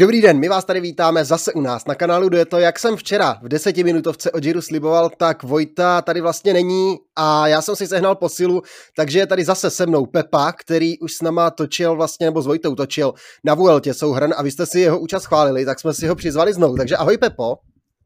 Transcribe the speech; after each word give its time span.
Dobrý 0.00 0.20
den, 0.20 0.38
my 0.38 0.48
vás 0.48 0.64
tady 0.64 0.80
vítáme 0.80 1.24
zase 1.24 1.52
u 1.52 1.60
nás 1.60 1.86
na 1.86 1.94
kanálu 1.94 2.34
je 2.34 2.44
to, 2.44 2.58
jak 2.58 2.78
jsem 2.78 2.96
včera 2.96 3.38
v 3.42 3.48
desetiminutovce 3.48 4.30
o 4.30 4.38
Jiru 4.42 4.62
sliboval, 4.62 5.10
tak 5.16 5.42
Vojta 5.42 6.02
tady 6.02 6.20
vlastně 6.20 6.52
není 6.52 6.96
a 7.16 7.46
já 7.46 7.62
jsem 7.62 7.76
si 7.76 7.86
sehnal 7.86 8.14
posilu, 8.14 8.62
takže 8.96 9.18
je 9.18 9.26
tady 9.26 9.44
zase 9.44 9.70
se 9.70 9.86
mnou 9.86 10.06
Pepa, 10.06 10.52
který 10.52 10.98
už 10.98 11.14
s 11.14 11.22
náma 11.22 11.50
točil 11.50 11.96
vlastně, 11.96 12.26
nebo 12.26 12.42
s 12.42 12.46
Vojtou 12.46 12.74
točil 12.74 13.14
na 13.44 13.54
Vueltě 13.54 13.94
souhrn 13.94 14.32
a 14.36 14.42
vy 14.42 14.50
jste 14.50 14.66
si 14.66 14.80
jeho 14.80 14.98
účast 14.98 15.24
chválili, 15.24 15.64
tak 15.64 15.80
jsme 15.80 15.94
si 15.94 16.06
ho 16.06 16.14
přizvali 16.14 16.54
znovu. 16.54 16.76
Takže 16.76 16.96
ahoj 16.96 17.18
Pepo. 17.18 17.56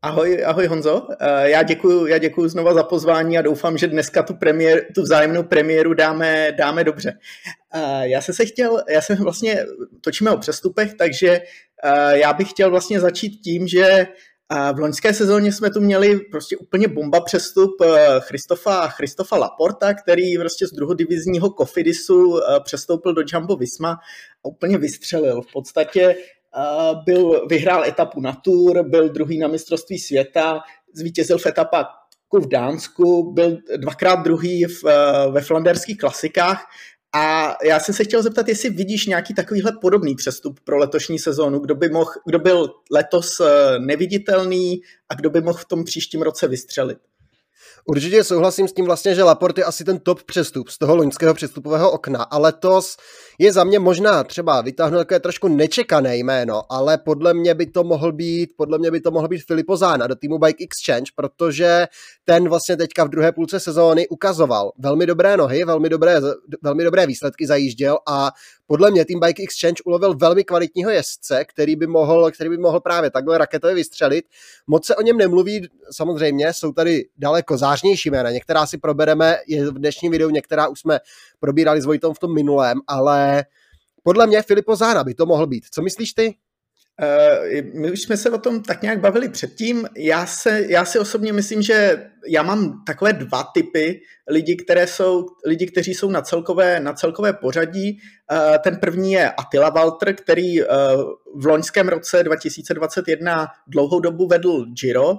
Ahoj, 0.05 0.45
ahoj 0.45 0.67
Honzo, 0.67 1.07
eh, 1.21 1.51
já 1.51 1.63
děkuji 1.63 2.07
já 2.07 2.19
děkuju 2.19 2.49
znova 2.49 2.75
za 2.75 2.83
pozvání 2.83 3.39
a 3.39 3.43
doufám, 3.43 3.79
že 3.79 3.87
dneska 3.87 4.23
tu, 4.23 4.35
premiér, 4.35 4.87
tu 4.95 5.03
vzájemnou 5.03 5.43
premiéru 5.43 5.95
dáme, 5.95 6.53
dáme 6.53 6.85
dobře. 6.85 7.19
Eh, 7.75 8.09
já 8.09 8.21
jsem 8.21 8.35
se 8.35 8.47
chtěl, 8.47 8.83
já 8.89 9.01
jsem 9.01 9.17
vlastně, 9.17 9.67
točíme 10.01 10.31
o 10.31 10.39
přestupech, 10.39 10.95
takže 10.95 11.41
eh, 11.85 12.19
já 12.19 12.33
bych 12.33 12.51
chtěl 12.51 12.71
vlastně 12.71 13.01
začít 13.01 13.31
tím, 13.31 13.69
že 13.69 14.07
v 14.75 14.79
loňské 14.79 15.15
sezóně 15.15 15.53
jsme 15.53 15.71
tu 15.71 15.81
měli 15.81 16.21
prostě 16.21 16.57
úplně 16.57 16.89
bomba 16.89 17.21
přestup 17.21 17.71
Christofa, 18.19 18.89
Christofa 18.89 19.37
Laporta, 19.37 19.95
který 19.95 20.39
prostě 20.39 20.67
z 20.67 20.71
druhodivizního 20.71 21.51
Kofidisu 21.51 22.41
přestoupil 22.65 23.15
do 23.15 23.23
Jumbo 23.33 23.57
Visma 23.57 23.91
a 24.45 24.49
úplně 24.49 24.79
vystřelil. 24.79 25.43
V 25.43 25.53
podstatě 25.53 26.15
byl, 27.05 27.47
vyhrál 27.47 27.85
etapu 27.85 28.21
na 28.21 28.33
Tour, 28.33 28.89
byl 28.89 29.09
druhý 29.09 29.39
na 29.39 29.49
mistrovství 29.49 29.99
světa, 29.99 30.61
zvítězil 30.93 31.39
v 31.39 31.47
etapách 31.47 32.05
v 32.41 32.49
Dánsku, 32.49 33.33
byl 33.33 33.59
dvakrát 33.77 34.17
druhý 34.17 34.65
v, 34.65 34.85
eh, 34.85 35.31
ve 35.31 35.41
flanderských 35.41 35.99
klasikách 35.99 36.67
a 37.17 37.57
já 37.65 37.81
jsem 37.81 37.95
se 37.95 38.05
chtěl 38.05 38.23
zeptat, 38.23 38.49
jestli 38.49 38.71
vidíš 38.71 39.07
nějaký 39.07 39.35
takovýhle 39.35 39.73
podobný 39.81 40.15
přestup 40.15 40.61
pro 40.65 40.79
letošní 40.79 41.19
sezónu, 41.19 41.59
kdo 41.59 41.75
by 41.75 41.89
mohl, 41.89 42.11
kdo 42.27 42.39
byl 42.39 42.69
letos 42.91 43.41
eh, 43.41 43.79
neviditelný 43.79 44.81
a 45.09 45.15
kdo 45.15 45.31
by 45.31 45.41
mohl 45.41 45.59
v 45.59 45.65
tom 45.65 45.85
příštím 45.85 46.23
roce 46.23 46.49
vystřelit. 46.49 46.99
Určitě 47.85 48.25
souhlasím 48.25 48.69
s 48.69 48.73
tím 48.73 48.85
vlastně, 48.85 49.15
že 49.15 49.23
Laport 49.23 49.59
je 49.59 49.65
asi 49.65 49.85
ten 49.85 49.99
top 49.99 50.23
přestup 50.23 50.69
z 50.69 50.79
toho 50.79 50.97
loňského 50.97 51.35
přestupového 51.35 51.91
okna, 51.91 52.23
ale 52.23 52.55
letos 52.55 52.97
je 53.39 53.53
za 53.53 53.65
mě 53.65 53.79
možná 53.79 54.25
třeba 54.25 54.61
vytáhnout 54.61 54.99
takové 54.99 55.21
trošku 55.21 55.49
nečekané 55.49 56.17
jméno, 56.17 56.63
ale 56.73 56.99
podle 56.99 57.35
mě 57.35 57.55
by 57.55 57.67
to 57.67 57.85
mohl 57.85 58.13
být, 58.13 58.51
podle 58.57 58.79
mě 58.79 58.91
by 58.91 59.01
to 59.01 59.11
mohl 59.11 59.29
být 59.29 59.47
Filipo 59.47 59.77
Zána 59.77 60.07
do 60.07 60.15
týmu 60.17 60.39
Bike 60.39 60.65
Exchange, 60.65 61.11
protože 61.17 61.87
ten 62.25 62.49
vlastně 62.49 62.77
teďka 62.77 63.05
v 63.05 63.09
druhé 63.09 63.33
půlce 63.33 63.61
sezóny 63.61 64.09
ukazoval 64.09 64.73
velmi 64.79 65.07
dobré 65.07 65.37
nohy, 65.37 65.65
velmi 65.65 65.89
dobré, 65.89 66.21
velmi 66.63 66.85
dobré 66.85 67.07
výsledky 67.07 67.47
zajížděl 67.47 67.99
a 68.09 68.31
podle 68.67 68.91
mě 68.91 69.05
tým 69.05 69.21
Bike 69.21 69.43
Exchange 69.43 69.83
ulovil 69.85 70.15
velmi 70.15 70.45
kvalitního 70.45 70.91
jezdce, 70.91 71.45
který 71.45 71.77
by 71.77 71.87
mohl, 71.87 72.31
který 72.31 72.51
by 72.51 72.59
mohl 72.59 72.81
právě 72.81 73.11
takhle 73.11 73.39
raketově 73.39 73.75
vystřelit. 73.75 74.25
Moc 74.67 74.87
se 74.87 74.97
o 74.97 75.03
něm 75.03 75.17
nemluví, 75.17 75.69
samozřejmě 75.91 76.53
jsou 76.53 76.73
tady 76.73 77.09
daleko 77.19 77.57
zářnější 77.57 78.11
jména, 78.11 78.31
některá 78.31 78.67
si 78.67 78.79
probereme 78.79 79.37
je 79.47 79.71
v 79.71 79.75
dnešním 79.75 80.13
videu, 80.13 80.31
některá 80.31 80.69
už 80.69 80.81
jsme 80.81 81.01
probírali 81.41 81.81
s 81.81 81.85
Vojtom 81.85 82.15
v 82.15 82.19
tom 82.19 82.35
minulém, 82.35 82.81
ale 82.87 83.45
podle 84.03 84.27
mě 84.27 84.43
Filipo 84.43 84.77
Zána 84.77 85.05
by 85.05 85.15
to 85.15 85.27
mohl 85.27 85.47
být. 85.47 85.65
Co 85.71 85.83
myslíš 85.83 86.13
ty? 86.13 86.35
Eh, 87.03 87.63
my 87.63 87.93
už 87.93 88.03
jsme 88.03 88.17
se 88.17 88.31
o 88.31 88.39
tom 88.39 88.63
tak 88.63 88.83
nějak 88.83 89.01
bavili 89.01 89.29
předtím. 89.29 89.89
Já, 89.97 90.27
se, 90.27 90.65
já 90.69 90.85
si 90.85 90.99
osobně 90.99 91.33
myslím, 91.33 91.63
že 91.63 92.07
já 92.29 92.43
mám 92.43 92.85
takové 92.87 93.13
dva 93.13 93.45
typy 93.55 94.01
lidí, 94.29 94.57
které 94.57 94.87
jsou, 94.87 95.27
lidi, 95.47 95.67
kteří 95.67 95.95
jsou 95.95 96.11
na 96.11 96.23
celkové, 96.23 96.81
na 96.81 96.93
celkové 96.93 97.33
pořadí. 97.33 97.99
Eh, 98.33 98.59
ten 98.59 98.77
první 98.77 99.13
je 99.13 99.31
Attila 99.31 99.71
Walter, 99.71 100.15
který 100.15 100.63
eh, 100.63 100.67
v 101.35 101.47
loňském 101.47 101.89
roce 101.89 102.23
2021 102.23 103.47
dlouhou 103.67 104.01
dobu 104.01 104.27
vedl 104.27 104.67
Giro 104.81 105.19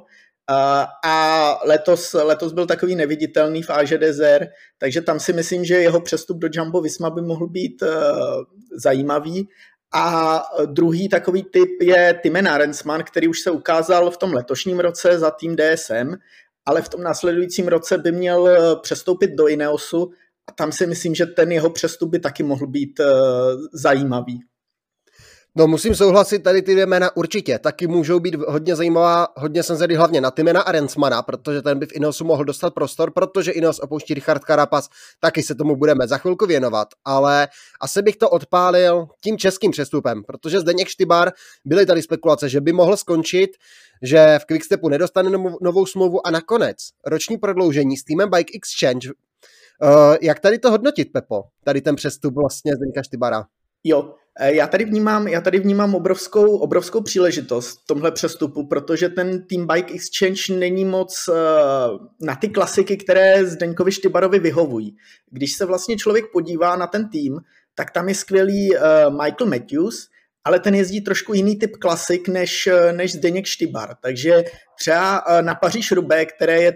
a 1.03 1.59
letos, 1.65 2.13
letos 2.13 2.53
byl 2.53 2.65
takový 2.65 2.95
neviditelný 2.95 3.63
v 3.63 3.69
Desert, 3.97 4.49
takže 4.77 5.01
tam 5.01 5.19
si 5.19 5.33
myslím, 5.33 5.65
že 5.65 5.75
jeho 5.75 6.01
přestup 6.01 6.37
do 6.37 6.47
Jumbo 6.51 6.81
Visma 6.81 7.09
by 7.09 7.21
mohl 7.21 7.47
být 7.47 7.83
zajímavý. 8.77 9.47
A 9.97 10.41
druhý 10.65 11.09
takový 11.09 11.43
typ 11.43 11.81
je 11.81 12.19
Timen 12.23 12.47
Arensman, 12.47 13.03
který 13.03 13.27
už 13.27 13.39
se 13.39 13.51
ukázal 13.51 14.11
v 14.11 14.17
tom 14.17 14.33
letošním 14.33 14.79
roce 14.79 15.19
za 15.19 15.31
tým 15.31 15.55
DSM, 15.55 16.15
ale 16.65 16.81
v 16.81 16.89
tom 16.89 17.03
následujícím 17.03 17.67
roce 17.67 17.97
by 17.97 18.11
měl 18.11 18.47
eh, 18.47 18.75
přestoupit 18.81 19.31
do 19.37 19.47
Ineosu 19.47 20.11
a 20.47 20.51
tam 20.51 20.71
si 20.71 20.87
myslím, 20.87 21.15
že 21.15 21.25
ten 21.25 21.51
jeho 21.51 21.69
přestup 21.69 22.09
by 22.09 22.19
taky 22.19 22.43
mohl 22.43 22.67
být 22.67 22.99
uh, 22.99 23.05
zajímavý. 23.73 24.39
No 25.57 25.67
musím 25.67 25.95
souhlasit, 25.95 26.39
tady 26.39 26.61
ty 26.61 26.71
dvě 26.71 26.85
jména 26.85 27.15
určitě 27.15 27.59
taky 27.59 27.87
můžou 27.87 28.19
být 28.19 28.35
hodně 28.35 28.75
zajímavá, 28.75 29.27
hodně 29.35 29.63
jsem 29.63 29.75
zvedl 29.75 29.97
hlavně 29.97 30.21
na 30.21 30.31
Timena 30.31 30.61
a 30.61 30.71
Rensmana, 30.71 31.21
protože 31.21 31.61
ten 31.61 31.79
by 31.79 31.85
v 31.85 31.93
Ineosu 31.93 32.25
mohl 32.25 32.45
dostat 32.45 32.73
prostor, 32.73 33.11
protože 33.11 33.51
Ineos 33.51 33.79
opouští 33.79 34.13
Richard 34.13 34.43
Carapaz, 34.43 34.89
taky 35.19 35.43
se 35.43 35.55
tomu 35.55 35.75
budeme 35.75 36.07
za 36.07 36.17
chvilku 36.17 36.45
věnovat, 36.45 36.87
ale 37.05 37.47
asi 37.81 38.01
bych 38.01 38.15
to 38.15 38.29
odpálil 38.29 39.07
tím 39.23 39.37
českým 39.37 39.71
přestupem, 39.71 40.23
protože 40.23 40.59
Zdeněk 40.59 40.87
Štybar 40.87 41.31
byly 41.65 41.85
tady 41.85 42.01
spekulace, 42.01 42.49
že 42.49 42.61
by 42.61 42.73
mohl 42.73 42.97
skončit, 42.97 43.49
že 44.03 44.39
v 44.41 44.45
Quickstepu 44.45 44.89
nedostane 44.89 45.29
novou 45.61 45.85
smlouvu 45.85 46.27
a 46.27 46.31
nakonec 46.31 46.77
roční 47.05 47.37
prodloužení 47.37 47.97
s 47.97 48.03
týmem 48.03 48.29
Bike 48.29 48.53
Exchange. 48.55 49.09
Uh, 49.09 50.15
jak 50.21 50.39
tady 50.39 50.59
to 50.59 50.71
hodnotit, 50.71 51.11
Pepo? 51.11 51.43
Tady 51.63 51.81
ten 51.81 51.95
přestup 51.95 52.33
vlastně 52.35 52.75
Zdeňka 52.75 53.03
Štybara. 53.03 53.45
Jo, 53.83 54.13
já 54.43 54.67
tady 54.67 54.85
vnímám, 54.85 55.27
já 55.27 55.41
tady 55.41 55.59
vnímám 55.59 55.95
obrovskou, 55.95 56.57
obrovskou 56.57 57.01
příležitost 57.01 57.81
v 57.83 57.87
tomhle 57.87 58.11
přestupu, 58.11 58.67
protože 58.67 59.09
ten 59.09 59.47
Team 59.47 59.67
Bike 59.67 59.93
Exchange 59.93 60.59
není 60.59 60.85
moc 60.85 61.27
uh, 61.27 61.35
na 62.21 62.35
ty 62.35 62.49
klasiky, 62.49 62.97
které 62.97 63.45
Zdeňkovi 63.45 63.91
Štybarovi 63.91 64.39
vyhovují. 64.39 64.95
Když 65.31 65.53
se 65.53 65.65
vlastně 65.65 65.97
člověk 65.97 66.25
podívá 66.33 66.75
na 66.75 66.87
ten 66.87 67.09
tým, 67.09 67.39
tak 67.75 67.91
tam 67.91 68.09
je 68.09 68.15
skvělý 68.15 68.69
uh, 68.71 68.79
Michael 69.23 69.49
Matthews, 69.49 70.07
ale 70.43 70.59
ten 70.59 70.75
jezdí 70.75 71.01
trošku 71.01 71.33
jiný 71.33 71.55
typ 71.55 71.77
klasik 71.77 72.27
než, 72.27 72.69
než 72.91 73.13
Zdeněk 73.13 73.45
Štybar. 73.45 73.95
Takže 74.01 74.43
třeba 74.79 75.23
na 75.41 75.55
Paříž 75.55 75.91
Rubé, 75.91 76.25
které 76.25 76.61
je 76.61 76.73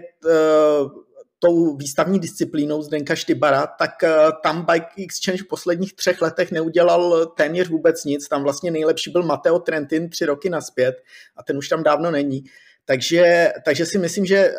tou 1.40 1.76
výstavní 1.76 2.18
disciplínou 2.18 2.82
Zdenka 2.82 3.14
Štybara, 3.14 3.66
tak 3.66 4.04
eh, 4.04 4.14
tam 4.42 4.66
Bike 4.72 5.04
Exchange 5.04 5.42
v 5.42 5.48
posledních 5.48 5.94
třech 5.94 6.22
letech 6.22 6.52
neudělal 6.52 7.26
téměř 7.26 7.68
vůbec 7.68 8.04
nic. 8.04 8.28
Tam 8.28 8.42
vlastně 8.42 8.70
nejlepší 8.70 9.10
byl 9.10 9.22
Matteo 9.22 9.58
Trentin 9.58 10.10
tři 10.10 10.26
roky 10.26 10.50
naspět 10.50 11.02
a 11.36 11.42
ten 11.42 11.58
už 11.58 11.68
tam 11.68 11.82
dávno 11.82 12.10
není. 12.10 12.44
Takže, 12.84 13.52
takže 13.64 13.86
si 13.86 13.98
myslím, 13.98 14.26
že 14.26 14.36
eh, 14.36 14.54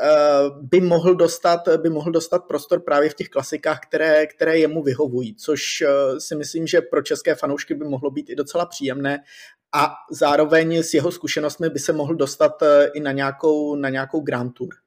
by 0.61 0.81
mohl, 0.81 1.15
dostat, 1.15 1.67
by 1.77 1.89
mohl 1.89 2.11
dostat 2.11 2.39
prostor 2.47 2.79
právě 2.79 3.09
v 3.09 3.13
těch 3.13 3.29
klasikách, 3.29 3.79
které, 3.87 4.27
které 4.27 4.57
jemu 4.57 4.83
vyhovují, 4.83 5.35
což 5.35 5.61
eh, 5.81 6.19
si 6.19 6.35
myslím, 6.35 6.67
že 6.67 6.81
pro 6.81 7.01
české 7.01 7.35
fanoušky 7.35 7.73
by 7.73 7.85
mohlo 7.85 8.11
být 8.11 8.29
i 8.29 8.35
docela 8.35 8.65
příjemné 8.65 9.19
a 9.73 9.93
zároveň 10.11 10.77
s 10.77 10.93
jeho 10.93 11.11
zkušenostmi 11.11 11.69
by 11.69 11.79
se 11.79 11.93
mohl 11.93 12.15
dostat 12.15 12.63
i 12.93 12.99
na 12.99 13.11
nějakou, 13.11 13.75
na 13.75 13.89
nějakou 13.89 14.19
Grand 14.19 14.53
Tour. 14.53 14.80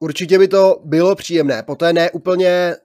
Určitě 0.00 0.38
by 0.38 0.48
to 0.48 0.80
bylo 0.84 1.14
příjemné. 1.14 1.62
Po 1.62 1.74
té 1.74 1.92
neúplně 1.92 2.76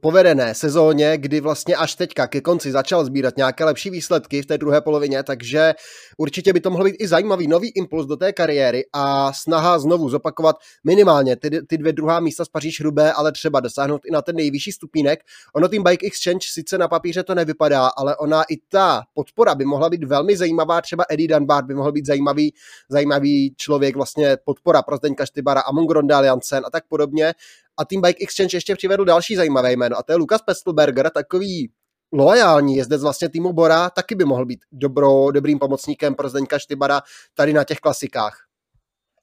povedené 0.00 0.54
sezóně, 0.54 1.18
kdy 1.18 1.40
vlastně 1.40 1.76
až 1.76 1.94
teďka 1.94 2.26
ke 2.26 2.40
konci 2.40 2.72
začal 2.72 3.04
sbírat 3.04 3.36
nějaké 3.36 3.64
lepší 3.64 3.90
výsledky 3.90 4.42
v 4.42 4.46
té 4.46 4.58
druhé 4.58 4.80
polovině, 4.80 5.22
takže 5.22 5.74
určitě 6.18 6.52
by 6.52 6.60
to 6.60 6.70
mohl 6.70 6.84
být 6.84 6.96
i 6.98 7.08
zajímavý 7.08 7.48
nový 7.48 7.68
impuls 7.68 8.06
do 8.06 8.16
té 8.16 8.32
kariéry 8.32 8.84
a 8.92 9.32
snaha 9.32 9.78
znovu 9.78 10.08
zopakovat 10.08 10.56
minimálně 10.84 11.36
ty, 11.36 11.50
ty 11.66 11.78
dvě 11.78 11.92
druhá 11.92 12.20
místa 12.20 12.44
z 12.44 12.48
Paříž 12.48 12.80
Rubé, 12.80 13.12
ale 13.12 13.32
třeba 13.32 13.60
dosáhnout 13.60 14.00
i 14.04 14.10
na 14.10 14.22
ten 14.22 14.36
nejvyšší 14.36 14.72
stupínek. 14.72 15.20
Ono 15.54 15.68
tým 15.68 15.82
Bike 15.82 16.06
Exchange 16.06 16.46
sice 16.52 16.78
na 16.78 16.88
papíře 16.88 17.22
to 17.22 17.34
nevypadá, 17.34 17.86
ale 17.86 18.16
ona 18.16 18.42
i 18.42 18.56
ta 18.68 19.02
podpora 19.14 19.54
by 19.54 19.64
mohla 19.64 19.90
být 19.90 20.04
velmi 20.04 20.36
zajímavá. 20.36 20.80
Třeba 20.80 21.04
Eddie 21.10 21.28
Dunbar 21.28 21.64
by 21.64 21.74
mohl 21.74 21.92
být 21.92 22.06
zajímavý, 22.06 22.54
zajímavý 22.88 23.54
člověk, 23.56 23.96
vlastně 23.96 24.36
podpora 24.44 24.82
pro 24.82 24.96
Zdeňka 24.96 25.26
Štybara 25.26 25.60
a 25.60 25.72
Mongrond 25.72 26.12
Hansen 26.52 26.66
a 26.66 26.70
tak 26.70 26.84
podobně. 26.88 27.34
A 27.76 27.84
Team 27.84 28.02
Bike 28.02 28.24
Exchange 28.24 28.56
ještě 28.56 28.76
přivedl 28.76 29.04
další 29.04 29.36
zajímavé 29.36 29.72
jméno 29.72 29.96
a 29.98 30.02
to 30.02 30.12
je 30.12 30.16
Lukas 30.16 30.42
Pestelberger, 30.42 31.10
takový 31.10 31.70
loajální 32.12 32.76
jezdec 32.76 33.02
vlastně 33.02 33.28
týmu 33.28 33.52
Bora, 33.52 33.90
taky 33.90 34.14
by 34.14 34.24
mohl 34.24 34.46
být 34.46 34.60
dobro, 34.72 35.30
dobrým 35.30 35.58
pomocníkem 35.58 36.14
pro 36.14 36.28
Zdeňka 36.28 36.58
Štybara 36.58 37.00
tady 37.34 37.52
na 37.52 37.64
těch 37.64 37.78
klasikách. 37.78 38.38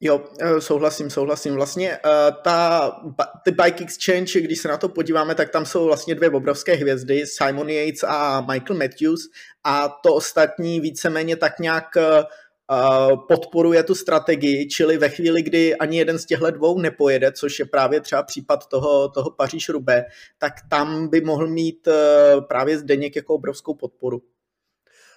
Jo, 0.02 0.26
eh, 0.40 0.62
souhlasím, 0.62 1.10
souhlasím. 1.10 1.56
Vlastně 1.56 1.98
uh, 2.06 2.42
ta, 2.42 2.92
ty 3.44 3.52
Bike 3.52 3.84
Exchange, 3.84 4.42
když 4.42 4.60
se 4.60 4.68
na 4.68 4.78
to 4.78 4.90
podíváme, 4.90 5.36
tak 5.36 5.50
tam 5.50 5.66
jsou 5.66 5.86
vlastně 5.86 6.16
dvě 6.16 6.30
obrovské 6.30 6.74
hvězdy, 6.74 7.26
Simon 7.28 7.70
Yates 7.70 8.04
a 8.04 8.42
Michael 8.42 8.80
Matthews 8.80 9.22
a 9.64 9.90
to 9.90 10.14
ostatní 10.14 10.80
víceméně 10.80 11.36
tak 11.36 11.60
nějak 11.60 11.86
uh, 11.98 12.24
podporuje 13.28 13.84
tu 13.84 13.96
strategii, 13.96 14.68
čili 14.68 14.98
ve 14.98 15.10
chvíli, 15.10 15.42
kdy 15.42 15.76
ani 15.76 15.98
jeden 15.98 16.20
z 16.20 16.26
těchto 16.26 16.52
dvou 16.52 16.80
nepojede, 16.80 17.32
což 17.32 17.60
je 17.60 17.66
právě 17.66 18.02
třeba 18.02 18.24
případ 18.24 18.68
toho, 18.68 19.10
toho 19.10 19.32
paříž 19.32 19.70
rubé 19.70 20.06
tak 20.38 20.54
tam 20.70 21.08
by 21.08 21.22
mohl 21.22 21.48
mít 21.48 21.88
e, 21.88 21.94
právě 22.42 22.78
Zdeněk 22.78 23.16
jako 23.16 23.36
obrovskou 23.36 23.74
podporu. 23.74 24.22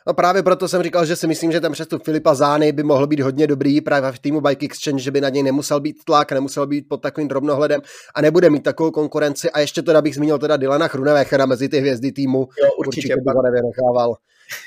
No 0.07 0.15
právě 0.15 0.43
proto 0.43 0.69
jsem 0.69 0.83
říkal, 0.83 1.07
že 1.07 1.17
si 1.17 1.27
myslím, 1.27 1.53
že 1.53 1.61
ten 1.61 1.73
přestup 1.73 2.05
Filipa 2.05 2.35
Zány 2.35 2.73
by 2.73 2.83
mohl 2.83 3.07
být 3.07 3.21
hodně 3.21 3.47
dobrý 3.47 3.81
právě 3.81 4.13
v 4.13 4.19
týmu 4.19 4.41
Bike 4.41 4.67
Exchange, 4.67 5.03
že 5.03 5.11
by 5.11 5.21
na 5.21 5.29
něj 5.29 5.43
nemusel 5.43 5.81
být 5.81 6.05
tlak, 6.05 6.33
nemusel 6.33 6.67
být 6.67 6.89
pod 6.89 6.97
takovým 6.97 7.29
drobnohledem 7.29 7.81
a 8.15 8.21
nebude 8.21 8.51
mít 8.51 8.63
takovou 8.63 8.91
konkurenci. 8.91 9.51
A 9.51 9.61
ještě 9.61 9.83
teda 9.83 10.03
bych 10.03 10.15
zmínil 10.15 10.39
teda 10.39 10.57
Dylana 10.57 10.89
Chrunevechera 10.89 11.47
mezi 11.47 11.69
ty 11.69 11.79
hvězdy 11.79 12.13
týmu. 12.13 12.39
Jo, 12.39 12.71
určitě, 12.79 12.99
určitě 12.99 13.17
by 13.17 13.33
ho 13.37 13.43
nevynechával. 13.43 14.15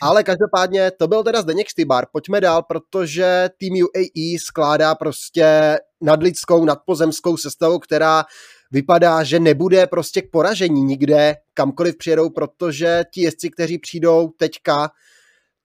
Ale 0.02 0.24
každopádně 0.24 0.92
to 0.92 1.08
byl 1.08 1.24
teda 1.24 1.42
Zdeněk 1.42 1.70
Stybar. 1.70 2.06
Pojďme 2.12 2.42
dál, 2.42 2.64
protože 2.64 3.50
tým 3.58 3.74
UAE 3.74 4.40
skládá 4.46 4.96
prostě 4.96 5.78
nadlidskou, 6.02 6.66
nadpozemskou 6.66 7.38
sestavu, 7.38 7.80
která 7.80 8.24
vypadá, 8.72 9.24
že 9.24 9.40
nebude 9.40 9.88
prostě 9.88 10.22
k 10.22 10.32
poražení 10.32 10.82
nikde, 10.82 11.36
kamkoliv 11.54 11.98
přijedou, 11.98 12.30
protože 12.30 13.04
ti 13.14 13.22
jezdci, 13.22 13.50
kteří 13.50 13.78
přijdou 13.78 14.30
teďka, 14.38 14.90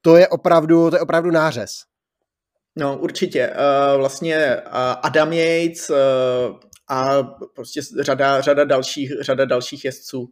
to 0.01 0.17
je 0.17 0.29
opravdu, 0.29 0.91
to 0.91 0.97
je 0.97 1.01
opravdu 1.01 1.31
nářez. 1.31 1.71
No, 2.77 2.99
určitě. 2.99 3.51
Uh, 3.51 3.99
vlastně 3.99 4.57
uh, 4.57 4.73
Adam 5.03 5.33
Yates 5.33 5.91
uh, 5.91 5.97
a 6.89 7.23
prostě 7.55 7.81
řada, 8.01 8.41
řada, 8.41 8.65
dalších, 8.65 9.13
řada 9.21 9.45
dalších 9.45 9.85
jezdců. 9.85 10.29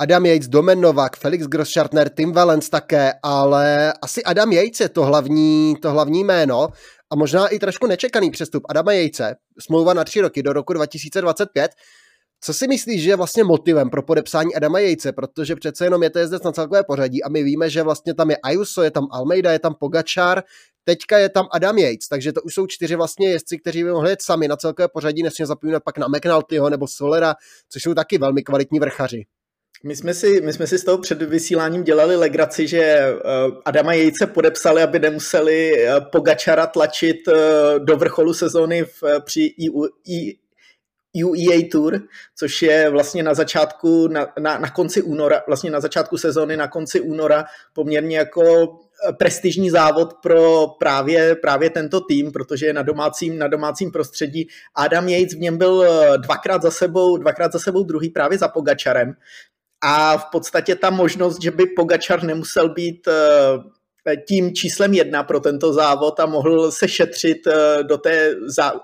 Adam 0.00 0.26
Yates, 0.26 0.48
Domen 0.48 0.80
Novak, 0.80 1.16
Felix 1.16 1.46
Grosschartner, 1.46 2.08
Tim 2.08 2.32
Valens 2.32 2.68
také, 2.68 3.12
ale 3.22 3.92
asi 4.02 4.24
Adam 4.24 4.52
Yates 4.52 4.80
je 4.80 4.88
to 4.88 5.04
hlavní, 5.04 5.76
to 5.82 5.90
hlavní 5.90 6.24
jméno 6.24 6.68
a 7.10 7.16
možná 7.16 7.48
i 7.48 7.58
trošku 7.58 7.86
nečekaný 7.86 8.30
přestup 8.30 8.62
Adama 8.68 8.92
Jejce, 8.92 9.36
smlouva 9.58 9.94
na 9.94 10.04
tři 10.04 10.20
roky 10.20 10.42
do 10.42 10.52
roku 10.52 10.72
2025. 10.72 11.70
Co 12.40 12.54
si 12.54 12.68
myslíš, 12.68 13.02
že 13.02 13.10
je 13.10 13.16
vlastně 13.16 13.44
motivem 13.44 13.90
pro 13.90 14.02
podepsání 14.02 14.54
Adama 14.54 14.78
Jejce, 14.78 15.12
protože 15.12 15.56
přece 15.56 15.86
jenom 15.86 16.02
je 16.02 16.10
to 16.10 16.18
jezdec 16.18 16.42
na 16.42 16.52
celkové 16.52 16.84
pořadí 16.84 17.22
a 17.22 17.28
my 17.28 17.42
víme, 17.42 17.70
že 17.70 17.82
vlastně 17.82 18.14
tam 18.14 18.30
je 18.30 18.36
Ayuso, 18.36 18.82
je 18.82 18.90
tam 18.90 19.06
Almeida, 19.10 19.52
je 19.52 19.58
tam 19.58 19.74
Pogačar, 19.74 20.42
teďka 20.84 21.18
je 21.18 21.28
tam 21.28 21.46
Adam 21.52 21.78
Yates, 21.78 22.08
takže 22.08 22.32
to 22.32 22.42
už 22.42 22.54
jsou 22.54 22.66
čtyři 22.66 22.96
vlastně 22.96 23.30
jezdci, 23.30 23.58
kteří 23.58 23.84
by 23.84 23.90
mohli 23.90 24.10
jet 24.10 24.22
sami 24.22 24.48
na 24.48 24.56
celkové 24.56 24.88
pořadí, 24.88 25.22
nesmí 25.22 25.46
zapomínat 25.46 25.82
pak 25.84 25.98
na 25.98 26.08
McNaltyho 26.08 26.70
nebo 26.70 26.86
Solera, 26.88 27.34
což 27.68 27.82
jsou 27.82 27.94
taky 27.94 28.18
velmi 28.18 28.42
kvalitní 28.42 28.78
vrchaři. 28.78 29.26
My 29.84 29.96
jsme, 29.96 30.14
si, 30.14 30.40
my 30.40 30.52
jsme 30.52 30.66
si 30.66 30.78
s 30.78 30.84
toho 30.84 30.98
před 30.98 31.22
vysíláním 31.22 31.82
dělali 31.82 32.16
legraci, 32.16 32.66
že 32.66 33.12
uh, 33.12 33.54
Adama 33.64 33.92
Jejce 33.92 34.26
podepsali, 34.26 34.82
aby 34.82 34.98
nemuseli 34.98 35.72
uh, 35.72 36.04
Pogačara 36.12 36.66
tlačit 36.66 37.16
uh, 37.28 37.34
do 37.78 37.96
vrcholu 37.96 38.34
sezóny 38.34 38.84
v, 38.84 39.02
při 39.24 39.54
EU, 39.68 39.86
UEA 41.16 41.68
Tour, 41.72 42.00
což 42.36 42.62
je 42.62 42.90
vlastně 42.90 43.22
na 43.22 43.34
začátku, 43.34 44.08
na, 44.08 44.26
na, 44.40 44.58
na 44.58 44.70
konci 44.70 45.02
února, 45.02 45.42
vlastně 45.46 45.70
na 45.70 45.80
začátku 45.80 46.18
sezóny, 46.18 46.56
na 46.56 46.68
konci 46.68 47.00
února 47.00 47.44
poměrně 47.72 48.18
jako 48.18 48.68
prestižní 49.18 49.70
závod 49.70 50.14
pro 50.22 50.66
právě, 50.78 51.34
právě 51.34 51.70
tento 51.70 52.00
tým, 52.00 52.32
protože 52.32 52.66
je 52.66 52.72
na 52.72 52.82
domácím, 52.82 53.38
na 53.38 53.48
domácím 53.48 53.90
prostředí. 53.90 54.48
Adam 54.74 55.08
Yates 55.08 55.34
v 55.34 55.40
něm 55.40 55.58
byl 55.58 55.84
dvakrát 56.16 56.62
za 56.62 56.70
sebou, 56.70 57.16
dvakrát 57.16 57.52
za 57.52 57.58
sebou 57.58 57.84
druhý 57.84 58.10
právě 58.10 58.38
za 58.38 58.48
Pogačarem, 58.48 59.14
a 59.80 60.18
v 60.18 60.24
podstatě 60.24 60.74
ta 60.74 60.90
možnost, 60.90 61.42
že 61.42 61.50
by 61.50 61.66
Pogačar 61.66 62.22
nemusel 62.22 62.68
být 62.68 63.08
eh, 63.08 64.16
tím 64.16 64.54
číslem 64.54 64.94
jedna 64.94 65.22
pro 65.22 65.40
tento 65.40 65.72
závod 65.72 66.20
a 66.20 66.26
mohl 66.26 66.72
se 66.72 66.88
šetřit 66.88 67.46
eh, 67.46 67.82
do 67.82 67.98
té, 67.98 68.34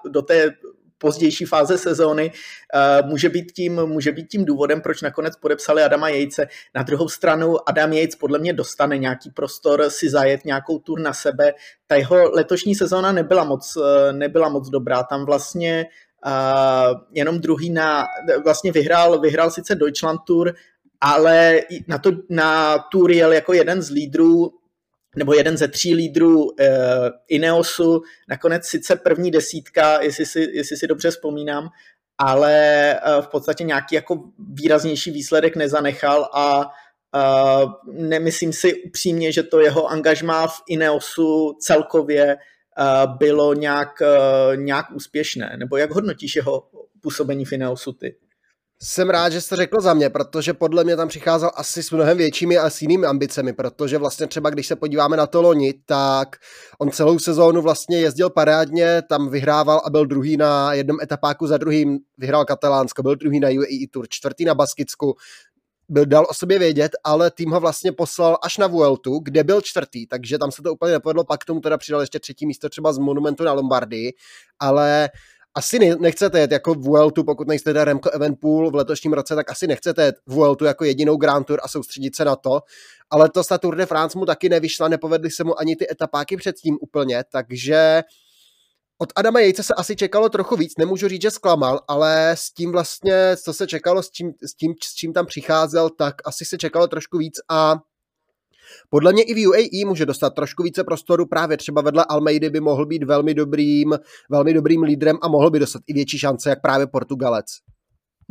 do 0.09 0.23
té 0.23 0.51
pozdější 0.99 1.45
fáze 1.45 1.79
sezóny, 1.79 2.33
eh, 2.75 3.03
může 3.07 3.29
být, 3.29 3.53
tím, 3.53 3.87
může 3.87 4.13
být 4.13 4.29
tím 4.29 4.45
důvodem, 4.45 4.81
proč 4.81 5.03
nakonec 5.03 5.37
podepsali 5.37 5.83
Adama 5.83 6.09
Jejce. 6.09 6.47
Na 6.75 6.83
druhou 6.83 7.09
stranu 7.09 7.69
Adam 7.69 7.93
Jejc 7.93 8.15
podle 8.15 8.39
mě 8.39 8.53
dostane 8.53 8.99
nějaký 8.99 9.31
prostor 9.31 9.91
si 9.91 10.11
zajet 10.11 10.45
nějakou 10.45 10.79
tur 10.79 11.01
na 11.01 11.13
sebe. 11.13 11.53
Ta 11.87 11.95
jeho 11.95 12.31
letošní 12.31 12.75
sezóna 12.75 13.13
nebyla 13.13 13.45
moc, 13.45 13.79
nebyla 14.13 14.49
moc 14.49 14.69
dobrá. 14.69 15.03
Tam 15.03 15.25
vlastně 15.25 15.87
Uh, 16.27 17.01
jenom 17.13 17.41
druhý 17.41 17.71
na, 17.71 18.07
vlastně 18.45 18.73
vyhrál, 18.73 19.21
vyhrál 19.21 19.51
sice 19.51 19.75
Deutschland 19.75 20.21
Tour, 20.27 20.55
ale 21.01 21.61
na, 21.89 21.99
to, 21.99 22.11
na 22.31 22.79
Tour 22.79 23.11
jel 23.11 23.33
jako 23.33 23.53
jeden 23.53 23.83
z 23.83 23.91
lídrů 23.91 24.53
nebo 25.17 25.35
jeden 25.35 25.57
ze 25.57 25.69
tří 25.69 25.95
lídrů 25.95 26.45
uh, 26.45 26.51
Ineosu, 27.29 28.03
nakonec 28.29 28.67
sice 28.67 28.97
první 28.97 29.31
desítka, 29.31 30.03
jestli 30.03 30.27
si, 30.27 30.49
jestli 30.53 30.77
si 30.77 30.87
dobře 30.87 31.11
vzpomínám, 31.11 31.69
ale 32.19 32.97
uh, 33.07 33.23
v 33.25 33.29
podstatě 33.29 33.65
nějaký 33.65 33.95
jako 33.95 34.23
výraznější 34.53 35.11
výsledek 35.11 35.57
nezanechal 35.57 36.29
a 36.33 36.67
uh, 36.67 37.73
nemyslím 37.93 38.53
si 38.53 38.83
upřímně, 38.83 39.33
že 39.33 39.43
to 39.43 39.61
jeho 39.61 39.87
angažmá 39.87 40.47
v 40.47 40.63
Ineosu 40.69 41.57
celkově 41.61 42.37
uh, 42.37 43.17
bylo 43.17 43.55
nějak, 43.55 44.03
uh, 44.03 44.57
nějak 44.57 44.87
úspěšné. 44.95 45.57
Nebo 45.57 45.77
jak 45.77 45.91
hodnotíš 45.91 46.37
jeho 46.37 46.69
působení 47.01 47.45
v 47.45 47.53
Ineosu 47.53 47.93
ty? 47.93 48.17
Jsem 48.83 49.11
rád, 49.11 49.33
že 49.33 49.41
jste 49.41 49.57
řekl 49.57 49.81
za 49.81 49.95
mě, 49.95 50.11
protože 50.11 50.55
podle 50.55 50.85
mě 50.85 50.97
tam 50.97 51.09
přicházel 51.09 51.51
asi 51.55 51.83
s 51.83 51.91
mnohem 51.91 52.17
většími 52.17 52.59
a 52.59 52.71
s 52.71 52.83
jinými 52.83 53.07
ambicemi, 53.07 53.53
protože 53.53 53.99
vlastně 53.99 54.27
třeba 54.27 54.51
když 54.51 54.67
se 54.67 54.77
podíváme 54.77 55.17
na 55.17 55.27
to 55.27 55.43
loni, 55.43 55.75
tak 55.87 56.37
on 56.79 56.91
celou 56.91 57.19
sezónu 57.19 57.63
vlastně 57.63 58.01
jezdil 58.01 58.31
parádně, 58.31 59.03
tam 59.09 59.31
vyhrával 59.31 59.83
a 59.85 59.91
byl 59.91 60.07
druhý 60.07 60.37
na 60.37 60.73
jednom 60.73 61.01
etapáku 61.01 61.47
za 61.47 61.57
druhým, 61.57 61.99
vyhrál 62.19 62.45
Katalánsko, 62.45 63.03
byl 63.03 63.17
druhý 63.17 63.41
na 63.41 63.49
UAE 63.49 63.87
Tour, 63.91 64.07
čtvrtý 64.09 64.45
na 64.45 64.55
Baskicku, 64.55 65.15
byl 65.89 66.07
dal 66.07 66.27
o 66.31 66.35
sobě 66.35 66.59
vědět, 66.59 66.93
ale 67.05 67.31
tým 67.31 67.51
ho 67.51 67.61
vlastně 67.61 67.93
poslal 67.93 68.39
až 68.43 68.59
na 68.59 68.67
Vueltu, 68.67 69.19
kde 69.19 69.45
byl 69.45 69.61
čtvrtý, 69.61 70.07
takže 70.07 70.39
tam 70.39 70.53
se 70.53 70.63
to 70.63 70.73
úplně 70.73 70.93
nepovedlo, 70.93 71.25
pak 71.25 71.45
tomu 71.45 71.61
teda 71.61 71.79
přidal 71.79 72.01
ještě 72.01 72.21
třetí 72.21 72.47
místo 72.47 72.69
třeba 72.69 72.93
z 72.93 72.99
Monumentu 72.99 73.45
na 73.45 73.53
Lombardii, 73.53 74.13
ale 74.59 75.09
asi 75.55 75.79
nechcete 75.79 76.41
jet 76.41 76.53
jako 76.53 76.75
Vueltu, 76.75 77.25
pokud 77.25 77.49
nejste 77.49 77.71
teda 77.71 77.85
Remco 77.85 78.11
Evenpool 78.11 78.71
v 78.71 78.75
letošním 78.75 79.13
roce, 79.13 79.35
tak 79.35 79.51
asi 79.51 79.67
nechcete 79.67 80.05
jet 80.05 80.17
Vueltu 80.27 80.65
jako 80.65 80.85
jedinou 80.85 81.17
Grand 81.17 81.47
Tour 81.47 81.61
a 81.63 81.69
soustředit 81.69 82.17
se 82.17 82.25
na 82.25 82.37
to. 82.37 82.61
Ale 83.11 83.29
to 83.29 83.45
ta 83.45 83.59
Tour 83.59 83.77
de 83.77 83.87
France 83.87 84.19
mu 84.19 84.27
taky 84.27 84.49
nevyšla, 84.49 84.89
nepovedly 84.89 85.31
se 85.31 85.45
mu 85.45 85.61
ani 85.61 85.77
ty 85.77 85.91
etapáky 85.91 86.37
předtím 86.37 86.79
úplně, 86.81 87.25
takže 87.33 88.03
od 88.99 89.13
Adama 89.17 89.41
Jejce 89.41 89.63
se 89.63 89.75
asi 89.75 89.97
čekalo 89.97 90.29
trochu 90.29 90.57
víc, 90.57 90.73
nemůžu 90.79 91.09
říct, 91.09 91.23
že 91.23 91.31
zklamal, 91.31 91.81
ale 91.89 92.31
s 92.31 92.51
tím 92.51 92.73
vlastně, 92.73 93.37
co 93.37 93.53
se 93.53 93.67
čekalo, 93.67 94.03
s 94.03 94.11
tím, 94.11 94.33
s 94.43 94.55
tím, 94.55 94.75
s 94.85 94.95
čím 94.95 95.13
tam 95.13 95.27
přicházel, 95.27 95.91
tak 95.91 96.15
asi 96.25 96.45
se 96.45 96.59
čekalo 96.59 96.87
trošku 96.87 97.19
víc 97.19 97.35
a 97.51 97.75
podle 98.91 99.13
mě 99.13 99.23
i 99.23 99.35
v 99.35 99.47
UAE 99.47 99.87
může 99.87 100.07
dostat 100.07 100.31
trošku 100.31 100.63
více 100.63 100.85
prostoru, 100.85 101.27
právě 101.27 101.57
třeba 101.57 101.83
vedle 101.83 102.05
Almeidy 102.09 102.51
by 102.51 102.61
mohl 102.61 102.87
být 102.87 103.03
velmi 103.03 103.35
dobrým, 103.35 103.99
velmi 104.31 104.55
dobrým 104.55 104.83
lídrem 104.83 105.17
a 105.23 105.29
mohl 105.29 105.51
by 105.51 105.59
dostat 105.59 105.83
i 105.87 105.93
větší 105.93 106.19
šance, 106.19 106.51
jak 106.51 106.61
právě 106.61 106.87
Portugalec. 106.87 107.47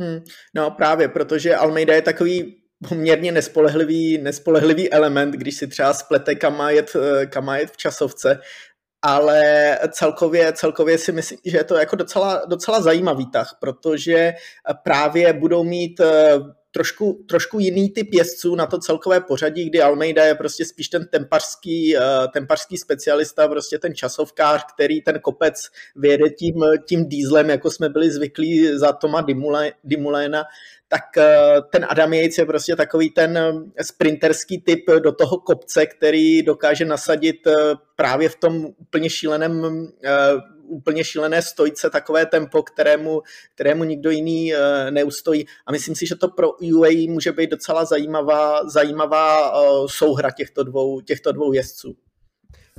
Hmm, 0.00 0.20
no 0.54 0.70
právě, 0.70 1.08
protože 1.08 1.56
Almeida 1.56 1.94
je 1.94 2.02
takový 2.02 2.56
poměrně 2.88 3.32
nespolehlivý, 3.32 4.18
nespolehlivý 4.18 4.92
element, 4.92 5.34
když 5.34 5.56
si 5.56 5.66
třeba 5.66 5.94
splete, 5.94 6.34
kam 6.34 6.56
má 6.56 6.70
jet, 6.70 6.96
kam 7.26 7.44
má 7.44 7.56
jet 7.56 7.70
v 7.70 7.76
časovce, 7.76 8.38
ale 9.02 9.78
celkově, 9.90 10.52
celkově 10.52 10.98
si 10.98 11.12
myslím, 11.12 11.38
že 11.46 11.58
je 11.58 11.64
to 11.64 11.76
jako 11.76 11.96
docela, 11.96 12.42
docela 12.48 12.82
zajímavý 12.82 13.30
tah, 13.30 13.56
protože 13.60 14.34
právě 14.82 15.32
budou 15.32 15.64
mít 15.64 16.00
trošku, 16.74 17.24
trošku 17.28 17.58
jiný 17.58 17.90
typ 17.90 18.08
jezdců 18.12 18.54
na 18.54 18.66
to 18.66 18.78
celkové 18.78 19.20
pořadí, 19.20 19.64
kdy 19.64 19.82
Almeida 19.82 20.24
je 20.24 20.34
prostě 20.34 20.64
spíš 20.64 20.88
ten 20.88 21.06
tempařský, 21.06 21.96
uh, 21.96 22.02
tempařský 22.32 22.76
specialista, 22.78 23.48
prostě 23.48 23.78
ten 23.78 23.94
časovkář, 23.94 24.64
který 24.74 25.00
ten 25.02 25.20
kopec 25.20 25.54
vyjede 25.96 26.30
tím, 26.30 26.54
tím 26.88 27.08
dýzlem, 27.08 27.50
jako 27.50 27.70
jsme 27.70 27.88
byli 27.88 28.10
zvyklí 28.10 28.78
za 28.78 28.92
Toma 28.92 29.26
Dimuléna, 29.84 30.44
tak 30.88 31.02
uh, 31.16 31.24
ten 31.72 31.86
Adam 31.88 32.12
Yates 32.12 32.38
je 32.38 32.46
prostě 32.46 32.76
takový 32.76 33.10
ten 33.10 33.38
sprinterský 33.82 34.60
typ 34.60 34.90
do 34.98 35.12
toho 35.12 35.38
kopce, 35.38 35.86
který 35.86 36.42
dokáže 36.42 36.84
nasadit 36.84 37.48
právě 37.96 38.28
v 38.28 38.36
tom 38.36 38.66
úplně 38.78 39.10
šíleném 39.10 39.86
úplně 40.68 41.04
šílené 41.04 41.42
stojce, 41.42 41.90
takové 41.90 42.26
tempo, 42.26 42.62
kterému, 42.62 43.22
kterému 43.54 43.84
nikdo 43.84 44.10
jiný 44.10 44.54
eh, 44.54 44.90
neustojí. 44.90 45.46
A 45.66 45.72
myslím 45.72 45.94
si, 45.94 46.06
že 46.06 46.16
to 46.16 46.28
pro 46.28 46.52
UAE 46.52 47.10
může 47.10 47.32
být 47.32 47.50
docela 47.50 47.84
zajímavá, 47.84 48.68
zajímavá 48.68 49.48
eh, 49.48 49.62
souhra 49.86 50.30
těchto 50.30 50.64
dvou, 50.64 51.00
těchto 51.00 51.32
dvou 51.32 51.52
jezdců. 51.52 51.96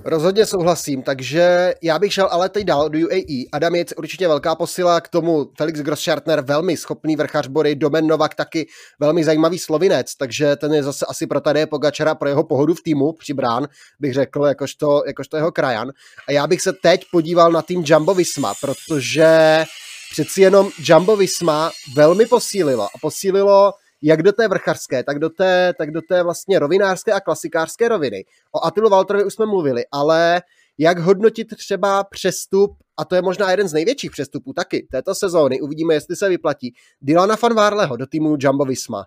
Rozhodně 0.04 0.46
souhlasím, 0.46 1.02
takže 1.04 1.74
já 1.82 2.00
bych 2.00 2.14
šel 2.14 2.28
ale 2.32 2.50
teď 2.50 2.66
dál 2.66 2.90
do 2.90 3.00
UAE. 3.00 3.44
Adam 3.52 3.76
je 3.76 3.86
určitě 3.98 4.28
velká 4.28 4.56
posila, 4.56 5.02
k 5.02 5.08
tomu 5.08 5.48
Felix 5.58 5.80
Grosschartner, 5.80 6.42
velmi 6.42 6.78
schopný 6.78 7.16
vrchař 7.16 7.48
Bory, 7.48 7.76
Domen 7.76 8.08
Novak 8.08 8.36
taky 8.36 8.68
velmi 9.00 9.24
zajímavý 9.24 9.60
slovinec, 9.60 10.16
takže 10.16 10.56
ten 10.56 10.74
je 10.74 10.84
zase 10.84 11.06
asi 11.10 11.28
pro 11.28 11.42
tady 11.42 11.66
Pogačara, 11.66 12.16
pro 12.16 12.30
jeho 12.30 12.44
pohodu 12.44 12.74
v 12.74 12.82
týmu 12.82 13.14
přibrán, 13.14 13.68
bych 14.00 14.14
řekl, 14.14 14.46
jakožto, 14.46 15.04
jakožto 15.08 15.38
jeho 15.38 15.52
krajan. 15.52 15.92
A 16.28 16.32
já 16.32 16.48
bych 16.48 16.62
se 16.62 16.74
teď 16.74 17.06
podíval 17.12 17.52
na 17.52 17.62
tým 17.62 17.84
Jumbo 17.86 18.14
Visma, 18.14 18.54
protože 18.62 19.64
přeci 20.12 20.42
jenom 20.42 20.70
Jumbo 20.80 21.16
Visma 21.16 21.72
velmi 21.96 22.26
posílilo 22.26 22.84
a 22.84 22.98
posílilo 23.02 23.74
jak 24.08 24.24
do 24.24 24.32
té 24.32 24.48
vrchařské, 24.48 25.04
tak 25.04 25.20
do 25.20 25.30
té, 25.30 25.74
tak 25.78 25.92
do 25.92 26.02
té 26.02 26.24
vlastně 26.24 26.60
rovinářské 26.60 27.12
a 27.12 27.20
klasikářské 27.20 27.88
roviny. 27.88 28.26
O 28.52 28.66
Atilu 28.66 28.90
Walterovi 28.90 29.26
už 29.26 29.34
jsme 29.34 29.46
mluvili, 29.46 29.84
ale 29.92 30.42
jak 30.78 31.00
hodnotit 31.00 31.48
třeba 31.58 32.04
přestup, 32.04 32.78
a 32.98 33.06
to 33.06 33.16
je 33.16 33.22
možná 33.22 33.52
jeden 33.52 33.68
z 33.68 33.74
největších 33.74 34.12
přestupů 34.12 34.54
taky 34.54 34.88
této 34.92 35.16
sezóny, 35.16 35.62
uvidíme, 35.62 35.94
jestli 35.94 36.16
se 36.16 36.30
vyplatí, 36.30 36.74
Dylana 37.02 37.36
van 37.42 37.54
Varleho 37.54 37.98
do 37.98 38.08
týmu 38.08 38.38
Jumbo 38.40 38.66
Visma 38.66 39.06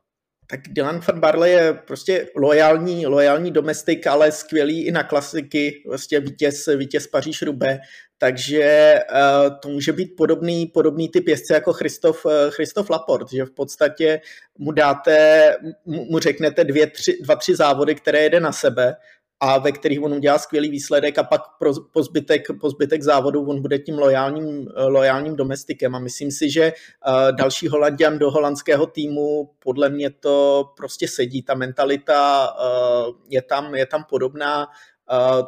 tak 0.50 0.60
Dylan 0.68 1.00
van 1.08 1.20
Barley 1.20 1.52
je 1.52 1.74
prostě 1.74 2.26
lojální, 2.36 3.06
lojální 3.06 3.50
domestik, 3.50 4.06
ale 4.06 4.32
skvělý 4.32 4.86
i 4.86 4.92
na 4.92 5.02
klasiky, 5.02 5.82
vlastně 5.86 6.20
vítěz, 6.20 6.68
vítěz 6.76 7.06
Paříž 7.06 7.42
Rube, 7.42 7.78
takže 8.18 8.94
uh, 9.12 9.58
to 9.62 9.68
může 9.68 9.92
být 9.92 10.16
podobný, 10.16 10.66
podobný 10.66 11.08
typ 11.08 11.28
jezdce 11.28 11.54
jako 11.54 11.72
Christoph, 11.72 12.24
uh, 12.24 12.32
Christoph 12.48 12.90
Laport, 12.90 13.32
že 13.32 13.44
v 13.44 13.50
podstatě 13.50 14.20
mu 14.58 14.72
dáte, 14.72 15.56
mu, 15.84 16.04
mu 16.04 16.18
řeknete 16.18 16.64
dvě, 16.64 16.86
tři, 16.86 17.18
dva, 17.22 17.36
tři 17.36 17.56
závody, 17.56 17.94
které 17.94 18.22
jede 18.22 18.40
na 18.40 18.52
sebe 18.52 18.96
a 19.40 19.58
ve 19.58 19.72
kterých 19.72 20.02
on 20.02 20.12
udělá 20.12 20.38
skvělý 20.38 20.68
výsledek 20.68 21.18
a 21.18 21.22
pak 21.22 21.42
pro, 21.58 21.72
po, 21.92 22.02
zbytek, 22.02 22.46
po 22.60 22.70
zbytek 22.70 23.02
závodu 23.02 23.42
on 23.48 23.62
bude 23.62 23.78
tím 23.78 23.98
lojálním, 23.98 24.68
lojálním 24.76 25.36
domestikem. 25.36 25.94
A 25.94 25.98
myslím 25.98 26.30
si, 26.30 26.50
že 26.50 26.72
uh, 26.72 27.36
další 27.36 27.68
Holandian 27.68 28.18
do 28.18 28.30
holandského 28.30 28.86
týmu 28.86 29.50
podle 29.58 29.88
mě 29.88 30.10
to 30.10 30.64
prostě 30.76 31.08
sedí, 31.08 31.42
ta 31.42 31.54
mentalita 31.54 32.48
uh, 32.48 33.14
je, 33.28 33.42
tam, 33.42 33.74
je 33.74 33.86
tam 33.86 34.04
podobná, 34.10 34.66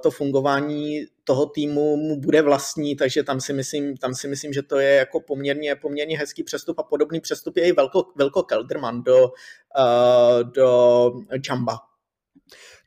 to 0.03 0.11
fungování 0.11 1.05
toho 1.25 1.47
týmu 1.47 1.97
mu 1.97 2.21
bude 2.21 2.43
vlastní, 2.43 2.97
takže 2.97 3.23
tam 3.23 3.41
si 3.41 3.53
myslím, 3.53 3.97
tam 3.97 4.15
si 4.15 4.29
myslím 4.29 4.53
že 4.53 4.63
to 4.63 4.79
je 4.79 4.95
jako 4.95 5.21
poměrně, 5.21 5.77
poměrně 5.77 6.19
hezký 6.19 6.43
přestup 6.43 6.79
a 6.79 6.83
podobný 6.83 7.21
přestup 7.21 7.57
je 7.57 7.69
i 7.69 7.73
Velko, 7.73 8.05
Velko 8.17 8.43
Kelderman 8.43 9.03
do, 9.03 9.33
do 10.55 11.13
Jamba 11.49 11.90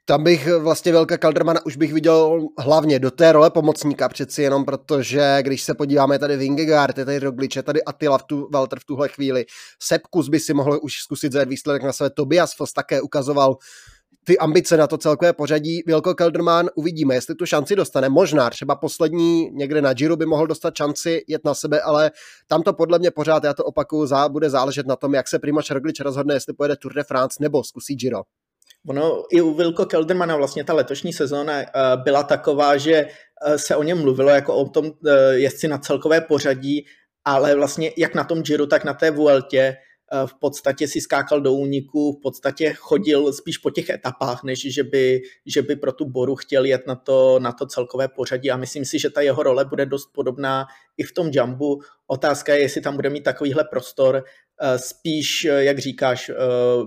tam 0.05 0.23
bych 0.23 0.47
vlastně 0.59 0.91
Velka 0.91 1.17
Kaldermana 1.17 1.65
už 1.65 1.77
bych 1.77 1.93
viděl 1.93 2.47
hlavně 2.59 2.99
do 2.99 3.11
té 3.11 3.31
role 3.31 3.49
pomocníka 3.49 4.09
přeci 4.09 4.41
jenom, 4.41 4.65
protože 4.65 5.37
když 5.41 5.63
se 5.63 5.73
podíváme 5.73 6.19
tady 6.19 6.37
Vingegaard, 6.37 6.97
je 6.97 7.05
tady 7.05 7.19
Roglič, 7.19 7.57
tady 7.63 7.83
Attila 7.83 8.17
v 8.17 8.23
tu, 8.23 8.49
Walter 8.53 8.79
v 8.79 8.85
tuhle 8.85 9.09
chvíli, 9.09 9.45
Sepkus 9.83 10.29
by 10.29 10.39
si 10.39 10.53
mohl 10.53 10.79
už 10.81 10.93
zkusit 10.93 11.31
zajít 11.31 11.49
výsledek 11.49 11.83
na 11.83 11.93
své, 11.93 12.09
Tobias 12.09 12.55
Foss 12.55 12.73
také 12.73 13.01
ukazoval 13.01 13.57
ty 14.23 14.37
ambice 14.37 14.77
na 14.77 14.87
to 14.87 14.97
celkové 14.97 15.33
pořadí. 15.33 15.83
Vilko 15.87 16.13
Kelderman 16.13 16.69
uvidíme, 16.75 17.15
jestli 17.15 17.35
tu 17.35 17.45
šanci 17.45 17.75
dostane. 17.75 18.09
Možná 18.09 18.49
třeba 18.49 18.75
poslední 18.75 19.49
někde 19.51 19.81
na 19.81 19.93
Giro 19.93 20.15
by 20.15 20.25
mohl 20.25 20.47
dostat 20.47 20.75
šanci 20.77 21.21
jet 21.27 21.45
na 21.45 21.53
sebe, 21.53 21.81
ale 21.81 22.11
tam 22.47 22.61
to 22.61 22.73
podle 22.73 22.99
mě 22.99 23.11
pořád, 23.11 23.43
já 23.43 23.53
to 23.53 23.65
opakuju, 23.65 24.07
bude 24.29 24.49
záležet 24.49 24.87
na 24.87 24.95
tom, 24.95 25.13
jak 25.13 25.27
se 25.27 25.39
Primož 25.39 25.71
Roglič 25.71 25.99
rozhodne, 25.99 26.33
jestli 26.33 26.53
pojede 26.53 26.75
Tour 26.75 26.93
de 26.93 27.03
France 27.03 27.37
nebo 27.41 27.63
zkusí 27.63 27.95
Giro. 27.95 28.21
Ono 28.87 29.23
i 29.31 29.41
u 29.41 29.53
Vilko 29.53 29.85
Keldermana 29.85 30.35
vlastně 30.35 30.63
ta 30.63 30.73
letošní 30.73 31.13
sezóna 31.13 31.61
eh, 31.61 31.67
byla 32.03 32.23
taková, 32.23 32.77
že 32.77 32.93
eh, 32.93 33.57
se 33.57 33.75
o 33.75 33.83
něm 33.83 34.01
mluvilo 34.01 34.29
jako 34.29 34.55
o 34.55 34.69
tom 34.69 34.85
eh, 34.85 35.33
jezdci 35.33 35.67
na 35.67 35.77
celkové 35.77 36.21
pořadí, 36.21 36.85
ale 37.25 37.55
vlastně 37.55 37.91
jak 37.97 38.15
na 38.15 38.23
tom 38.23 38.41
Giro, 38.41 38.67
tak 38.67 38.83
na 38.83 38.93
té 38.93 39.11
Vueltě 39.11 39.75
v 40.25 40.39
podstatě 40.39 40.87
si 40.87 41.01
skákal 41.01 41.41
do 41.41 41.53
úniku, 41.53 42.11
v 42.11 42.21
podstatě 42.21 42.73
chodil 42.73 43.33
spíš 43.33 43.57
po 43.57 43.69
těch 43.69 43.89
etapách, 43.89 44.43
než 44.43 44.73
že 44.73 44.83
by, 44.83 45.21
že 45.45 45.61
by 45.61 45.75
pro 45.75 45.91
tu 45.91 46.05
Boru 46.05 46.35
chtěl 46.35 46.65
jet 46.65 46.87
na 46.87 46.95
to, 46.95 47.39
na 47.39 47.51
to 47.51 47.65
celkové 47.65 48.07
pořadí 48.07 48.51
a 48.51 48.57
myslím 48.57 48.85
si, 48.85 48.99
že 48.99 49.09
ta 49.09 49.21
jeho 49.21 49.43
role 49.43 49.65
bude 49.65 49.85
dost 49.85 50.09
podobná 50.13 50.65
i 50.97 51.03
v 51.03 51.11
tom 51.11 51.29
jumbu. 51.33 51.81
Otázka 52.07 52.53
je, 52.53 52.61
jestli 52.61 52.81
tam 52.81 52.95
bude 52.95 53.09
mít 53.09 53.23
takovýhle 53.23 53.63
prostor, 53.63 54.23
spíš, 54.77 55.45
eh, 55.45 55.63
jak 55.63 55.79
říkáš, 55.79 56.31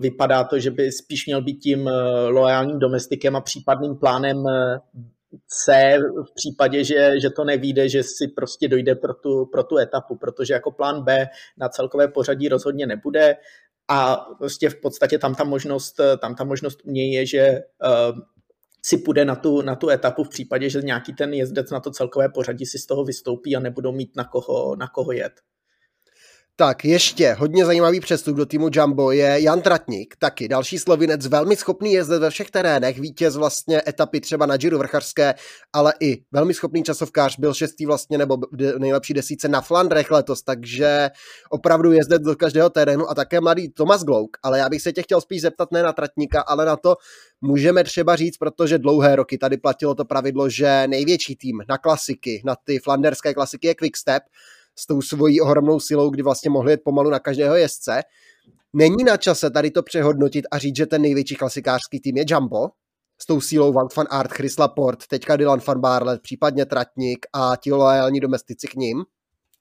vypadá 0.01 0.45
to, 0.45 0.59
že 0.59 0.71
by 0.71 0.93
spíš 0.93 1.27
měl 1.27 1.43
být 1.43 1.59
tím 1.59 1.91
loajálním 2.29 2.79
domestikem 2.79 3.37
a 3.37 3.41
případným 3.41 3.97
plánem 3.97 4.37
C 5.47 5.99
v 6.31 6.35
případě, 6.35 6.85
že, 6.85 7.21
že 7.21 7.31
to 7.31 7.45
nevíde, 7.45 7.89
že 7.89 8.03
si 8.03 8.29
prostě 8.29 8.69
dojde 8.69 8.95
pro 8.95 9.15
tu, 9.15 9.47
pro 9.47 9.63
tu 9.63 9.79
etapu, 9.79 10.17
protože 10.17 10.55
jako 10.55 10.71
plán 10.71 11.05
B 11.05 11.27
na 11.59 11.69
celkové 11.69 12.09
pořadí 12.09 12.49
rozhodně 12.49 12.87
nebude 12.87 13.37
a 13.89 14.17
prostě 14.17 14.71
v 14.71 14.81
podstatě 14.81 15.19
tam 15.19 15.35
ta 15.35 15.45
možnost, 15.45 16.01
tam 16.21 16.35
ta 16.35 16.45
možnost 16.45 16.79
u 16.85 16.91
něj 16.91 17.13
je, 17.13 17.27
že 17.27 17.61
si 18.87 18.99
půjde 18.99 19.25
na 19.25 19.37
tu, 19.37 19.63
na 19.63 19.77
tu 19.77 19.89
etapu 19.91 20.25
v 20.25 20.29
případě, 20.29 20.71
že 20.71 20.83
nějaký 20.83 21.13
ten 21.13 21.35
jezdec 21.35 21.71
na 21.71 21.81
to 21.81 21.91
celkové 21.91 22.29
pořadí 22.29 22.67
si 22.67 22.79
z 22.79 22.87
toho 22.87 23.05
vystoupí 23.05 23.57
a 23.57 23.61
nebudou 23.61 23.93
mít 23.93 24.17
na 24.17 24.25
koho, 24.25 24.77
na 24.77 24.89
koho 24.89 25.13
jet. 25.13 25.33
Tak 26.59 26.85
ještě 26.85 27.33
hodně 27.33 27.65
zajímavý 27.65 28.01
přestup 28.01 28.37
do 28.37 28.47
týmu 28.47 28.69
Jumbo 28.73 29.13
je 29.13 29.41
Jan 29.41 29.63
Tratník, 29.63 30.17
taky 30.19 30.49
další 30.49 30.79
slovinec, 30.79 31.27
velmi 31.27 31.57
schopný 31.57 31.93
jezdec 31.93 32.21
ve 32.21 32.31
všech 32.31 32.51
terénech, 32.51 32.99
vítěz 32.99 33.37
vlastně 33.37 33.83
etapy 33.89 34.21
třeba 34.21 34.47
na 34.47 34.57
Giro 34.57 34.79
vrcharské, 34.79 35.35
ale 35.73 35.95
i 36.01 36.23
velmi 36.33 36.55
schopný 36.55 36.83
časovkář, 36.83 37.39
byl 37.39 37.55
šestý 37.55 37.87
vlastně 37.87 38.19
nebo 38.19 38.39
nejlepší 38.79 39.15
desíce 39.15 39.49
na 39.49 39.61
Flandrech 39.61 40.11
letos, 40.11 40.43
takže 40.43 41.11
opravdu 41.51 41.93
jezdec 41.93 42.23
do 42.23 42.37
každého 42.37 42.71
terénu 42.71 43.11
a 43.11 43.15
také 43.15 43.41
mladý 43.41 43.69
Tomas 43.69 44.05
Glouk, 44.05 44.37
ale 44.43 44.59
já 44.59 44.69
bych 44.69 44.83
se 44.83 44.93
tě 44.93 45.03
chtěl 45.03 45.21
spíš 45.21 45.43
zeptat 45.43 45.73
ne 45.73 45.83
na 45.83 45.93
Tratníka, 45.93 46.41
ale 46.41 46.65
na 46.65 46.77
to, 46.77 46.97
můžeme 47.41 47.85
třeba 47.85 48.17
říct, 48.17 48.37
protože 48.37 48.79
dlouhé 48.79 49.17
roky 49.17 49.39
tady 49.39 49.57
platilo 49.57 49.95
to 49.95 50.05
pravidlo, 50.05 50.49
že 50.49 50.83
největší 50.87 51.37
tým 51.37 51.63
na 51.69 51.79
klasiky, 51.79 52.43
na 52.45 52.57
ty 52.65 52.79
flanderské 52.79 53.35
klasiky 53.35 53.67
je 53.67 53.75
Quickstep, 53.75 54.23
s 54.79 54.87
tou 54.87 55.03
svojí 55.03 55.41
ohromnou 55.41 55.81
silou, 55.81 56.11
kdy 56.11 56.23
vlastně 56.23 56.51
mohli 56.51 56.73
jet 56.73 56.81
pomalu 56.85 57.11
na 57.11 57.19
každého 57.19 57.57
jezdce. 57.57 58.03
Není 58.73 59.05
na 59.05 59.17
čase 59.17 59.51
tady 59.51 59.71
to 59.71 59.83
přehodnotit 59.83 60.45
a 60.51 60.59
říct, 60.59 60.77
že 60.77 60.87
ten 60.87 61.03
největší 61.03 61.35
klasikářský 61.35 62.01
tým 62.01 62.17
je 62.17 62.25
Jumbo, 62.29 62.69
s 63.23 63.27
tou 63.27 63.41
sílou 63.41 63.73
Van 63.73 63.89
van 63.97 64.07
Art, 64.11 64.33
Chris 64.33 64.59
Laporte, 64.59 65.05
teďka 65.09 65.37
Dylan 65.37 65.61
van 65.67 65.81
Barlet, 65.81 66.23
případně 66.23 66.67
Tratník 66.67 67.27
a 67.33 67.57
ti 67.57 67.73
loajální 67.73 68.21
domestici 68.21 68.67
k 68.67 68.75
ním? 68.75 69.05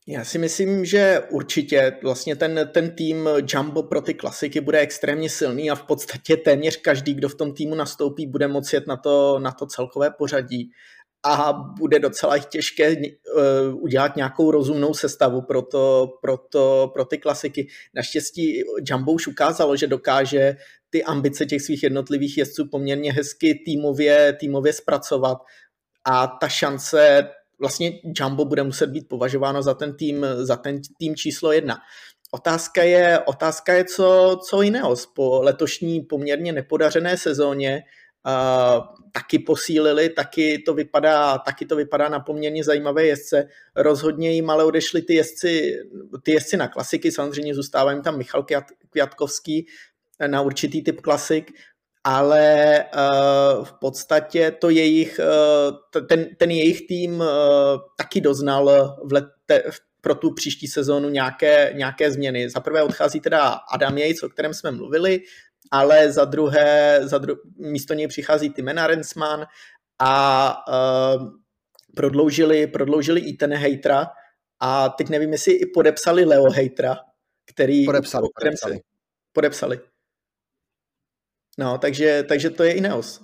Já 0.08 0.24
si 0.24 0.38
myslím, 0.38 0.86
že 0.86 1.22
určitě 1.30 1.98
vlastně 2.04 2.36
ten, 2.36 2.70
ten 2.74 2.92
tým 2.92 3.30
Jumbo 3.48 3.84
pro 3.84 4.02
ty 4.02 4.14
klasiky 4.14 4.62
bude 4.62 4.80
extrémně 4.80 5.30
silný 5.30 5.72
a 5.72 5.76
v 5.76 5.84
podstatě 5.84 6.38
téměř 6.38 6.78
každý, 6.78 7.14
kdo 7.14 7.30
v 7.30 7.36
tom 7.36 7.54
týmu 7.54 7.76
nastoupí, 7.76 8.28
bude 8.28 8.48
moci 8.48 8.76
jet 8.76 8.88
na 8.88 8.98
to, 8.98 9.40
na 9.40 9.52
to 9.52 9.66
celkové 9.66 10.12
pořadí 10.12 10.72
a 11.26 11.54
bude 11.54 12.00
docela 12.00 12.38
těžké 12.38 12.96
uh, 12.96 13.04
udělat 13.84 14.16
nějakou 14.16 14.52
rozumnou 14.52 14.94
sestavu 14.94 15.42
pro, 15.42 15.62
to, 15.62 16.14
pro, 16.22 16.38
to, 16.38 16.92
pro 16.94 17.06
ty 17.06 17.18
klasiky. 17.18 17.68
Naštěstí 17.96 18.62
Jumbo 18.90 19.12
už 19.12 19.28
ukázalo, 19.28 19.76
že 19.76 19.88
dokáže 19.88 20.56
ty 20.90 21.04
ambice 21.04 21.46
těch 21.46 21.62
svých 21.62 21.84
jednotlivých 21.84 22.38
jezdců 22.38 22.68
poměrně 22.72 23.14
hezky 23.14 23.62
týmově, 23.66 24.34
týmově 24.40 24.74
zpracovat 24.74 25.38
a 26.06 26.28
ta 26.28 26.48
šance 26.48 27.30
vlastně 27.60 27.92
Jumbo 28.20 28.46
bude 28.46 28.64
muset 28.64 28.88
být 28.88 29.08
považováno 29.10 29.64
za 29.64 29.74
ten 29.74 29.98
tým, 29.98 30.26
za 30.36 30.56
ten 30.56 30.82
tým 31.00 31.16
číslo 31.16 31.52
jedna. 31.52 31.78
Otázka 32.32 32.84
je, 32.84 33.20
otázka 33.20 33.74
je 33.74 33.86
co, 33.86 34.40
co 34.50 34.62
jiného. 34.62 34.96
Po 35.16 35.42
letošní 35.42 36.02
poměrně 36.02 36.54
nepodařené 36.54 37.18
sezóně 37.18 37.84
taky 39.12 39.40
posílili, 39.40 40.10
taky 40.10 40.60
to 40.60 40.74
vypadá, 40.74 41.38
taky 41.38 41.66
to 41.66 41.76
vypadá 41.76 42.10
na 42.10 42.20
poměrně 42.20 42.64
zajímavé 42.64 43.06
jezdce. 43.06 43.48
Rozhodně 43.76 44.32
jim 44.32 44.50
ale 44.50 44.64
odešli 44.64 45.02
ty 45.02 45.14
jezdci, 45.14 45.80
ty 46.24 46.32
jezdci 46.32 46.58
na 46.58 46.68
klasiky, 46.68 47.12
samozřejmě 47.12 47.56
zůstává 47.56 47.92
jim 47.92 48.02
tam 48.02 48.18
Michal 48.18 48.46
Květkovský 48.90 49.68
na 50.28 50.42
určitý 50.42 50.84
typ 50.84 51.02
klasik, 51.02 51.52
ale 52.04 52.86
uh, 52.96 53.66
v 53.66 53.74
podstatě 53.74 54.52
to 54.52 54.70
jejich, 54.70 55.20
ten, 56.08 56.36
ten 56.38 56.52
jejich 56.52 56.88
tým 56.88 57.24
taky 57.98 58.22
doznal 58.22 58.96
v 59.04 59.14
lete, 59.14 59.64
pro 60.02 60.16
tu 60.16 60.34
příští 60.34 60.68
sezónu 60.68 61.10
nějaké, 61.10 61.74
nějaké 61.76 62.12
změny. 62.12 62.50
Za 62.50 62.60
prvé 62.60 62.84
odchází 62.84 63.20
teda 63.20 63.60
Adam 63.74 63.98
Yates, 63.98 64.24
o 64.24 64.30
kterém 64.30 64.54
jsme 64.54 64.72
mluvili, 64.72 65.22
ale 65.72 66.12
za 66.12 66.26
druhé, 66.26 67.00
za 67.04 67.18
dru- 67.18 67.40
místo 67.58 67.94
něj 67.94 68.08
přichází 68.08 68.50
Tim 68.50 68.68
Rensman 68.68 69.46
a 70.00 70.56
uh, 70.68 71.30
prodloužili, 71.96 72.68
prodloužili 72.68 73.22
i 73.22 73.34
ten 73.34 73.54
hejtra 73.54 74.08
a 74.60 74.90
teď 74.90 75.10
nevím, 75.10 75.32
jestli 75.32 75.54
i 75.54 75.66
podepsali 75.74 76.26
Leo 76.26 76.52
hejtra, 76.52 76.98
který... 77.46 77.86
Podepsali, 77.86 78.28
podepsali. 78.40 78.80
Podepsali. 79.34 79.80
No, 81.58 81.78
takže, 81.78 82.24
takže 82.24 82.50
to 82.50 82.64
je 82.64 82.74
Ineos. 82.74 83.24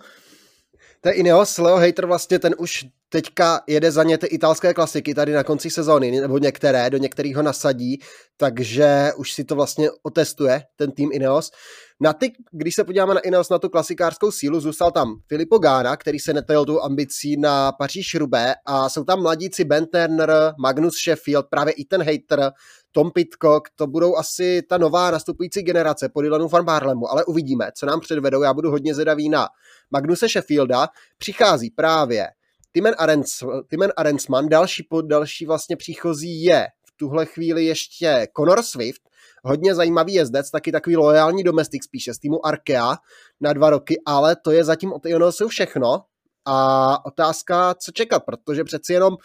Je 1.05 1.11
Ineos, 1.11 1.57
Leo 1.57 1.77
Hater 1.77 2.05
vlastně 2.05 2.39
ten 2.39 2.55
už 2.57 2.85
teďka 3.09 3.61
jede 3.67 3.91
za 3.91 4.03
ně 4.03 4.17
ty 4.17 4.27
italské 4.27 4.73
klasiky 4.73 5.13
tady 5.13 5.33
na 5.33 5.43
konci 5.43 5.69
sezóny, 5.69 6.21
nebo 6.21 6.37
některé, 6.37 6.89
do 6.89 6.97
některých 6.97 7.35
ho 7.35 7.41
nasadí, 7.41 7.99
takže 8.37 9.11
už 9.17 9.33
si 9.33 9.43
to 9.43 9.55
vlastně 9.55 9.89
otestuje, 10.03 10.63
ten 10.75 10.91
tým 10.91 11.09
Ineos. 11.13 11.51
Na 11.99 12.13
ty, 12.13 12.31
když 12.51 12.75
se 12.75 12.83
podíváme 12.83 13.13
na 13.13 13.19
Ineos, 13.19 13.49
na 13.49 13.59
tu 13.59 13.69
klasikářskou 13.69 14.31
sílu, 14.31 14.59
zůstal 14.59 14.91
tam 14.91 15.15
Filippo 15.27 15.57
Gana, 15.57 15.97
který 15.97 16.19
se 16.19 16.33
netajil 16.33 16.65
tu 16.65 16.81
ambicí 16.81 17.37
na 17.37 17.71
Paříž 17.71 18.15
Rubé 18.15 18.53
a 18.65 18.89
jsou 18.89 19.03
tam 19.03 19.21
mladíci 19.21 19.63
Ben 19.63 19.85
Turner, 19.85 20.53
Magnus 20.59 20.95
Sheffield, 21.03 21.45
právě 21.49 21.73
i 21.73 21.85
ten 21.85 22.03
hater, 22.03 22.51
Tom 22.91 23.11
Pitcock, 23.11 23.69
to 23.75 23.87
budou 23.87 24.15
asi 24.15 24.61
ta 24.69 24.77
nová 24.77 25.11
nastupující 25.11 25.61
generace 25.61 26.09
po 26.09 26.21
Dylanu 26.21 26.47
Van 26.47 26.65
Barlemu, 26.65 27.11
ale 27.11 27.25
uvidíme, 27.25 27.71
co 27.75 27.85
nám 27.85 27.99
předvedou. 27.99 28.41
Já 28.41 28.53
budu 28.53 28.71
hodně 28.71 28.95
zedavý 28.95 29.29
na 29.29 29.47
Magnuse 29.91 30.27
Sheffielda. 30.27 30.87
Přichází 31.17 31.69
právě 31.69 32.27
Timen, 32.73 32.95
Arens, 32.97 33.43
Timen 33.69 33.93
Arensman, 33.97 34.49
další, 34.49 34.87
další 35.01 35.45
vlastně 35.45 35.77
příchozí 35.77 36.43
je 36.43 36.67
v 36.85 36.97
tuhle 36.97 37.25
chvíli 37.25 37.65
ještě 37.65 38.27
Conor 38.37 38.63
Swift, 38.63 39.01
hodně 39.43 39.75
zajímavý 39.75 40.13
jezdec, 40.13 40.51
taky 40.51 40.71
takový 40.71 40.97
loajální 40.97 41.43
domestik 41.43 41.83
spíše 41.83 42.13
z 42.13 42.19
týmu 42.19 42.45
Arkea 42.45 42.97
na 43.41 43.53
dva 43.53 43.69
roky, 43.69 44.01
ale 44.05 44.35
to 44.35 44.51
je 44.51 44.63
zatím 44.63 44.93
od 44.93 45.05
Ionosu 45.05 45.47
všechno 45.47 46.03
a 46.45 47.05
otázka, 47.05 47.73
co 47.73 47.91
čekat, 47.91 48.23
protože 48.25 48.63
přeci 48.63 48.93
jenom 48.93 49.17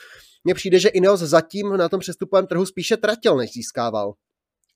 mně 0.47 0.55
přijde, 0.55 0.79
že 0.79 0.89
Ineos 0.89 1.21
zatím 1.21 1.77
na 1.77 1.89
tom 1.89 2.01
přestupovém 2.01 2.47
trhu 2.47 2.67
spíše 2.67 2.97
tratil, 2.97 3.37
než 3.37 3.53
získával. 3.53 4.13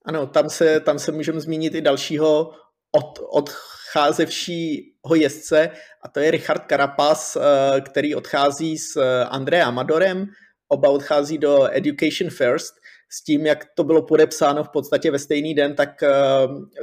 Ano, 0.05 0.27
tam 0.27 0.50
se, 0.50 0.81
tam 0.81 0.99
se 0.99 1.12
můžeme 1.12 1.41
zmínit 1.41 1.75
i 1.75 1.81
dalšího 1.81 2.50
od, 2.93 3.19
odcházevšího 3.31 5.15
jezdce 5.15 5.71
a 6.03 6.09
to 6.09 6.21
je 6.21 6.31
Richard 6.31 6.62
Carapaz, 6.69 7.37
eh, 7.37 7.41
který 7.81 8.15
odchází 8.15 8.79
s 8.79 8.97
eh, 8.97 9.25
André 9.25 9.62
Amadorem, 9.62 10.27
oba 10.69 10.89
odchází 10.89 11.39
do 11.39 11.69
Education 11.73 12.31
First. 12.31 12.75
S 13.12 13.25
tím, 13.25 13.47
jak 13.47 13.65
to 13.75 13.85
bylo 13.85 14.03
podepsáno 14.03 14.65
v 14.65 14.69
podstatě 14.69 15.11
ve 15.11 15.19
stejný 15.19 15.55
den, 15.55 15.75
tak 15.75 16.03
eh, 16.03 16.11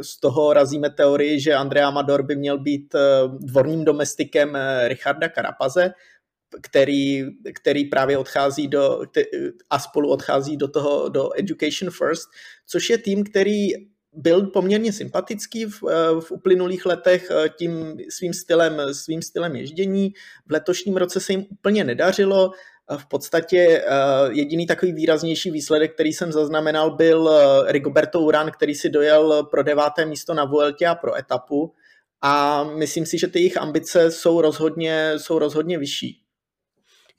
z 0.02 0.20
toho 0.20 0.54
razíme 0.54 0.90
teorii, 0.90 1.40
že 1.40 1.54
Andrea 1.54 1.88
Amador 1.88 2.24
by 2.24 2.36
měl 2.36 2.58
být 2.58 2.96
dvorním 3.40 3.86
domestikem 3.86 4.58
Richarda 4.88 5.30
Karapaze, 5.30 5.92
který, 6.62 7.26
který 7.54 7.86
právě 7.86 8.18
odchází 8.18 8.68
do, 8.68 9.02
a 9.70 9.80
spolu 9.80 10.10
odchází 10.10 10.58
do 10.58 10.68
toho, 10.68 11.10
do 11.10 11.30
Education 11.40 11.92
First, 11.92 12.30
což 12.68 12.90
je 12.90 12.98
tým, 12.98 13.24
který 13.24 13.68
byl 14.18 14.48
poměrně 14.48 14.94
sympatický 14.94 15.66
v, 15.66 15.84
eh, 15.90 16.22
v 16.22 16.32
uplynulých 16.32 16.86
letech 16.86 17.32
eh, 17.32 17.50
tím 17.50 17.98
svým 18.10 18.34
stylem, 18.34 18.82
svým 18.94 19.22
stylem 19.22 19.56
ježdění. 19.56 20.14
V 20.48 20.52
letošním 20.52 20.98
roce 20.98 21.20
se 21.20 21.34
jim 21.34 21.46
úplně 21.50 21.84
nedařilo. 21.84 22.52
V 22.98 23.06
podstatě 23.06 23.58
eh, 23.58 23.84
jediný 24.30 24.68
takový 24.68 24.94
výraznější 24.94 25.52
výsledek, 25.52 25.94
který 25.94 26.14
jsem 26.14 26.32
zaznamenal, 26.32 26.96
byl 26.96 27.32
Rigoberto 27.68 28.22
Uran, 28.22 28.52
který 28.52 28.76
si 28.76 28.90
dojel 28.90 29.44
pro 29.44 29.64
deváté 29.64 30.06
místo 30.06 30.34
na 30.34 30.46
Vueltě 30.46 30.88
a 30.88 30.96
pro 30.96 31.16
etapu. 31.16 31.74
A 32.22 32.64
myslím 32.64 33.06
si, 33.06 33.18
že 33.18 33.28
ty 33.28 33.40
jejich 33.40 33.58
ambice 33.58 34.12
jsou 34.12 34.42
rozhodně, 34.42 35.14
jsou 35.18 35.40
rozhodně 35.40 35.78
vyšší. 35.78 36.27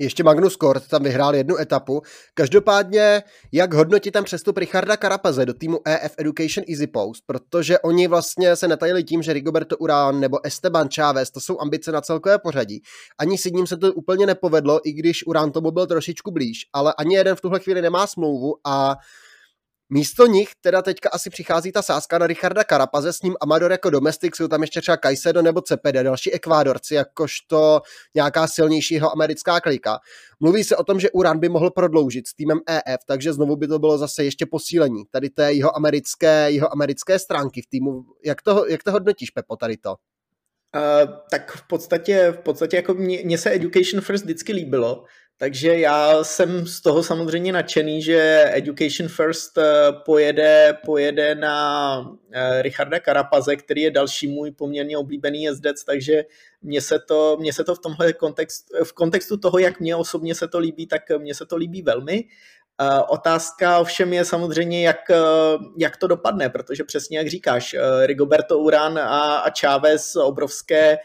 Ještě 0.01 0.23
Magnus 0.23 0.57
Kort 0.57 0.89
tam 0.89 1.03
vyhrál 1.03 1.35
jednu 1.35 1.57
etapu. 1.57 2.03
Každopádně, 2.35 3.23
jak 3.53 3.75
hodnotit 3.75 4.11
tam 4.11 4.25
přestup 4.25 4.59
Richarda 4.59 4.97
Karapaze 4.97 5.47
do 5.47 5.55
týmu 5.55 5.81
EF 5.85 6.15
Education 6.19 6.65
Easy 6.69 6.87
Post, 6.87 7.23
protože 7.27 7.79
oni 7.79 8.09
vlastně 8.09 8.57
se 8.57 8.69
netajili 8.69 9.05
tím, 9.05 9.23
že 9.23 9.33
Rigoberto 9.33 9.77
Urán 9.77 10.21
nebo 10.21 10.47
Esteban 10.47 10.89
Chávez, 10.95 11.31
to 11.31 11.41
jsou 11.41 11.61
ambice 11.61 11.93
na 11.93 12.01
celkové 12.01 12.39
pořadí. 12.39 12.83
Ani 13.19 13.39
s 13.39 13.45
ním 13.45 13.67
se 13.67 13.77
to 13.77 13.93
úplně 13.93 14.27
nepovedlo, 14.27 14.81
i 14.85 14.93
když 14.93 15.27
Urán 15.27 15.53
tomu 15.53 15.71
byl 15.71 15.87
trošičku 15.87 16.31
blíž, 16.31 16.59
ale 16.73 16.95
ani 16.99 17.15
jeden 17.15 17.37
v 17.37 17.41
tuhle 17.41 17.61
chvíli 17.61 17.83
nemá 17.83 18.07
smlouvu 18.07 18.55
a 18.67 18.97
Místo 19.91 20.27
nich 20.27 20.49
teda 20.61 20.83
teďka 20.83 21.09
asi 21.13 21.31
přichází 21.31 21.73
ta 21.73 21.83
sázka 21.83 22.19
na 22.19 22.27
Richarda 22.27 22.65
Karapaze, 22.65 23.13
s 23.13 23.23
ním 23.23 23.35
Amador 23.41 23.73
jako 23.73 23.91
domestik, 23.91 24.37
jsou 24.37 24.49
tam 24.49 24.61
ještě 24.61 24.81
třeba 24.81 24.97
Kajsedo 24.97 25.43
nebo 25.43 25.61
Cepede, 25.61 26.03
další 26.03 26.33
ekvádorci, 26.33 26.95
jakožto 26.95 27.81
nějaká 28.15 28.47
silnějšího 28.47 29.13
americká 29.13 29.61
klika. 29.61 29.99
Mluví 30.41 30.65
se 30.65 30.77
o 30.77 30.85
tom, 30.85 31.01
že 31.01 31.11
Uran 31.11 31.39
by 31.39 31.49
mohl 31.49 31.71
prodloužit 31.71 32.29
s 32.29 32.35
týmem 32.35 32.59
EF, 32.67 33.01
takže 33.07 33.33
znovu 33.33 33.57
by 33.57 33.67
to 33.69 33.79
bylo 33.79 33.99
zase 33.99 34.25
ještě 34.25 34.47
posílení 34.47 35.05
tady 35.11 35.31
té 35.31 35.53
jeho 35.53 35.77
americké, 35.77 36.51
jeho 36.51 36.73
americké 36.73 37.19
stránky 37.19 37.63
v 37.63 37.67
týmu. 37.67 38.05
Jak 38.25 38.43
to, 38.43 38.67
jak 38.67 38.83
to 38.83 38.93
hodnotíš, 38.93 39.31
Pepo, 39.31 39.57
tady 39.57 39.77
to? 39.77 39.91
Uh, 40.77 41.13
tak 41.31 41.53
v 41.53 41.67
podstatě, 41.69 42.31
v 42.31 42.39
podstatě 42.39 42.77
jako 42.77 42.95
mně 42.95 43.39
se 43.39 43.55
Education 43.55 44.01
First 44.01 44.25
vždycky 44.25 44.53
líbilo, 44.53 45.05
takže 45.39 45.79
já 45.79 46.25
jsem 46.25 46.67
z 46.67 46.81
toho 46.81 47.03
samozřejmě 47.03 47.53
nadšený, 47.53 48.03
že 48.03 48.51
Education 48.55 49.09
First 49.09 49.59
eh, 49.59 49.93
pojede, 50.05 50.79
pojede 50.85 51.35
na 51.35 52.19
eh, 52.33 52.63
Richarda 52.63 53.01
Karapaze, 53.01 53.57
který 53.57 53.83
je 53.83 53.91
další 53.91 54.27
můj 54.27 54.51
poměrně 54.51 54.99
oblíbený 54.99 55.43
jezdec, 55.43 55.85
takže 55.85 56.25
mně 56.63 56.81
se 56.81 56.99
to, 56.99 57.37
mně 57.41 57.53
se 57.53 57.65
to 57.65 57.75
v 57.75 57.79
tomhle 57.79 58.13
kontext, 58.13 58.67
v 58.85 58.93
kontextu 58.93 59.37
toho, 59.37 59.59
jak 59.59 59.81
mě 59.81 59.97
osobně 59.97 60.35
se 60.35 60.49
to 60.49 60.59
líbí, 60.59 60.87
tak 60.87 61.03
mně 61.19 61.35
se 61.35 61.47
to 61.47 61.57
líbí 61.57 61.83
velmi. 61.83 62.25
Eh, 62.81 63.03
otázka 63.09 63.79
ovšem 63.79 64.13
je 64.13 64.25
samozřejmě, 64.25 64.87
jak, 64.87 65.11
jak 65.79 65.97
to 65.97 66.07
dopadne, 66.07 66.49
protože 66.49 66.85
přesně 66.85 67.19
jak 67.19 67.29
říkáš, 67.29 67.77
Rigoberto 68.05 68.59
Uran 68.59 68.99
a, 68.99 69.39
a 69.39 69.51
Chávez 69.61 70.17
obrovské 70.17 70.99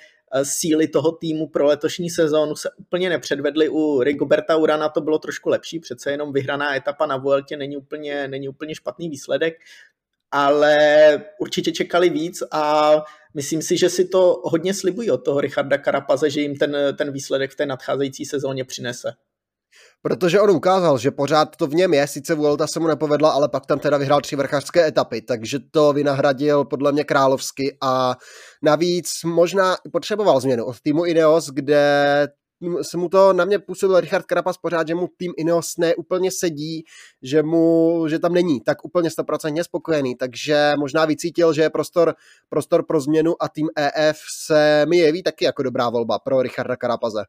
síly 0.43 0.87
toho 0.87 1.11
týmu 1.11 1.47
pro 1.47 1.65
letošní 1.65 2.09
sezónu 2.09 2.55
se 2.55 2.69
úplně 2.77 3.09
nepředvedly. 3.09 3.69
U 3.69 4.03
Rigoberta 4.03 4.55
Urana 4.55 4.89
to 4.89 5.01
bylo 5.01 5.19
trošku 5.19 5.49
lepší, 5.49 5.79
přece 5.79 6.11
jenom 6.11 6.33
vyhraná 6.33 6.75
etapa 6.75 7.05
na 7.05 7.17
Vueltě 7.17 7.57
není 7.57 7.77
úplně, 7.77 8.27
není 8.27 8.49
úplně 8.49 8.75
špatný 8.75 9.09
výsledek, 9.09 9.53
ale 10.31 10.77
určitě 11.39 11.71
čekali 11.71 12.09
víc 12.09 12.43
a 12.51 12.91
myslím 13.33 13.61
si, 13.61 13.77
že 13.77 13.89
si 13.89 14.05
to 14.05 14.41
hodně 14.43 14.73
slibují 14.73 15.11
od 15.11 15.25
toho 15.25 15.41
Richarda 15.41 15.77
Karapaze, 15.77 16.29
že 16.29 16.41
jim 16.41 16.57
ten, 16.57 16.77
ten 16.97 17.11
výsledek 17.11 17.51
v 17.51 17.55
té 17.55 17.65
nadcházející 17.65 18.25
sezóně 18.25 18.63
přinese 18.63 19.13
protože 20.03 20.41
on 20.41 20.51
ukázal, 20.51 20.97
že 20.97 21.11
pořád 21.11 21.55
to 21.55 21.67
v 21.67 21.75
něm 21.75 21.93
je, 21.93 22.07
sice 22.07 22.35
Vuelta 22.35 22.67
se 22.67 22.79
mu 22.79 22.87
nepovedla, 22.87 23.31
ale 23.31 23.49
pak 23.49 23.65
tam 23.65 23.79
teda 23.79 23.97
vyhrál 23.97 24.21
tři 24.21 24.35
vrchařské 24.35 24.87
etapy, 24.87 25.21
takže 25.21 25.59
to 25.71 25.93
vynahradil 25.93 26.65
podle 26.65 26.91
mě 26.91 27.03
královsky 27.03 27.77
a 27.81 28.15
navíc 28.61 29.23
možná 29.25 29.75
potřeboval 29.91 30.41
změnu 30.41 30.65
od 30.65 30.81
týmu 30.81 31.05
Ineos, 31.05 31.49
kde 31.49 32.27
se 32.81 32.97
mu 32.97 33.09
to 33.09 33.33
na 33.33 33.45
mě 33.45 33.59
působil 33.59 33.99
Richard 33.99 34.25
Karapas 34.25 34.57
pořád, 34.57 34.87
že 34.87 34.95
mu 34.95 35.07
tým 35.17 35.33
Ineos 35.37 35.77
ne 35.77 35.95
úplně 35.95 36.31
sedí, 36.31 36.83
že, 37.21 37.43
mu, 37.43 38.05
že 38.07 38.19
tam 38.19 38.33
není 38.33 38.61
tak 38.61 38.85
úplně 38.85 39.09
stoprocentně 39.09 39.63
spokojený, 39.63 40.15
takže 40.15 40.73
možná 40.77 41.05
vycítil, 41.05 41.53
že 41.53 41.61
je 41.61 41.69
prostor, 41.69 42.15
prostor 42.49 42.85
pro 42.85 43.01
změnu 43.01 43.43
a 43.43 43.49
tým 43.49 43.69
EF 43.75 44.17
se 44.45 44.85
mi 44.89 44.97
jeví 44.97 45.23
taky 45.23 45.45
jako 45.45 45.63
dobrá 45.63 45.89
volba 45.89 46.19
pro 46.19 46.41
Richarda 46.41 46.75
Karapaze. 46.75 47.23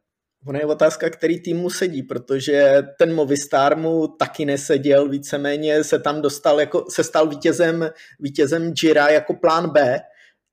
Ono 0.47 0.59
je 0.59 0.65
otázka, 0.65 1.09
který 1.09 1.39
tým 1.41 1.57
mu 1.57 1.69
sedí, 1.69 2.03
protože 2.03 2.83
ten 2.99 3.15
Movistar 3.15 3.77
mu 3.77 4.07
taky 4.07 4.45
neseděl, 4.45 5.09
víceméně 5.09 5.83
se 5.83 5.99
tam 5.99 6.21
dostal, 6.21 6.59
jako, 6.59 6.85
se 6.89 7.03
stal 7.03 7.27
vítězem, 7.27 7.89
vítězem 8.19 8.73
Jira 8.83 9.07
jako 9.09 9.33
plán 9.33 9.69
B, 9.69 9.99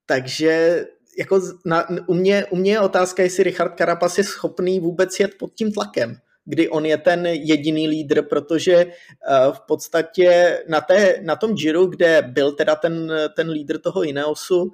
takže 0.07 0.85
jako 1.19 1.41
na, 1.65 1.87
u, 2.07 2.15
mě, 2.15 2.47
u 2.51 2.57
mě 2.57 2.73
je 2.73 2.81
otázka, 2.81 3.23
jestli 3.23 3.43
Richard 3.43 3.79
Carapaz 3.79 4.19
je 4.19 4.25
schopný 4.25 4.81
vůbec 4.81 5.21
jet 5.21 5.31
pod 5.39 5.55
tím 5.55 5.73
tlakem, 5.73 6.17
kdy 6.45 6.69
on 6.69 6.87
je 6.87 6.99
ten 6.99 7.27
jediný 7.27 7.89
lídr, 7.89 8.23
protože 8.23 8.85
uh, 8.85 9.53
v 9.53 9.61
podstatě 9.61 10.59
na, 10.69 10.81
té, 10.81 11.17
na 11.23 11.37
tom 11.37 11.55
Giro, 11.55 11.87
kde 11.87 12.23
byl 12.27 12.53
teda 12.53 12.75
ten, 12.75 13.13
ten 13.37 13.51
lídr 13.51 13.79
toho 13.79 14.03
Ineosu, 14.03 14.73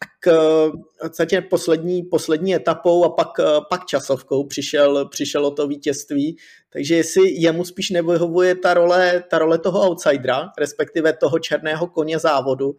tak 0.00 0.34
v 0.34 0.72
podstatě 1.00 1.40
poslední, 1.40 2.02
poslední 2.02 2.54
etapou 2.54 3.04
a 3.04 3.10
pak, 3.10 3.28
pak 3.70 3.86
časovkou 3.86 4.46
přišel, 4.46 5.08
přišelo 5.08 5.50
to 5.50 5.66
vítězství. 5.66 6.36
Takže 6.70 6.96
jestli 6.96 7.30
jemu 7.40 7.64
spíš 7.64 7.90
nevyhovuje 7.90 8.54
ta 8.54 8.74
role, 8.74 9.24
ta 9.30 9.38
role 9.38 9.58
toho 9.58 9.80
outsidera, 9.88 10.48
respektive 10.58 11.12
toho 11.12 11.38
černého 11.38 11.86
koně 11.86 12.18
závodu, 12.18 12.76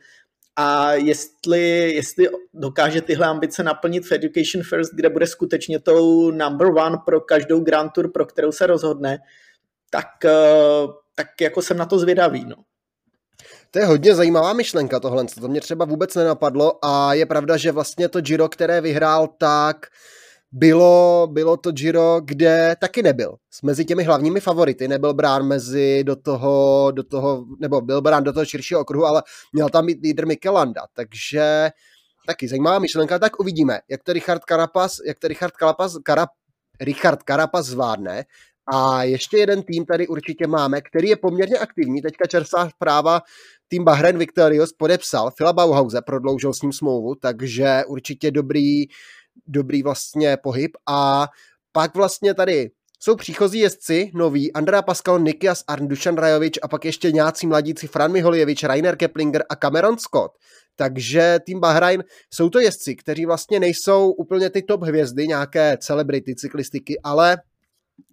a 0.60 0.94
jestli, 0.94 1.94
jestli 1.94 2.28
dokáže 2.54 3.02
tyhle 3.02 3.28
ambice 3.28 3.64
naplnit 3.64 4.06
v 4.06 4.12
Education 4.12 4.64
First, 4.64 4.94
kde 4.94 5.10
bude 5.10 5.28
skutečně 5.28 5.80
tou 5.80 6.32
number 6.32 6.68
one 6.68 6.98
pro 7.06 7.22
každou 7.22 7.60
Grand 7.60 7.92
Tour, 7.92 8.12
pro 8.12 8.26
kterou 8.26 8.52
se 8.52 8.68
rozhodne, 8.68 9.18
tak, 9.90 10.08
tak 11.16 11.28
jako 11.42 11.62
jsem 11.62 11.78
na 11.78 11.86
to 11.86 12.00
zvědavý. 12.00 12.46
No. 12.46 12.56
To 13.72 13.80
je 13.80 13.86
hodně 13.86 14.16
zajímavá 14.16 14.54
myšlenka 14.54 15.00
tohle, 15.00 15.26
to 15.42 15.48
mě 15.48 15.62
třeba 15.62 15.86
vůbec 15.86 16.16
nenapadlo. 16.16 16.86
A 16.86 17.14
je 17.14 17.26
pravda, 17.26 17.58
že 17.58 17.72
vlastně 17.72 18.10
to 18.10 18.22
Giro, 18.22 18.50
které 18.50 18.82
vyhrál, 18.82 19.28
tak 19.38 19.86
bylo, 20.52 21.28
bylo 21.32 21.58
to 21.58 21.72
Giro, 21.72 22.22
kde 22.24 22.76
taky 22.82 23.04
nebyl. 23.04 23.36
Mezi 23.64 23.86
těmi 23.86 24.04
hlavními 24.04 24.40
favority. 24.40 24.88
Nebyl 24.88 25.14
brán 25.14 25.48
mezi 25.48 26.04
do 26.04 26.16
toho, 26.16 26.88
do 26.92 27.04
toho, 27.04 27.46
nebo 27.60 27.82
byl 27.82 28.02
brán 28.02 28.24
do 28.24 28.34
toho 28.34 28.46
širšího 28.46 28.82
okruhu, 28.82 29.06
ale 29.06 29.24
měl 29.54 29.70
tam 29.70 29.86
být 29.86 30.00
lídr 30.02 30.26
Mikelanda, 30.26 30.82
takže 30.94 31.70
taky 32.28 32.48
zajímavá 32.48 32.80
myšlenka, 32.80 33.20
tak 33.20 33.40
uvidíme, 33.40 33.80
jak 33.90 34.04
to 34.04 34.14
Richard 34.14 34.42
Carapaz, 34.50 34.98
jak 35.08 35.20
to 35.20 35.28
Richard 35.28 35.54
Carapaz, 35.60 35.98
Karap, 36.04 36.30
Richard 36.80 37.20
Carapaz 37.24 37.66
zvládne. 37.66 38.26
A 38.74 39.04
ještě 39.04 39.38
jeden 39.38 39.64
tým 39.64 39.86
tady 39.86 40.08
určitě 40.08 40.48
máme, 40.48 40.82
který 40.82 41.10
je 41.10 41.16
poměrně 41.16 41.58
aktivní. 41.58 42.02
Teďka 42.02 42.28
čerstvá 42.28 42.70
zpráva, 42.70 43.22
tým 43.68 43.84
Bahrain 43.84 44.18
Victorious 44.18 44.74
podepsal 44.74 45.32
Fila 45.32 45.54
Bauhause, 45.54 46.02
prodloužil 46.02 46.54
s 46.54 46.62
ním 46.62 46.72
smlouvu, 46.72 47.16
takže 47.16 47.84
určitě 47.88 48.32
dobrý, 48.32 48.86
dobrý 49.48 49.84
vlastně 49.84 50.38
pohyb. 50.44 50.72
A 50.90 51.28
pak 51.72 51.96
vlastně 51.96 52.34
tady 52.34 52.72
jsou 53.00 53.16
příchozí 53.16 53.60
jezdci, 53.60 54.12
noví, 54.14 54.54
Andrea 54.54 54.82
Pascal, 54.82 55.20
Nikias 55.20 55.64
Arn, 55.68 55.88
Dušan 55.88 56.16
Rajovič 56.16 56.60
a 56.62 56.68
pak 56.68 56.86
ještě 56.86 57.12
nějací 57.12 57.48
mladíci 57.48 57.88
Fran 57.88 58.12
Miholjevič, 58.12 58.64
Rainer 58.64 58.96
Keplinger 58.96 59.44
a 59.50 59.56
Cameron 59.56 59.98
Scott. 59.98 60.32
Takže 60.76 61.40
tým 61.46 61.60
Bahrain 61.60 62.04
jsou 62.34 62.50
to 62.50 62.60
jezdci, 62.60 62.96
kteří 62.96 63.26
vlastně 63.26 63.60
nejsou 63.60 64.12
úplně 64.12 64.50
ty 64.50 64.62
top 64.62 64.84
hvězdy, 64.84 65.28
nějaké 65.28 65.78
celebrity 65.78 66.36
cyklistiky, 66.36 67.00
ale 67.04 67.38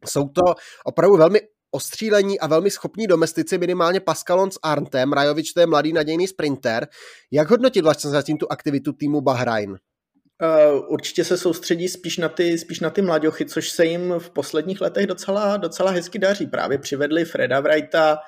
jsou 0.07 0.29
to 0.29 0.43
opravdu 0.85 1.17
velmi 1.17 1.40
ostřílení 1.75 2.41
a 2.41 2.47
velmi 2.47 2.71
schopní 2.71 3.07
domestici, 3.07 3.59
minimálně 3.59 4.01
Pascalon 4.01 4.51
s 4.51 4.59
Arntem, 4.63 5.13
Rajovič 5.13 5.53
to 5.53 5.61
je 5.61 5.67
mladý 5.67 5.93
nadějný 5.93 6.29
sprinter. 6.29 6.87
Jak 7.33 7.51
hodnotit 7.51 7.83
vlastně 7.83 8.11
zatím 8.11 8.39
tu 8.39 8.47
aktivitu 8.51 8.93
týmu 8.93 9.21
Bahrain? 9.21 9.71
Uh, 9.71 10.93
určitě 10.93 11.25
se 11.25 11.39
soustředí 11.39 11.89
spíš 11.89 12.19
na 12.19 12.29
ty, 12.29 12.59
spíš 12.59 12.81
na 12.81 12.91
ty 12.91 13.03
mladěchy, 13.03 13.47
což 13.47 13.71
se 13.71 13.85
jim 13.85 14.15
v 14.19 14.31
posledních 14.31 14.81
letech 14.81 15.07
docela, 15.07 15.57
docela 15.57 15.91
hezky 15.91 16.19
daří. 16.19 16.47
Právě 16.47 16.79
přivedli 16.79 17.25
Freda 17.25 17.61
Wrighta, 17.61 18.19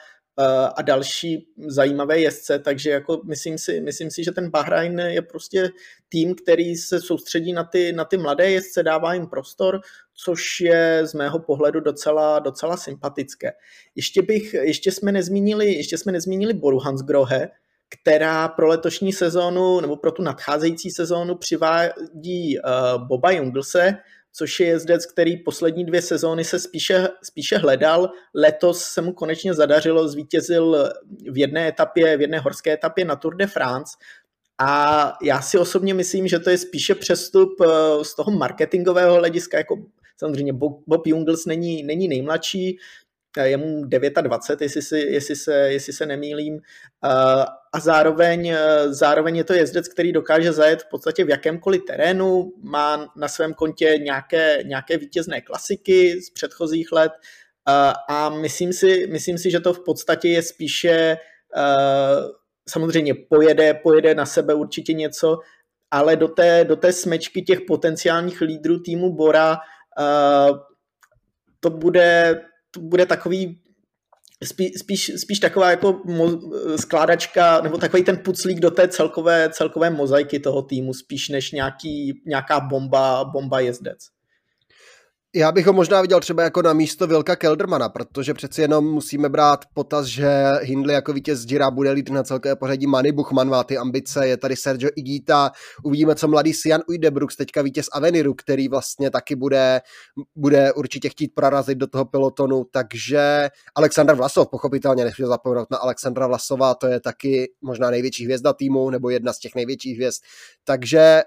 a 0.77 0.83
další 0.83 1.49
zajímavé 1.69 2.21
jezdce, 2.21 2.59
takže 2.59 2.91
jako 2.91 3.21
myslím 3.25 3.59
si, 3.59 3.81
myslím 3.81 4.11
si, 4.11 4.25
že 4.25 4.33
ten 4.33 4.51
Bahrain 4.51 4.99
je 4.99 5.23
prostě 5.23 5.71
tým, 6.09 6.35
který 6.35 6.77
se 6.77 7.01
soustředí 7.01 7.53
na 7.53 7.65
ty, 7.65 7.93
na 7.93 8.05
ty 8.05 8.17
mladé 8.17 8.51
jezdce, 8.51 8.83
dává 8.83 9.15
jim 9.15 9.27
prostor, 9.27 9.81
což 10.17 10.61
je 10.61 11.01
z 11.05 11.15
mého 11.15 11.39
pohledu 11.39 11.81
docela, 11.81 12.39
docela 12.39 12.77
sympatické. 12.77 13.53
Ještě, 13.95 14.23
bych, 14.23 14.55
ještě, 14.55 14.93
jsme 14.93 15.13
nezmínili, 15.13 15.75
ještě 15.75 15.99
jsme 15.99 16.13
nezmínili 16.13 16.55
Boru 16.55 16.79
Hansgrohe, 16.79 17.51
která 17.89 18.49
pro 18.49 18.67
letošní 18.67 19.13
sezónu 19.13 19.81
nebo 19.81 19.97
pro 19.97 20.13
tu 20.13 20.23
nadcházející 20.23 20.91
sezónu 20.91 21.35
přivádí 21.35 22.59
uh, 22.59 23.07
Boba 23.07 23.31
Junglse, 23.31 23.97
což 24.33 24.61
je 24.61 24.67
jezdec, 24.67 25.07
který 25.07 25.37
poslední 25.37 25.85
dvě 25.85 26.03
sezóny 26.03 26.45
se 26.45 26.61
spíše, 26.61 27.09
spíše 27.23 27.59
hledal. 27.59 28.11
Letos 28.35 28.83
se 28.83 29.03
mu 29.03 29.13
konečně 29.13 29.55
zadařilo, 29.55 30.09
zvítězil 30.09 30.91
v 31.33 31.39
jedné 31.39 31.69
etapě, 31.69 32.17
v 32.17 32.21
jedné 32.21 32.39
horské 32.39 32.73
etapě 32.73 33.05
na 33.05 33.17
Tour 33.17 33.37
de 33.37 33.47
France. 33.47 33.97
A 34.59 35.13
já 35.23 35.43
si 35.43 35.59
osobně 35.59 35.95
myslím, 35.95 36.29
že 36.29 36.39
to 36.39 36.51
je 36.51 36.59
spíše 36.59 36.95
přestup 36.95 37.61
eh, 37.61 38.05
z 38.05 38.15
toho 38.15 38.31
marketingového 38.31 39.15
hlediska, 39.15 39.59
jako 39.59 39.77
samozřejmě 40.19 40.53
Bob 40.87 41.07
Jungels 41.07 41.47
není, 41.47 41.83
není 41.83 42.09
nejmladší, 42.09 42.79
je 43.45 43.57
mu 43.57 43.85
29, 43.85 44.63
jestli, 44.63 44.83
si, 44.83 44.99
jestli, 44.99 45.37
se, 45.37 45.55
jestli 45.55 45.93
se 45.93 46.07
nemýlím. 46.07 46.61
A 47.73 47.81
zároveň, 47.81 48.55
zároveň 48.87 49.37
je 49.37 49.45
to 49.45 49.55
jezdec, 49.55 49.89
který 49.89 50.13
dokáže 50.13 50.53
zajet 50.53 50.83
v 50.83 50.89
podstatě 50.91 51.25
v 51.25 51.29
jakémkoliv 51.29 51.85
terénu, 51.85 52.53
má 52.63 53.13
na 53.17 53.29
svém 53.29 53.55
kontě 53.55 53.99
nějaké, 54.03 54.59
nějaké 54.65 54.99
vítězné 54.99 55.41
klasiky 55.41 56.23
z 56.23 56.31
předchozích 56.31 56.93
let 56.93 57.13
a 58.09 58.29
myslím 58.29 58.73
si, 58.73 59.07
myslím 59.11 59.39
si, 59.39 59.51
že 59.51 59.61
to 59.61 59.73
v 59.73 59.85
podstatě 59.85 60.29
je 60.29 60.43
spíše 60.43 61.17
samozřejmě 62.69 63.15
pojede, 63.15 63.75
pojede 63.75 64.15
na 64.15 64.27
sebe 64.27 64.55
určitě 64.55 64.93
něco, 64.93 65.39
ale 65.91 66.17
do 66.17 66.29
té, 66.29 66.65
do 66.65 66.77
té 66.77 66.93
smečky 66.93 67.43
těch 67.43 67.61
potenciálních 67.61 68.41
lídrů 68.41 68.81
týmu 68.81 69.13
Bora 69.13 69.59
to 71.61 71.71
bude 71.71 72.41
to 72.71 72.81
bude 72.81 73.07
takový 73.07 73.61
spíš, 74.45 74.73
spíš, 74.79 75.13
spíš 75.17 75.39
taková 75.39 75.71
jako 75.71 76.01
mo, 76.05 76.41
skládačka, 76.77 77.61
nebo 77.61 77.79
takový 77.79 78.05
ten 78.05 78.17
puclík 78.17 78.61
do 78.61 78.71
té 78.71 78.89
celkové, 78.89 79.51
celkové 79.53 79.91
mozaiky 79.91 80.41
toho 80.41 80.63
týmu, 80.63 80.95
spíš 80.95 81.29
než 81.29 81.53
nějaký, 81.53 82.23
nějaká 82.27 82.61
bomba, 82.61 83.25
bomba 83.25 83.61
jezdec. 83.61 83.99
Já 85.37 85.53
bych 85.53 85.67
ho 85.67 85.73
možná 85.73 86.03
viděl 86.03 86.21
třeba 86.21 86.43
jako 86.43 86.63
na 86.63 86.73
místo 86.73 87.07
Vilka 87.07 87.37
Keldermana, 87.37 87.89
protože 87.89 88.35
přeci 88.35 88.61
jenom 88.61 88.85
musíme 88.85 89.29
brát 89.29 89.65
potaz, 89.75 90.07
že 90.07 90.29
Hindley 90.63 90.95
jako 90.95 91.13
vítěz 91.13 91.47
Gira 91.47 91.71
bude 91.71 91.91
lídr 91.91 92.13
na 92.13 92.23
celké 92.23 92.57
pořadí 92.57 92.87
Manny 92.87 93.13
Buchman 93.13 93.49
má 93.49 93.65
ty 93.65 93.79
ambice, 93.79 94.29
je 94.29 94.37
tady 94.37 94.57
Sergio 94.57 94.91
Igita, 94.97 95.51
uvidíme, 95.83 96.15
co 96.15 96.29
mladý 96.29 96.53
Sian 96.53 96.81
Uidebrooks, 96.89 97.37
teďka 97.37 97.63
vítěz 97.63 97.87
Aveniru, 97.93 98.35
který 98.35 98.69
vlastně 98.69 99.11
taky 99.11 99.37
bude, 99.37 99.81
bude 100.37 100.73
určitě 100.73 101.09
chtít 101.09 101.35
prorazit 101.35 101.79
do 101.79 101.87
toho 101.87 102.05
pelotonu, 102.05 102.65
takže 102.71 103.49
Aleksandr 103.75 104.15
Vlasov, 104.15 104.49
pochopitelně 104.51 105.05
nesmíme 105.05 105.29
zapomenout 105.29 105.71
na 105.71 105.79
Alexandra 105.79 106.27
Vlasova, 106.27 106.75
to 106.75 106.87
je 106.87 107.01
taky 107.01 107.53
možná 107.63 107.91
největší 107.91 108.25
hvězda 108.25 108.53
týmu, 108.53 108.91
nebo 108.91 109.11
jedna 109.11 109.33
z 109.33 109.39
těch 109.39 109.55
největších 109.55 109.97
hvězd, 109.97 110.23
takže 110.65 111.23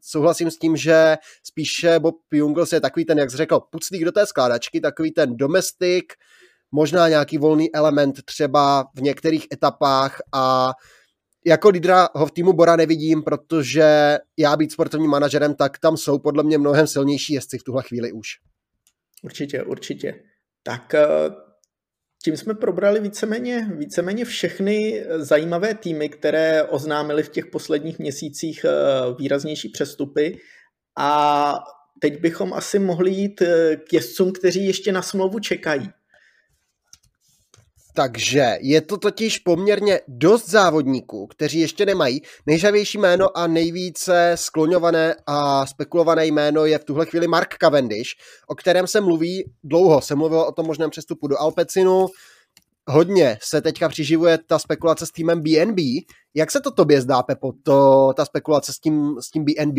souhlasím 0.00 0.50
s 0.50 0.58
tím, 0.58 0.76
že 0.76 1.16
spíše 1.42 1.98
Bob 1.98 2.16
Jungels 2.32 2.72
je 2.72 2.80
takový 2.80 3.04
ten, 3.04 3.18
jak 3.18 3.30
jsi 3.30 3.36
řekl, 3.36 3.60
puclík 3.60 4.04
do 4.04 4.12
té 4.12 4.26
skládačky, 4.26 4.80
takový 4.80 5.12
ten 5.12 5.36
domestik, 5.36 6.12
možná 6.72 7.08
nějaký 7.08 7.38
volný 7.38 7.74
element 7.74 8.22
třeba 8.24 8.86
v 8.94 9.02
některých 9.02 9.46
etapách 9.52 10.20
a 10.34 10.72
jako 11.46 11.68
lídra 11.68 12.08
ho 12.14 12.26
v 12.26 12.32
týmu 12.32 12.52
Bora 12.52 12.76
nevidím, 12.76 13.22
protože 13.22 14.18
já 14.38 14.56
být 14.56 14.72
sportovním 14.72 15.10
manažerem, 15.10 15.54
tak 15.54 15.78
tam 15.78 15.96
jsou 15.96 16.18
podle 16.18 16.42
mě 16.42 16.58
mnohem 16.58 16.86
silnější 16.86 17.32
jezdci 17.32 17.58
v 17.58 17.62
tuhle 17.62 17.82
chvíli 17.82 18.12
už. 18.12 18.28
Určitě, 19.22 19.62
určitě. 19.62 20.22
Tak 20.62 20.94
eh, 20.94 21.06
tím 22.24 22.36
jsme 22.36 22.54
probrali 22.54 23.00
víceméně, 23.00 23.68
víceméně 23.76 24.24
všechny 24.24 25.04
zajímavé 25.16 25.74
týmy, 25.74 26.08
které 26.08 26.62
oznámili 26.62 27.22
v 27.22 27.28
těch 27.28 27.46
posledních 27.46 27.98
měsících 27.98 28.64
eh, 28.64 28.70
výraznější 29.18 29.68
přestupy 29.68 30.38
a 30.98 31.54
teď 32.00 32.20
bychom 32.20 32.52
asi 32.52 32.78
mohli 32.78 33.10
jít 33.10 33.42
eh, 33.42 33.76
k 33.76 33.92
jezdcům, 33.92 34.32
kteří 34.32 34.66
ještě 34.66 34.92
na 34.92 35.02
smlouvu 35.02 35.38
čekají. 35.38 35.90
Takže 37.96 38.56
je 38.60 38.80
to 38.80 38.96
totiž 38.96 39.38
poměrně 39.38 40.00
dost 40.08 40.48
závodníků, 40.48 41.26
kteří 41.26 41.60
ještě 41.60 41.86
nemají. 41.86 42.22
Nejžavější 42.46 42.98
jméno 42.98 43.36
a 43.36 43.46
nejvíce 43.46 44.32
skloňované 44.34 45.16
a 45.26 45.66
spekulované 45.66 46.26
jméno 46.26 46.64
je 46.64 46.78
v 46.78 46.84
tuhle 46.84 47.06
chvíli 47.06 47.28
Mark 47.28 47.58
Cavendish, 47.58 48.10
o 48.46 48.54
kterém 48.54 48.86
se 48.86 49.00
mluví 49.00 49.52
dlouho. 49.64 50.00
Se 50.00 50.14
mluvilo 50.14 50.46
o 50.46 50.52
tom 50.52 50.66
možném 50.66 50.90
přestupu 50.90 51.26
do 51.28 51.40
Alpecinu. 51.40 52.06
Hodně 52.88 53.38
se 53.42 53.60
teďka 53.60 53.88
přiživuje 53.88 54.38
ta 54.46 54.58
spekulace 54.58 55.06
s 55.06 55.10
týmem 55.10 55.42
BNB. 55.42 55.78
Jak 56.34 56.50
se 56.50 56.60
to 56.60 56.70
tobě 56.70 57.00
zdá, 57.00 57.22
Pepo, 57.22 57.52
to, 57.62 58.12
ta 58.16 58.24
spekulace 58.24 58.72
s 58.72 58.78
tím, 58.78 59.16
s 59.20 59.30
tím 59.30 59.44
BNB? 59.44 59.78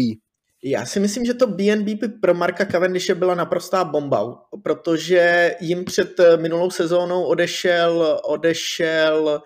Já 0.67 0.85
si 0.85 0.99
myslím, 0.99 1.25
že 1.25 1.33
to 1.33 1.47
BNB 1.47 1.99
pro 2.21 2.33
Marka 2.33 2.65
Cavendishe 2.65 3.15
byla 3.15 3.35
naprostá 3.35 3.83
bomba, 3.83 4.41
protože 4.63 5.55
jim 5.59 5.85
před 5.85 6.19
eh, 6.19 6.37
minulou 6.37 6.71
sezónou 6.71 7.23
odešel, 7.23 8.21
odešel 8.23 9.41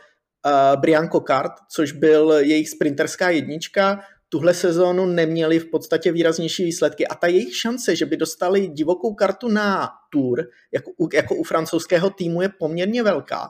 uh, 0.45 0.82
Brian 0.82 1.10
Cockart, 1.10 1.51
což 1.71 1.91
byl 1.91 2.32
jejich 2.32 2.69
sprinterská 2.69 3.29
jednička. 3.29 3.99
Tuhle 4.29 4.53
sezónu 4.53 5.05
neměli 5.05 5.60
v 5.60 5.69
podstatě 5.71 6.12
výraznější 6.12 6.63
výsledky 6.63 7.08
a 7.08 7.15
ta 7.15 7.27
jejich 7.27 7.55
šance, 7.55 7.95
že 7.95 8.05
by 8.05 8.17
dostali 8.17 8.67
divokou 8.67 9.13
kartu 9.13 9.47
na 9.47 9.89
Tour, 10.12 10.43
jako, 10.73 10.91
jako 11.13 11.36
u 11.36 11.43
francouzského 11.43 12.10
týmu, 12.10 12.41
je 12.41 12.49
poměrně 12.60 13.03
velká 13.03 13.49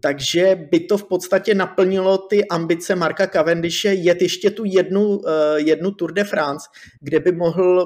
takže 0.00 0.66
by 0.70 0.80
to 0.80 0.98
v 0.98 1.04
podstatě 1.04 1.54
naplnilo 1.54 2.18
ty 2.18 2.48
ambice 2.48 2.94
Marka 2.94 3.26
Cavendishe 3.26 3.94
jet 3.94 4.22
ještě 4.22 4.50
tu 4.50 4.62
jednu, 4.66 5.20
eh, 5.28 5.60
jednu 5.60 5.90
Tour 5.90 6.12
de 6.12 6.24
France, 6.24 6.68
kde 7.00 7.20
by 7.20 7.32
mohl 7.32 7.84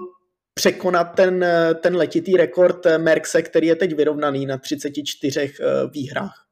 překonat 0.55 1.05
ten, 1.05 1.47
ten 1.81 1.97
letitý 1.97 2.37
rekord 2.37 2.87
Merckse, 2.99 3.43
který 3.43 3.67
je 3.67 3.77
teď 3.77 3.97
vyrovnaný 3.97 4.47
na 4.47 4.59
34 4.59 5.41
eh, 5.41 5.65
výhrách. 5.93 6.52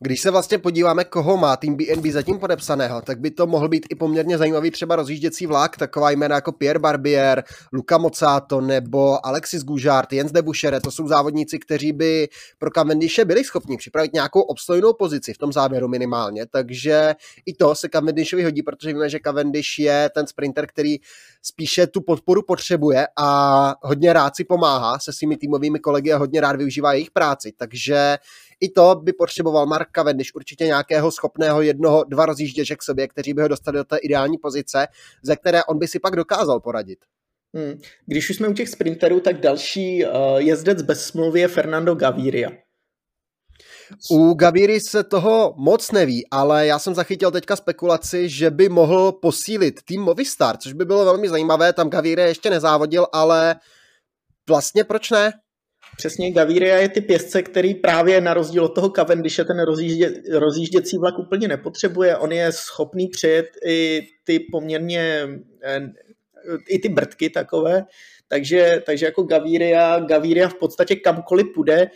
Když 0.00 0.20
se 0.20 0.30
vlastně 0.30 0.58
podíváme, 0.58 1.04
koho 1.04 1.36
má 1.36 1.56
tým 1.56 1.76
BNB 1.76 2.06
zatím 2.06 2.38
podepsaného, 2.38 3.02
tak 3.02 3.20
by 3.20 3.30
to 3.30 3.46
mohl 3.46 3.68
být 3.68 3.86
i 3.90 3.94
poměrně 3.94 4.38
zajímavý 4.38 4.70
třeba 4.70 4.96
rozjížděcí 4.96 5.46
vlak, 5.46 5.76
taková 5.76 6.10
jména 6.10 6.34
jako 6.34 6.52
Pierre 6.52 6.78
Barbier, 6.78 7.44
Luca 7.72 7.98
Mozzato 7.98 8.60
nebo 8.60 9.26
Alexis 9.26 9.64
Gužart, 9.64 10.12
Jens 10.12 10.32
de 10.32 10.42
Buchere, 10.42 10.80
to 10.80 10.90
jsou 10.90 11.08
závodníci, 11.08 11.58
kteří 11.58 11.92
by 11.92 12.28
pro 12.58 12.70
Cavendishe 12.70 13.24
byli 13.24 13.44
schopni 13.44 13.76
připravit 13.76 14.12
nějakou 14.12 14.40
obstojnou 14.40 14.92
pozici 14.92 15.34
v 15.34 15.38
tom 15.38 15.52
závěru 15.52 15.88
minimálně, 15.88 16.46
takže 16.46 17.14
i 17.46 17.54
to 17.54 17.74
se 17.74 17.88
Cavendishovi 17.88 18.44
hodí, 18.44 18.62
protože 18.62 18.92
víme, 18.92 19.08
že 19.08 19.18
Cavendish 19.24 19.78
je 19.78 20.10
ten 20.14 20.26
sprinter, 20.26 20.66
který 20.66 20.96
spíše 21.42 21.86
tu 21.86 22.00
podporu 22.00 22.42
potřebuje 22.42 23.06
a 23.16 23.74
hodně 23.82 24.12
rád 24.12 24.36
si 24.36 24.44
pomáhá 24.44 24.98
se 24.98 25.12
svými 25.12 25.36
týmovými 25.36 25.78
kolegy 25.78 26.12
a 26.12 26.18
hodně 26.18 26.40
rád 26.40 26.56
využívá 26.56 26.92
jejich 26.92 27.10
práci, 27.10 27.52
takže 27.56 28.18
i 28.60 28.68
to 28.68 28.94
by 29.02 29.12
potřeboval 29.12 29.66
Mark 29.66 29.88
Cavendish 29.94 30.34
určitě 30.34 30.64
nějakého 30.64 31.10
schopného 31.10 31.62
jednoho, 31.62 32.04
dva 32.04 32.26
rozjížděče 32.26 32.76
k 32.76 32.82
sobě, 32.82 33.08
kteří 33.08 33.34
by 33.34 33.42
ho 33.42 33.48
dostali 33.48 33.78
do 33.78 33.84
té 33.84 33.96
ideální 33.96 34.38
pozice, 34.38 34.86
ze 35.22 35.36
které 35.36 35.64
on 35.64 35.78
by 35.78 35.88
si 35.88 35.98
pak 35.98 36.16
dokázal 36.16 36.60
poradit. 36.60 36.98
Hmm. 37.54 37.80
Když 38.06 38.30
už 38.30 38.36
jsme 38.36 38.48
u 38.48 38.52
těch 38.52 38.68
sprinterů, 38.68 39.20
tak 39.20 39.40
další 39.40 40.04
uh, 40.04 40.10
jezdec 40.36 40.82
bez 40.82 41.06
smlouvy 41.06 41.40
je 41.40 41.48
Fernando 41.48 41.94
Gaviria. 41.94 42.50
U 44.10 44.34
Gaviry 44.34 44.80
se 44.80 45.04
toho 45.04 45.54
moc 45.56 45.92
neví, 45.92 46.26
ale 46.30 46.66
já 46.66 46.78
jsem 46.78 46.94
zachytil 46.94 47.30
teďka 47.30 47.56
spekulaci, 47.56 48.28
že 48.28 48.50
by 48.50 48.68
mohl 48.68 49.12
posílit 49.12 49.82
tým 49.82 50.02
Movistar, 50.02 50.56
což 50.56 50.72
by 50.72 50.84
bylo 50.84 51.04
velmi 51.04 51.28
zajímavé, 51.28 51.72
tam 51.72 51.90
Gaviry 51.90 52.22
ještě 52.22 52.50
nezávodil, 52.50 53.06
ale 53.12 53.56
vlastně 54.48 54.84
proč 54.84 55.10
ne? 55.10 55.32
Přesně, 55.96 56.32
Gaviria 56.32 56.76
je 56.76 56.88
typ 56.88 57.10
jezdce, 57.10 57.42
který 57.42 57.74
právě 57.74 58.20
na 58.20 58.34
rozdíl 58.34 58.64
od 58.64 58.74
toho 58.74 58.90
Cavendishe 58.90 59.44
ten 59.44 59.60
rozjíždě, 59.62 60.12
rozjížděcí 60.32 60.98
vlak 60.98 61.18
úplně 61.18 61.48
nepotřebuje. 61.48 62.16
On 62.16 62.32
je 62.32 62.52
schopný 62.52 63.08
přejet 63.08 63.46
i 63.66 64.02
ty 64.24 64.40
poměrně, 64.52 65.28
eh, 65.62 65.80
i 66.68 66.78
ty 66.78 66.88
brdky 66.88 67.30
takové, 67.30 67.84
takže, 68.28 68.82
takže 68.86 69.06
jako 69.06 69.22
Gaviria, 69.22 70.00
Gaviria 70.00 70.48
v 70.48 70.54
podstatě 70.54 70.96
kamkoliv 70.96 71.46
půjde, 71.54 71.90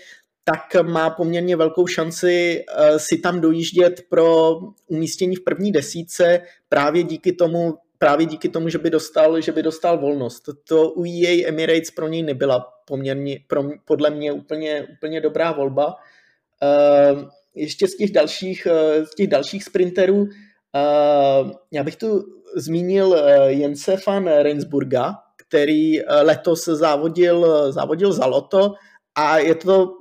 tak 0.44 0.82
má 0.82 1.10
poměrně 1.10 1.56
velkou 1.56 1.86
šanci 1.86 2.64
eh, 2.68 2.98
si 2.98 3.18
tam 3.18 3.40
dojíždět 3.40 4.02
pro 4.08 4.58
umístění 4.86 5.36
v 5.36 5.44
první 5.44 5.72
desíce 5.72 6.40
právě 6.68 7.02
díky 7.02 7.32
tomu, 7.32 7.74
právě 7.98 8.26
díky 8.26 8.48
tomu, 8.48 8.68
že 8.68 8.78
by 8.78 8.90
dostal, 8.90 9.40
že 9.40 9.52
by 9.52 9.62
dostal 9.62 9.98
volnost. 9.98 10.42
To 10.68 10.90
u 10.90 11.04
EA 11.04 11.48
Emirates 11.48 11.90
pro 11.90 12.08
něj 12.08 12.22
nebyla 12.22 12.79
poměrně, 12.90 13.38
pro, 13.46 13.64
podle 13.84 14.10
mě 14.10 14.32
úplně, 14.32 14.86
úplně 14.92 15.20
dobrá 15.20 15.52
volba. 15.52 15.86
Uh, 15.86 17.22
ještě 17.54 17.88
z 17.88 17.96
těch 17.96 18.10
dalších, 18.12 18.66
uh, 18.66 19.04
z 19.04 19.14
těch 19.14 19.26
dalších 19.26 19.64
sprinterů, 19.64 20.18
uh, 20.18 21.50
já 21.70 21.82
bych 21.84 21.96
tu 21.96 22.24
zmínil 22.56 23.16
Jense 23.46 23.96
van 24.06 24.26
Rensburga, 24.26 25.14
který 25.36 26.02
letos 26.22 26.64
závodil, 26.64 27.72
závodil 27.72 28.12
za 28.12 28.26
Loto 28.26 28.74
a 29.14 29.38
je 29.38 29.54
to, 29.54 29.94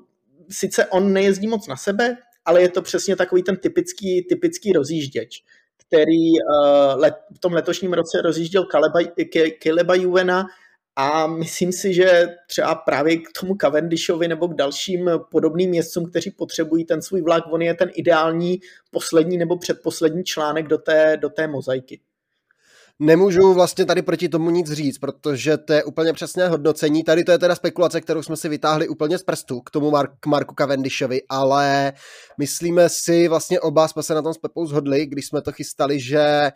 sice 0.50 0.86
on 0.86 1.14
nejezdí 1.14 1.48
moc 1.48 1.68
na 1.68 1.76
sebe, 1.76 2.18
ale 2.46 2.62
je 2.62 2.70
to 2.70 2.82
přesně 2.82 3.16
takový 3.16 3.44
ten 3.44 3.58
typický, 3.58 4.26
typický 4.30 4.74
rozjížděč 4.74 5.44
který 5.90 6.32
uh, 6.32 7.02
let, 7.02 7.14
v 7.36 7.40
tom 7.40 7.54
letošním 7.54 7.94
roce 7.94 8.22
rozjížděl 8.22 8.66
Kaleba 9.64 9.96
Juvena 9.96 10.46
a 11.02 11.28
myslím 11.28 11.72
si, 11.72 11.94
že 11.94 12.28
třeba 12.48 12.76
právě 12.76 13.18
k 13.18 13.32
tomu 13.40 13.56
Cavendishovi 13.62 14.28
nebo 14.28 14.48
k 14.48 14.56
dalším 14.56 15.10
podobným 15.32 15.70
městcům, 15.70 16.10
kteří 16.10 16.32
potřebují 16.32 16.86
ten 16.86 17.02
svůj 17.02 17.22
vlak, 17.22 17.44
on 17.52 17.62
je 17.62 17.74
ten 17.74 17.90
ideální 17.94 18.60
poslední 18.92 19.38
nebo 19.38 19.58
předposlední 19.58 20.24
článek 20.24 20.68
do 20.68 20.78
té, 20.78 21.18
do 21.18 21.30
té 21.30 21.48
mozaiky 21.48 22.00
nemůžu 23.00 23.54
vlastně 23.54 23.86
tady 23.86 24.02
proti 24.02 24.30
tomu 24.30 24.50
nic 24.50 24.72
říct, 24.72 24.98
protože 24.98 25.58
to 25.58 25.74
je 25.74 25.84
úplně 25.84 26.14
přesné 26.14 26.48
hodnocení. 26.48 27.04
Tady 27.04 27.24
to 27.24 27.32
je 27.32 27.38
teda 27.38 27.56
spekulace, 27.56 28.02
kterou 28.02 28.22
jsme 28.22 28.38
si 28.38 28.50
vytáhli 28.50 28.88
úplně 28.88 29.18
z 29.18 29.24
prstu 29.24 29.62
k 29.62 29.72
tomu 29.72 29.92
Mark, 29.92 30.12
k 30.20 30.26
Marku 30.26 30.56
Cavendishovi, 30.56 31.22
ale 31.30 31.94
myslíme 32.38 32.90
si, 32.90 33.28
vlastně 33.28 33.60
oba 33.60 33.88
jsme 33.88 34.04
se 34.04 34.14
na 34.14 34.22
tom 34.22 34.34
s 34.34 34.38
Pepou 34.38 34.66
zhodli, 34.66 35.06
když 35.06 35.28
jsme 35.28 35.42
to 35.42 35.52
chystali, 35.52 36.00
že 36.00 36.20
eh, 36.20 36.52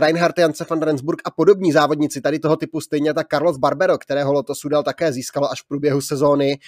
Reinhard 0.00 0.38
Jance 0.38 0.66
van 0.70 0.82
Rensburg 0.82 1.22
a 1.24 1.30
podobní 1.30 1.72
závodníci 1.72 2.20
tady 2.20 2.38
toho 2.38 2.56
typu, 2.56 2.80
stejně 2.80 3.14
tak 3.14 3.26
Carlos 3.28 3.56
Barbero, 3.56 3.98
kterého 3.98 4.32
Loto 4.32 4.52
dal 4.70 4.82
také 4.82 5.12
získalo 5.12 5.50
až 5.50 5.62
v 5.62 5.68
průběhu 5.68 6.00
sezóny, 6.00 6.58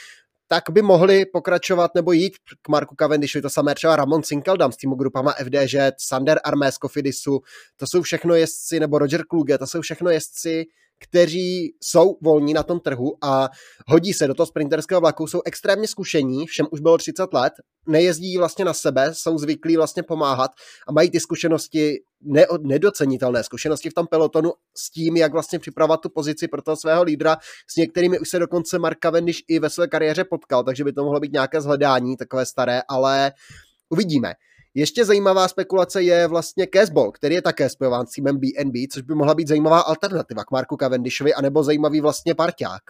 tak 0.49 0.65
by 0.71 0.83
mohli 0.83 1.27
pokračovat 1.27 1.91
nebo 1.95 2.13
jít 2.13 2.33
k 2.63 2.69
Marku 2.69 2.95
Cavendishovi, 2.95 3.43
to 3.43 3.51
samé 3.51 3.75
třeba 3.75 3.97
Ramon 3.97 4.23
Sinkeldam 4.23 4.73
s 4.73 4.77
týmu 4.77 4.95
grupama 4.95 5.33
FDŽ, 5.33 5.77
Sander 5.99 6.41
Armés 6.45 6.79
Kofidisu, 6.79 7.41
to 7.77 7.87
jsou 7.87 8.03
všechno 8.03 8.35
jezdci, 8.35 8.81
nebo 8.81 8.99
Roger 8.99 9.25
Kluge, 9.27 9.59
to 9.59 9.67
jsou 9.67 9.81
všechno 9.81 10.11
jezdci, 10.11 10.65
kteří 11.01 11.75
jsou 11.83 12.19
volní 12.23 12.55
na 12.55 12.63
tom 12.63 12.81
trhu 12.81 13.17
a 13.23 13.49
hodí 13.87 14.13
se 14.13 14.27
do 14.27 14.35
toho 14.35 14.47
sprinterského 14.47 15.01
vlaku, 15.01 15.27
jsou 15.27 15.41
extrémně 15.45 15.89
zkušení, 15.89 16.47
všem 16.47 16.67
už 16.71 16.81
bylo 16.81 16.99
30 16.99 17.33
let, 17.33 17.53
nejezdí 17.89 18.39
vlastně 18.39 18.65
na 18.65 18.75
sebe, 18.75 19.15
jsou 19.15 19.39
zvyklí 19.39 19.77
vlastně 19.77 20.03
pomáhat 20.03 20.51
a 20.89 20.93
mají 20.93 21.11
ty 21.11 21.21
zkušenosti, 21.21 21.97
ne, 22.23 22.47
nedocenitelné 22.63 23.45
zkušenosti 23.45 23.91
v 23.91 23.95
tom 23.95 24.07
pelotonu 24.07 24.53
s 24.77 24.91
tím, 24.91 25.17
jak 25.17 25.33
vlastně 25.33 25.59
připravovat 25.59 26.01
tu 26.01 26.09
pozici 26.09 26.49
pro 26.49 26.63
toho 26.63 26.77
svého 26.77 27.03
lídra. 27.03 27.37
S 27.71 27.77
některými 27.77 28.19
už 28.19 28.29
se 28.29 28.39
dokonce 28.39 28.79
Mark 28.79 28.99
Cavendish 29.03 29.41
i 29.49 29.59
ve 29.59 29.71
své 29.71 29.89
kariéře 29.89 30.25
potkal, 30.25 30.65
takže 30.65 30.85
by 30.85 30.93
to 30.93 31.05
mohlo 31.05 31.21
být 31.21 31.33
nějaké 31.33 31.61
zhledání, 31.61 32.17
takové 32.17 32.47
staré, 32.47 32.83
ale 32.89 33.33
uvidíme. 33.91 34.35
Ještě 34.75 35.05
zajímavá 35.05 35.49
spekulace 35.49 36.03
je 36.03 36.27
vlastně 36.27 36.67
Caseball, 36.75 37.13
který 37.13 37.35
je 37.35 37.43
také 37.43 37.69
spojován 37.69 38.07
s 38.07 38.11
týmem 38.11 38.37
BNB, 38.37 38.75
což 38.93 39.03
by 39.03 39.15
mohla 39.15 39.35
být 39.35 39.49
zajímavá 39.49 39.81
alternativa 39.81 40.45
k 40.45 40.51
Marku 40.51 40.77
Cavendishovi, 40.77 41.35
anebo 41.35 41.63
zajímavý 41.63 42.01
vlastně 42.01 42.35
parťák. 42.35 42.83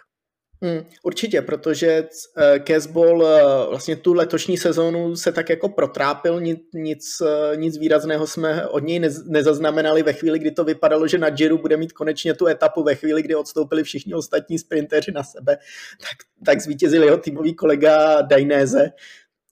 Hmm, 0.62 0.84
určitě, 1.02 1.42
protože 1.42 2.02
uh, 2.02 2.64
Caseball 2.64 3.22
uh, 3.22 3.28
vlastně 3.70 3.96
tu 3.96 4.12
letošní 4.12 4.58
sezónu 4.58 5.16
se 5.16 5.32
tak 5.32 5.50
jako 5.50 5.68
protrápil, 5.68 6.40
nic, 6.40 6.60
nic, 6.74 7.20
uh, 7.20 7.56
nic 7.56 7.78
výrazného 7.78 8.26
jsme 8.26 8.66
od 8.66 8.84
něj 8.84 8.98
nez, 8.98 9.24
nezaznamenali 9.26 10.02
ve 10.02 10.12
chvíli, 10.12 10.38
kdy 10.38 10.50
to 10.50 10.64
vypadalo, 10.64 11.08
že 11.08 11.18
na 11.18 11.30
Giro 11.30 11.58
bude 11.58 11.76
mít 11.76 11.92
konečně 11.92 12.34
tu 12.34 12.46
etapu 12.46 12.82
ve 12.82 12.94
chvíli, 12.94 13.22
kdy 13.22 13.34
odstoupili 13.34 13.82
všichni 13.82 14.14
ostatní 14.14 14.58
sprinteři 14.58 15.12
na 15.12 15.22
sebe, 15.22 15.56
tak, 16.00 16.44
tak 16.46 16.60
zvítězil 16.60 17.02
jeho 17.02 17.16
týmový 17.16 17.54
kolega 17.54 18.22
Dainese, 18.22 18.90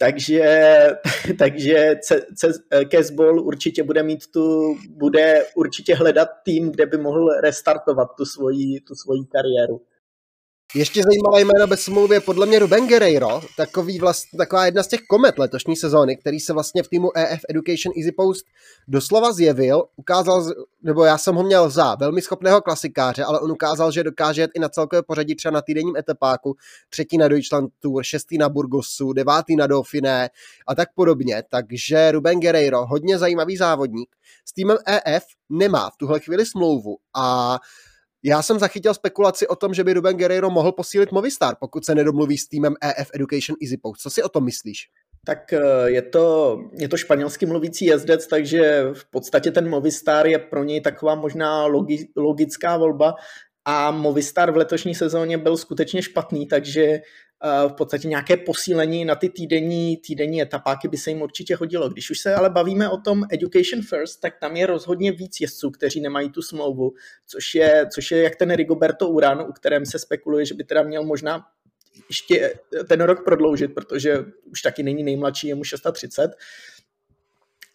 takže, 0.03 0.43
takže 1.39 1.99
Casball 2.91 3.41
určitě 3.41 3.83
bude 3.83 4.03
mít 4.03 4.27
tu, 4.27 4.77
bude 4.91 5.45
určitě 5.55 5.95
hledat 5.95 6.29
tým, 6.45 6.71
kde 6.71 6.87
by 6.87 6.97
mohl 6.97 7.29
restartovat 7.43 8.09
tu 8.17 8.25
svoji, 8.25 8.81
tu 8.81 8.95
svoji 8.95 9.25
kariéru. 9.25 9.81
Ještě 10.75 11.03
zajímavá 11.03 11.39
jména 11.39 11.67
bez 11.67 11.81
smlouvy 11.81 12.15
je 12.17 12.21
podle 12.21 12.47
mě 12.47 12.59
Ruben 12.59 12.89
Guerreiro, 12.89 13.41
takový 13.57 13.99
vlast, 13.99 14.25
taková 14.37 14.67
jedna 14.67 14.83
z 14.83 14.89
těch 14.89 15.01
komet 15.01 15.39
letošní 15.39 15.77
sezóny, 15.77 16.17
který 16.17 16.41
se 16.41 16.53
vlastně 16.53 16.83
v 16.83 16.89
týmu 16.89 17.17
EF 17.17 17.41
Education 17.51 17.93
Easy 17.99 18.13
Post 18.13 18.47
doslova 18.89 19.33
zjevil, 19.33 19.85
ukázal, 19.97 20.53
nebo 20.83 21.05
já 21.05 21.19
jsem 21.19 21.35
ho 21.35 21.43
měl 21.43 21.71
za 21.71 21.95
velmi 21.95 22.23
schopného 22.23 22.61
klasikáře, 22.61 23.25
ale 23.25 23.41
on 23.41 23.53
ukázal, 23.53 23.93
že 23.93 24.05
dokáže 24.05 24.41
jet 24.41 24.51
i 24.55 24.59
na 24.59 24.69
celkové 24.69 25.03
pořadí 25.03 25.35
třeba 25.35 25.53
na 25.53 25.63
týdenním 25.63 25.97
etapáku, 25.97 26.57
třetí 26.91 27.19
na 27.19 27.29
Deutschland 27.29 27.71
Tour, 27.81 28.05
šestý 28.05 28.39
na 28.39 28.49
Burgosu, 28.49 29.13
devátý 29.13 29.57
na 29.57 29.67
Dauphiné 29.67 30.31
a 30.67 30.75
tak 30.75 30.89
podobně, 30.95 31.43
takže 31.51 32.13
Ruben 32.13 32.41
Guerreiro, 32.41 32.87
hodně 32.87 33.19
zajímavý 33.19 33.57
závodník, 33.57 34.09
s 34.45 34.53
týmem 34.53 34.77
EF 34.87 35.25
nemá 35.51 35.91
v 35.91 35.97
tuhle 35.97 36.21
chvíli 36.21 36.47
smlouvu 36.47 36.97
a 37.15 37.59
já 38.25 38.43
jsem 38.43 38.59
zachytil 38.59 38.95
spekulaci 38.95 39.49
o 39.49 39.57
tom, 39.57 39.75
že 39.75 39.85
by 39.85 39.93
Ruben 39.93 40.17
Guerreiro 40.17 40.51
mohl 40.51 40.73
posílit 40.73 41.13
Movistar, 41.13 41.57
pokud 41.61 41.85
se 41.85 41.95
nedomluví 41.95 42.39
s 42.39 42.49
týmem 42.49 42.75
EF 42.83 43.11
Education 43.15 43.57
Easy 43.63 43.77
Post. 43.77 44.01
Co 44.01 44.11
si 44.11 44.23
o 44.23 44.29
tom 44.29 44.45
myslíš? 44.45 44.89
Tak 45.27 45.53
eh, 45.53 45.61
je 45.87 46.03
to, 46.03 46.59
je 46.73 46.89
to 46.89 46.97
španělský 46.97 47.47
mluvící 47.47 47.85
jezdec, 47.85 48.27
takže 48.27 48.85
v 48.93 49.11
podstatě 49.11 49.51
ten 49.51 49.69
Movistar 49.69 50.27
je 50.27 50.39
pro 50.39 50.65
něj 50.65 50.81
taková 50.81 51.15
možná 51.15 51.67
logi, 51.67 52.09
logická 52.17 52.77
volba 52.77 53.15
a 53.65 53.91
Movistar 53.91 54.53
v 54.53 54.57
letošní 54.57 54.95
sezóně 54.95 55.39
byl 55.39 55.57
skutečně 55.57 56.03
špatný, 56.03 56.47
takže 56.47 57.01
v 57.69 57.73
podstatě 57.73 58.09
nějaké 58.09 58.37
posílení 58.37 59.05
na 59.05 59.15
ty 59.15 59.29
týdenní, 59.29 59.97
týdenní 59.97 60.43
etapáky 60.43 60.89
by 60.89 60.97
se 60.97 61.11
jim 61.11 61.23
určitě 61.23 61.57
hodilo. 61.57 61.89
Když 61.89 62.11
už 62.11 62.19
se 62.19 62.35
ale 62.35 62.51
bavíme 62.51 62.89
o 62.89 62.97
tom 62.97 63.25
Education 63.33 63.83
First, 63.83 64.21
tak 64.21 64.41
tam 64.41 64.57
je 64.57 64.67
rozhodně 64.67 65.13
víc 65.13 65.41
jezdců, 65.41 65.71
kteří 65.71 66.01
nemají 66.01 66.31
tu 66.31 66.43
smlouvu, 66.43 66.93
což 67.27 67.55
je, 67.55 67.87
což 67.95 68.11
je 68.11 68.23
jak 68.23 68.37
ten 68.37 68.55
Rigoberto 68.55 69.09
Uran, 69.09 69.41
u 69.49 69.53
kterém 69.53 69.87
se 69.87 69.99
spekuluje, 69.99 70.47
že 70.47 70.55
by 70.55 70.65
teda 70.65 70.83
měl 70.83 71.05
možná 71.05 71.45
ještě 72.09 72.55
ten 72.89 73.01
rok 73.01 73.25
prodloužit, 73.25 73.75
protože 73.75 74.19
už 74.51 74.63
taky 74.63 74.83
není 74.83 75.03
nejmladší, 75.03 75.49
je 75.49 75.55
mu 75.55 75.65
630. 75.65 76.31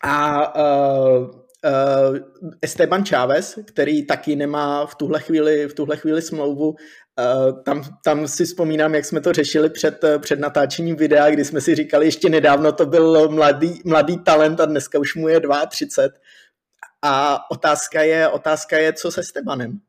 A 0.03 0.55
uh, 0.55 1.46
uh, 1.67 2.17
Esteban 2.61 3.05
Chávez, 3.05 3.59
který 3.65 4.05
taky 4.05 4.35
nemá 4.35 4.85
v 4.85 4.95
tuhle 4.95 5.19
chvíli, 5.19 5.67
v 5.67 5.73
tuhle 5.73 5.97
chvíli 5.97 6.21
smlouvu 6.21 6.75
Uh, 7.19 7.63
tam, 7.63 7.83
tam 8.03 8.27
si 8.27 8.45
vzpomínám, 8.45 8.95
jak 8.95 9.05
jsme 9.05 9.21
to 9.21 9.33
řešili 9.33 9.69
před, 9.69 10.03
eh, 10.03 10.19
před 10.19 10.39
natáčením 10.39 10.95
videa, 10.95 11.29
kdy 11.29 11.45
jsme 11.45 11.61
si 11.61 11.75
říkali, 11.75 12.05
ještě 12.05 12.29
nedávno 12.29 12.71
to 12.71 12.85
byl 12.85 13.29
mladý, 13.29 13.81
mladý 13.85 14.17
talent 14.17 14.59
a 14.59 14.65
dneska 14.65 14.99
už 14.99 15.15
mu 15.15 15.27
je 15.27 15.41
32. 15.69 16.19
A 17.01 17.39
otázka 17.51 18.01
je, 18.01 18.27
otázka 18.27 18.77
je, 18.77 18.93
co 18.93 19.11
se 19.11 19.23
Stebanem. 19.23 19.79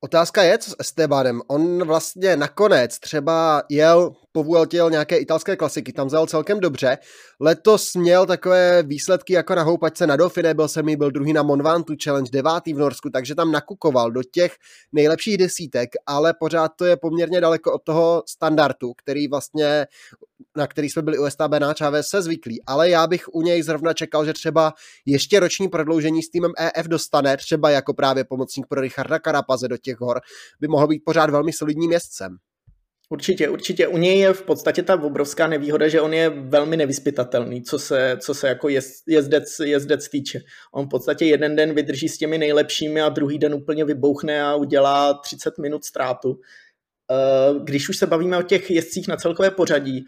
Otázka 0.00 0.42
je, 0.42 0.58
co 0.58 0.70
s 0.70 0.76
Estebanem. 0.78 1.40
On 1.46 1.86
vlastně 1.86 2.36
nakonec 2.36 2.98
třeba 2.98 3.62
jel 3.68 4.12
po 4.32 4.42
Vueltěl 4.42 4.90
nějaké 4.90 5.16
italské 5.16 5.56
klasiky, 5.56 5.92
tam 5.92 6.06
vzal 6.06 6.26
celkem 6.26 6.60
dobře. 6.60 6.98
Letos 7.40 7.94
měl 7.94 8.26
takové 8.26 8.82
výsledky 8.82 9.32
jako 9.32 9.54
na 9.54 9.62
houpačce 9.62 10.06
na 10.06 10.16
Dauphine, 10.16 10.54
byl 10.54 10.66
mi 10.82 10.96
byl 10.96 11.10
druhý 11.10 11.32
na 11.32 11.42
Monvantu 11.42 11.94
Challenge, 12.04 12.30
devátý 12.32 12.74
v 12.74 12.78
Norsku, 12.78 13.10
takže 13.10 13.34
tam 13.34 13.52
nakukoval 13.52 14.10
do 14.10 14.22
těch 14.22 14.52
nejlepších 14.92 15.36
desítek, 15.36 15.90
ale 16.06 16.34
pořád 16.40 16.72
to 16.76 16.84
je 16.84 16.96
poměrně 16.96 17.40
daleko 17.40 17.72
od 17.72 17.82
toho 17.84 18.22
standardu, 18.26 18.92
který 18.94 19.28
vlastně 19.28 19.86
na 20.56 20.66
který 20.66 20.90
jsme 20.90 21.02
byli 21.02 21.18
u 21.18 21.30
STB 21.30 21.54
na 21.58 21.74
Chávez 21.74 22.06
se 22.06 22.22
zvyklí, 22.22 22.62
ale 22.66 22.90
já 22.90 23.06
bych 23.06 23.28
u 23.32 23.42
něj 23.42 23.62
zrovna 23.62 23.92
čekal, 23.92 24.24
že 24.24 24.32
třeba 24.32 24.74
ještě 25.06 25.40
roční 25.40 25.68
prodloužení 25.68 26.22
s 26.22 26.30
týmem 26.30 26.52
EF 26.58 26.86
dostane, 26.86 27.36
třeba 27.36 27.70
jako 27.70 27.94
právě 27.94 28.24
pomocník 28.24 28.66
pro 28.66 28.80
Richarda 28.80 29.18
Karapaze 29.18 29.68
do 29.68 29.76
těch 29.76 30.00
hor, 30.00 30.20
by 30.60 30.68
mohl 30.68 30.86
být 30.86 31.02
pořád 31.04 31.30
velmi 31.30 31.52
solidním 31.52 31.88
městcem. 31.88 32.36
Určitě, 33.10 33.48
určitě. 33.48 33.88
U 33.88 33.98
něj 33.98 34.18
je 34.18 34.32
v 34.32 34.42
podstatě 34.42 34.82
ta 34.82 35.02
obrovská 35.02 35.46
nevýhoda, 35.46 35.88
že 35.88 36.00
on 36.00 36.14
je 36.14 36.30
velmi 36.30 36.76
nevyspytatelný, 36.76 37.62
co 37.62 37.78
se, 37.78 38.16
co 38.20 38.34
se 38.34 38.48
jako 38.48 38.68
jezdec, 39.06 39.60
jezdec 39.64 40.08
týče. 40.08 40.40
On 40.74 40.86
v 40.86 40.88
podstatě 40.88 41.24
jeden 41.24 41.56
den 41.56 41.74
vydrží 41.74 42.08
s 42.08 42.18
těmi 42.18 42.38
nejlepšími 42.38 43.00
a 43.00 43.08
druhý 43.08 43.38
den 43.38 43.54
úplně 43.54 43.84
vybouchne 43.84 44.42
a 44.42 44.54
udělá 44.54 45.14
30 45.14 45.58
minut 45.58 45.84
ztrátu. 45.84 46.40
když 47.64 47.88
už 47.88 47.96
se 47.96 48.06
bavíme 48.06 48.38
o 48.38 48.42
těch 48.42 48.70
jezdcích 48.70 49.08
na 49.08 49.16
celkové 49.16 49.50
pořadí, 49.50 50.04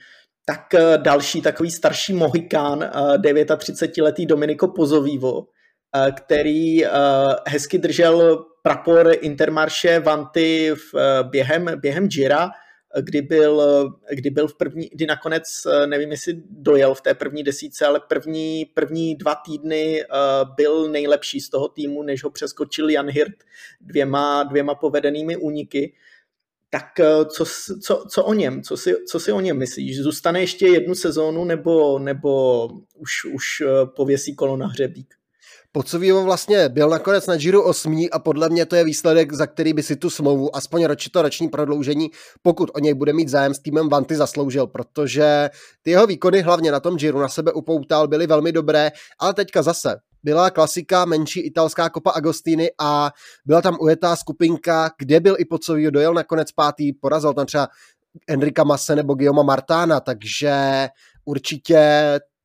tak 0.46 0.66
další 0.96 1.42
takový 1.42 1.70
starší 1.70 2.12
mohikán, 2.12 2.90
39-letý 3.18 4.26
Domenico 4.26 4.68
Pozovivo, 4.68 5.46
který 6.16 6.84
hezky 7.48 7.78
držel 7.78 8.44
prapor 8.62 9.12
Intermarše 9.20 10.00
Vanty 10.00 10.72
v, 10.74 10.94
během, 11.22 11.80
během 11.80 12.08
Gira, 12.08 12.50
kdy 13.00 13.22
byl, 13.22 13.62
kdy 14.10 14.30
byl 14.30 14.48
v 14.48 14.56
první, 14.56 14.90
kdy 14.92 15.06
nakonec, 15.06 15.44
nevím 15.86 16.10
jestli 16.10 16.42
dojel 16.50 16.94
v 16.94 17.00
té 17.00 17.14
první 17.14 17.42
desíce, 17.42 17.86
ale 17.86 18.00
první, 18.08 18.64
první 18.74 19.14
dva 19.14 19.34
týdny 19.34 20.04
byl 20.56 20.88
nejlepší 20.88 21.40
z 21.40 21.50
toho 21.50 21.68
týmu, 21.68 22.02
než 22.02 22.24
ho 22.24 22.30
přeskočil 22.30 22.90
Jan 22.90 23.08
Hirt 23.08 23.36
dvěma, 23.80 24.42
dvěma 24.42 24.74
povedenými 24.74 25.36
úniky. 25.36 25.94
Tak 26.70 26.86
co, 27.26 27.44
co, 27.82 28.04
co 28.08 28.24
o 28.24 28.34
něm? 28.34 28.62
Co 28.62 28.76
si, 28.76 28.94
co 29.08 29.20
si 29.20 29.32
o 29.32 29.40
něm 29.40 29.58
myslíš? 29.58 29.98
Zůstane 29.98 30.40
ještě 30.40 30.66
jednu 30.66 30.94
sezónu 30.94 31.44
nebo, 31.44 31.98
nebo 31.98 32.68
už, 32.94 33.24
už 33.24 33.62
pověsí 33.84 34.34
kolo 34.34 34.56
na 34.56 34.66
hřebík? 34.66 35.14
Pocovívo 35.72 36.24
vlastně 36.24 36.68
byl 36.68 36.88
nakonec 36.88 37.26
na 37.26 37.36
Giro 37.36 37.64
8 37.64 38.06
a 38.12 38.18
podle 38.18 38.48
mě 38.48 38.66
to 38.66 38.76
je 38.76 38.84
výsledek, 38.84 39.32
za 39.32 39.46
který 39.46 39.72
by 39.72 39.82
si 39.82 39.96
tu 39.96 40.10
smlouvu, 40.10 40.56
aspoň 40.56 40.84
roči 40.84 41.10
to 41.10 41.22
roční 41.22 41.48
prodloužení, 41.48 42.10
pokud 42.42 42.70
o 42.74 42.78
něj 42.78 42.94
bude 42.94 43.12
mít 43.12 43.28
zájem 43.28 43.54
s 43.54 43.58
týmem 43.58 43.88
Vanty 43.88 44.16
zasloužil, 44.16 44.66
protože 44.66 45.50
ty 45.82 45.90
jeho 45.90 46.06
výkony 46.06 46.40
hlavně 46.40 46.72
na 46.72 46.80
tom 46.80 46.96
Giro 46.96 47.20
na 47.20 47.28
sebe 47.28 47.52
upoutal, 47.52 48.08
byly 48.08 48.26
velmi 48.26 48.52
dobré, 48.52 48.90
ale 49.18 49.34
teďka 49.34 49.62
zase 49.62 49.96
byla 50.22 50.50
klasika, 50.50 51.04
menší 51.04 51.40
italská 51.40 51.88
kopa 51.88 52.10
Agostiny 52.10 52.70
a 52.80 53.10
byla 53.44 53.62
tam 53.62 53.76
ujetá 53.80 54.16
skupinka, 54.16 54.90
kde 54.98 55.20
byl 55.20 55.36
i 55.38 55.44
Pocovívo, 55.44 55.90
dojel 55.90 56.14
nakonec 56.14 56.52
pátý, 56.52 56.92
porazil 56.92 57.34
tam 57.34 57.46
třeba 57.46 57.68
Enrika 58.28 58.64
Mase 58.64 58.96
nebo 58.96 59.14
Guillaume 59.14 59.42
Martána, 59.42 60.00
takže 60.00 60.88
určitě 61.24 61.80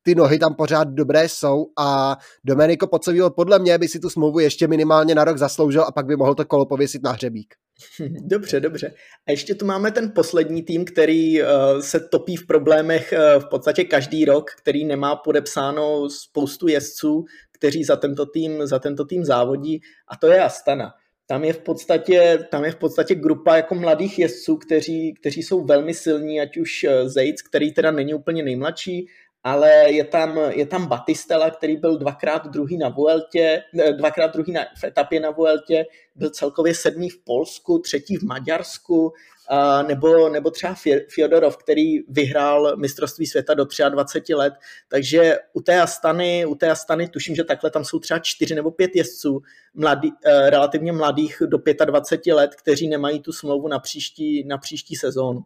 ty 0.06 0.14
nohy 0.14 0.38
tam 0.38 0.54
pořád 0.54 0.88
dobré 0.88 1.28
jsou 1.28 1.66
a 1.78 2.18
Domenico 2.44 2.86
Pocovíl 2.86 3.30
podle 3.30 3.58
mě 3.58 3.78
by 3.78 3.88
si 3.88 4.00
tu 4.00 4.10
smlouvu 4.10 4.38
ještě 4.38 4.68
minimálně 4.68 5.14
na 5.14 5.24
rok 5.24 5.38
zasloužil 5.38 5.82
a 5.82 5.92
pak 5.92 6.06
by 6.06 6.16
mohl 6.16 6.34
to 6.34 6.44
kolo 6.44 6.66
pověsit 6.66 7.02
na 7.02 7.12
hřebík. 7.12 7.54
Dobře, 8.22 8.60
dobře. 8.60 8.92
A 9.28 9.30
ještě 9.30 9.54
tu 9.54 9.66
máme 9.66 9.90
ten 9.90 10.12
poslední 10.14 10.62
tým, 10.62 10.84
který 10.84 11.42
uh, 11.42 11.48
se 11.80 12.00
topí 12.00 12.36
v 12.36 12.46
problémech 12.46 13.14
uh, 13.16 13.42
v 13.42 13.48
podstatě 13.48 13.84
každý 13.84 14.24
rok, 14.24 14.50
který 14.50 14.84
nemá 14.84 15.16
podepsáno 15.16 16.10
spoustu 16.10 16.68
jezdců, 16.68 17.24
kteří 17.52 17.84
za 17.84 17.96
tento 17.96 18.26
tým, 18.26 18.66
za 18.66 18.78
tento 18.78 19.04
tým 19.04 19.24
závodí 19.24 19.80
a 20.08 20.16
to 20.16 20.26
je 20.26 20.40
Astana. 20.40 20.92
Tam 21.28 21.44
je 21.44 21.52
v 21.52 21.58
podstatě, 21.58 22.38
tam 22.50 22.64
je 22.64 22.70
v 22.70 22.76
podstatě 22.76 23.14
grupa 23.14 23.56
jako 23.56 23.74
mladých 23.74 24.18
jezdců, 24.18 24.56
kteří, 24.56 25.14
kteří 25.14 25.42
jsou 25.42 25.64
velmi 25.64 25.94
silní, 25.94 26.40
ať 26.40 26.56
už 26.56 26.84
eh, 26.84 27.08
Zejc, 27.08 27.42
který 27.42 27.72
teda 27.72 27.90
není 27.90 28.14
úplně 28.14 28.42
nejmladší, 28.42 29.06
ale 29.46 29.92
je 29.92 30.04
tam, 30.04 30.38
je 30.50 30.66
tam 30.66 30.86
Batistela, 30.86 31.50
který 31.50 31.76
byl 31.76 31.98
dvakrát 31.98 32.46
druhý 32.46 32.78
na 32.78 32.88
Vueltě, 32.88 33.62
dvakrát 33.96 34.32
druhý 34.32 34.52
na, 34.52 34.60
v 34.78 34.84
etapě 34.84 35.20
na 35.20 35.30
Vueltě, 35.30 35.84
byl 36.14 36.30
celkově 36.30 36.74
sedmý 36.74 37.08
v 37.08 37.24
Polsku, 37.24 37.78
třetí 37.78 38.16
v 38.16 38.22
Maďarsku, 38.22 39.12
a 39.48 39.82
nebo, 39.82 40.28
nebo 40.28 40.50
třeba 40.50 40.74
Fyodorov, 41.08 41.56
který 41.56 41.98
vyhrál 42.08 42.76
mistrovství 42.76 43.26
světa 43.26 43.54
do 43.54 43.66
23 43.90 44.34
let, 44.34 44.54
takže 44.88 45.38
u 45.52 45.60
té 45.60 45.80
Astany, 45.80 46.46
u 46.46 46.54
té 46.54 46.70
Astany 46.70 47.08
tuším, 47.08 47.34
že 47.34 47.44
takhle 47.44 47.70
tam 47.70 47.84
jsou 47.84 47.98
třeba 47.98 48.18
čtyři 48.18 48.54
nebo 48.54 48.70
pět 48.70 48.90
jezdců, 48.96 49.42
mladý, 49.74 50.10
eh, 50.24 50.50
relativně 50.50 50.92
mladých 50.92 51.42
do 51.46 51.58
25 51.84 52.34
let, 52.34 52.54
kteří 52.54 52.88
nemají 52.88 53.20
tu 53.20 53.32
smlouvu 53.32 53.68
na 53.68 53.78
příští, 53.78 54.44
na 54.44 54.58
příští 54.58 54.96
sezónu 54.96 55.44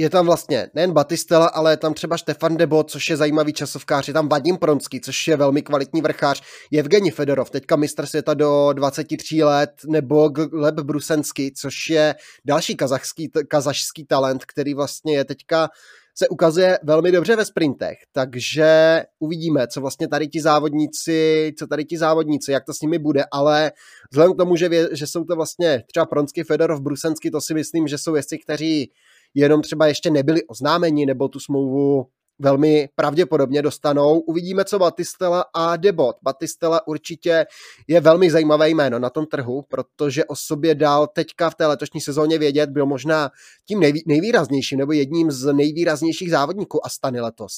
je 0.00 0.10
tam 0.10 0.26
vlastně 0.26 0.70
nejen 0.74 0.92
Batistela, 0.92 1.46
ale 1.46 1.72
je 1.72 1.76
tam 1.76 1.94
třeba 1.94 2.16
Štefan 2.16 2.56
Debo, 2.56 2.82
což 2.82 3.10
je 3.10 3.16
zajímavý 3.16 3.52
časovkář, 3.52 4.08
je 4.08 4.14
tam 4.14 4.28
Vadim 4.28 4.56
Pronský, 4.56 5.00
což 5.00 5.28
je 5.28 5.36
velmi 5.36 5.62
kvalitní 5.62 6.00
vrchář, 6.00 6.42
Evgeni 6.78 7.10
Fedorov, 7.10 7.50
teďka 7.50 7.76
mistr 7.76 8.06
světa 8.06 8.34
do 8.34 8.72
23 8.72 9.44
let, 9.44 9.70
nebo 9.88 10.28
Gleb 10.28 10.74
Brusensky, 10.74 11.52
což 11.56 11.90
je 11.90 12.14
další 12.44 12.76
kazachský, 12.76 13.30
kazašský 13.48 14.04
talent, 14.04 14.44
který 14.44 14.74
vlastně 14.74 15.16
je 15.16 15.24
teďka 15.24 15.68
se 16.14 16.28
ukazuje 16.28 16.78
velmi 16.82 17.12
dobře 17.12 17.36
ve 17.36 17.44
sprintech, 17.44 17.98
takže 18.12 19.02
uvidíme, 19.18 19.66
co 19.68 19.80
vlastně 19.80 20.08
tady 20.08 20.28
ti 20.28 20.40
závodníci, 20.40 21.52
co 21.58 21.66
tady 21.66 21.84
ti 21.84 21.98
závodníci, 21.98 22.52
jak 22.52 22.64
to 22.64 22.74
s 22.74 22.80
nimi 22.80 22.98
bude, 22.98 23.24
ale 23.32 23.72
vzhledem 24.10 24.34
k 24.34 24.36
tomu, 24.36 24.56
že, 24.56 24.68
vě, 24.68 24.88
že 24.92 25.06
jsou 25.06 25.24
to 25.24 25.36
vlastně 25.36 25.82
třeba 25.86 26.06
Pronsky, 26.06 26.44
Fedorov, 26.44 26.80
Brusensky, 26.80 27.30
to 27.30 27.40
si 27.40 27.54
myslím, 27.54 27.88
že 27.88 27.98
jsou 27.98 28.14
jezdci, 28.14 28.38
kteří 28.38 28.92
jenom 29.34 29.62
třeba 29.62 29.86
ještě 29.86 30.10
nebyli 30.10 30.44
oznámeni 30.46 31.06
nebo 31.06 31.28
tu 31.28 31.40
smlouvu 31.40 32.06
velmi 32.40 32.88
pravděpodobně 32.94 33.62
dostanou. 33.62 34.18
Uvidíme, 34.20 34.64
co 34.64 34.78
Batistela 34.78 35.44
a 35.54 35.76
Debot. 35.76 36.16
Batistela 36.22 36.86
určitě 36.86 37.46
je 37.88 38.00
velmi 38.00 38.30
zajímavé 38.30 38.68
jméno 38.68 38.98
na 38.98 39.10
tom 39.10 39.26
trhu, 39.26 39.62
protože 39.68 40.24
o 40.24 40.36
sobě 40.36 40.74
dal 40.74 41.06
teďka 41.06 41.50
v 41.50 41.54
té 41.54 41.66
letošní 41.66 42.00
sezóně 42.00 42.38
vědět, 42.38 42.70
byl 42.70 42.86
možná 42.86 43.30
tím 43.68 43.80
nejvý, 43.80 44.02
nejvýraznějším 44.06 44.78
nebo 44.78 44.92
jedním 44.92 45.30
z 45.30 45.52
nejvýraznějších 45.52 46.30
závodníků 46.30 46.86
Astany 46.86 47.20
letos. 47.20 47.52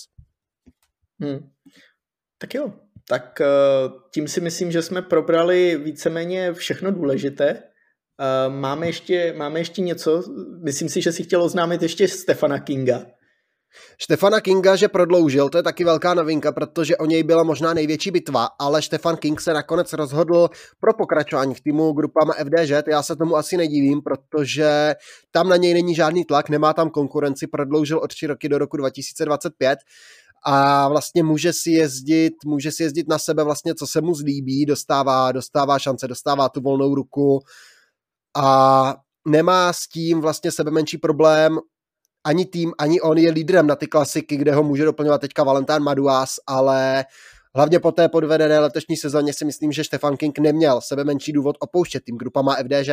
Hmm. 1.20 1.50
Tak 2.38 2.54
jo, 2.54 2.72
tak 3.08 3.40
eh, 3.40 3.46
tím 4.14 4.28
si 4.28 4.40
myslím, 4.40 4.72
že 4.72 4.82
jsme 4.82 5.02
probrali 5.02 5.76
víceméně 5.84 6.52
všechno 6.52 6.92
důležité. 6.92 7.62
Eh, 8.22 8.48
máme, 8.48 8.86
ještě, 8.86 9.34
máme 9.36 9.60
ještě 9.60 9.82
něco, 9.82 10.22
myslím 10.64 10.88
si, 10.88 11.02
že 11.02 11.12
si 11.12 11.22
chtěl 11.22 11.42
oznámit 11.42 11.82
ještě 11.82 12.08
Stefana 12.08 12.58
Kinga. 12.58 13.02
Štefana 13.98 14.40
Kinga, 14.40 14.76
že 14.76 14.88
prodloužil, 14.88 15.48
to 15.48 15.58
je 15.58 15.62
taky 15.62 15.84
velká 15.84 16.14
novinka, 16.14 16.52
protože 16.52 16.96
o 16.96 17.06
něj 17.06 17.22
byla 17.22 17.42
možná 17.42 17.74
největší 17.74 18.10
bitva, 18.10 18.48
ale 18.58 18.82
Štefan 18.82 19.16
King 19.16 19.40
se 19.40 19.52
nakonec 19.52 19.92
rozhodl 19.92 20.48
pro 20.80 20.94
pokračování 20.94 21.54
v 21.54 21.60
týmu 21.60 21.92
grupama 21.92 22.32
FDŽ. 22.32 22.72
Já 22.86 23.02
se 23.02 23.16
tomu 23.16 23.36
asi 23.36 23.56
nedivím, 23.56 24.02
protože 24.02 24.94
tam 25.30 25.48
na 25.48 25.56
něj 25.56 25.74
není 25.74 25.94
žádný 25.94 26.24
tlak, 26.24 26.48
nemá 26.48 26.72
tam 26.72 26.90
konkurenci, 26.90 27.46
prodloužil 27.46 27.98
o 27.98 28.08
tři 28.08 28.26
roky 28.26 28.48
do 28.48 28.58
roku 28.58 28.76
2025 28.76 29.78
a 30.44 30.88
vlastně 30.88 31.22
může 31.22 31.52
si 31.52 31.70
jezdit, 31.70 32.34
může 32.44 32.72
si 32.72 32.82
jezdit 32.82 33.08
na 33.08 33.18
sebe 33.18 33.44
vlastně, 33.44 33.74
co 33.74 33.86
se 33.86 34.00
mu 34.00 34.14
zlíbí, 34.14 34.66
dostává, 34.66 35.32
dostává 35.32 35.78
šance, 35.78 36.08
dostává 36.08 36.48
tu 36.48 36.60
volnou 36.60 36.94
ruku, 36.94 37.40
a 38.36 38.96
nemá 39.28 39.72
s 39.72 39.88
tím 39.88 40.20
vlastně 40.20 40.52
sebe 40.52 40.70
menší 40.70 40.98
problém 40.98 41.58
ani 42.24 42.46
tým, 42.46 42.72
ani 42.78 43.00
on 43.00 43.18
je 43.18 43.30
lídrem 43.30 43.66
na 43.66 43.76
ty 43.76 43.86
klasiky, 43.86 44.36
kde 44.36 44.54
ho 44.54 44.62
může 44.62 44.84
doplňovat 44.84 45.20
teďka 45.20 45.44
Valentán 45.44 45.82
Maduás, 45.82 46.34
ale 46.46 47.04
hlavně 47.54 47.80
po 47.80 47.92
té 47.92 48.08
podvedené 48.08 48.58
letošní 48.58 48.96
sezóně 48.96 49.32
si 49.32 49.44
myslím, 49.44 49.72
že 49.72 49.84
Stefan 49.84 50.16
King 50.16 50.38
neměl 50.38 50.80
sebe 50.80 51.04
menší 51.04 51.32
důvod 51.32 51.56
opouštět 51.60 52.04
tým 52.04 52.18
grupama 52.18 52.56
FDŽ. 52.56 52.90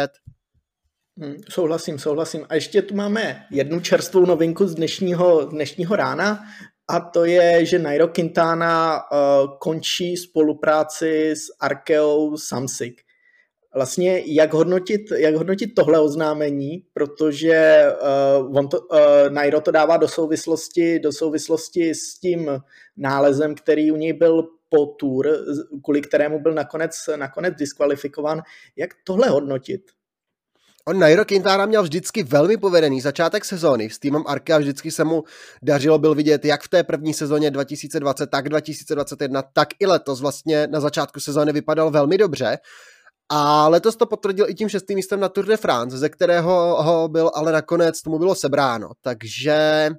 Hmm, 1.19 1.35
souhlasím, 1.49 1.99
souhlasím. 1.99 2.45
A 2.49 2.55
ještě 2.55 2.81
tu 2.81 2.95
máme 2.95 3.45
jednu 3.51 3.79
čerstvou 3.79 4.25
novinku 4.25 4.67
z 4.67 4.75
dnešního, 4.75 5.45
dnešního 5.45 5.95
rána 5.95 6.39
a 6.87 6.99
to 6.99 7.25
je, 7.25 7.65
že 7.65 7.79
Nairo 7.79 8.07
Quintana 8.07 9.01
uh, 9.11 9.57
končí 9.59 10.17
spolupráci 10.17 11.31
s 11.31 11.43
Arkeou 11.59 12.37
Samsic 12.37 12.95
vlastně 13.75 14.23
jak 14.25 14.53
hodnotit, 14.53 15.01
jak 15.17 15.35
hodnotit 15.35 15.75
tohle 15.75 15.99
oznámení, 15.99 16.83
protože 16.93 17.85
uh, 18.41 18.57
on 18.57 18.67
to, 18.67 18.79
uh, 18.79 18.97
Nairo 19.29 19.61
to 19.61 19.71
dává 19.71 19.97
do 19.97 20.07
souvislosti, 20.07 20.99
do 20.99 21.11
souvislosti 21.11 21.95
s 21.95 22.19
tím 22.19 22.51
nálezem, 22.97 23.55
který 23.55 23.91
u 23.91 23.95
něj 23.95 24.13
byl 24.13 24.47
po 24.69 24.85
tour, 24.85 25.27
kvůli 25.83 26.01
kterému 26.01 26.39
byl 26.39 26.53
nakonec, 26.53 27.09
nakonec 27.15 27.55
diskvalifikován. 27.55 28.41
Jak 28.75 28.89
tohle 29.03 29.29
hodnotit? 29.29 29.81
On 30.85 30.99
Nairo 30.99 31.25
Quintana 31.25 31.65
měl 31.65 31.83
vždycky 31.83 32.23
velmi 32.23 32.57
povedený 32.57 33.01
začátek 33.01 33.45
sezóny. 33.45 33.89
S 33.89 33.99
týmem 33.99 34.23
Arkea 34.27 34.57
vždycky 34.57 34.91
se 34.91 35.03
mu 35.03 35.23
dařilo 35.61 35.99
byl 35.99 36.15
vidět 36.15 36.45
jak 36.45 36.63
v 36.63 36.67
té 36.67 36.83
první 36.83 37.13
sezóně 37.13 37.51
2020, 37.51 38.27
tak 38.27 38.49
2021, 38.49 39.41
tak 39.41 39.67
i 39.79 39.85
letos 39.85 40.21
vlastně 40.21 40.67
na 40.67 40.79
začátku 40.79 41.19
sezóny 41.19 41.53
vypadal 41.53 41.91
velmi 41.91 42.17
dobře. 42.17 42.57
A 43.29 43.67
letos 43.67 43.95
to 43.95 44.05
potvrdil 44.05 44.49
i 44.49 44.53
tím 44.53 44.69
šestým 44.69 44.95
místem 44.95 45.19
na 45.19 45.29
Tour 45.29 45.45
de 45.45 45.57
France, 45.57 45.97
ze 45.97 46.09
kterého 46.09 46.83
ho 46.83 47.07
byl 47.07 47.31
ale 47.33 47.51
nakonec 47.51 48.01
tomu 48.01 48.19
bylo 48.19 48.35
sebráno. 48.35 48.89
Takže 49.01 49.89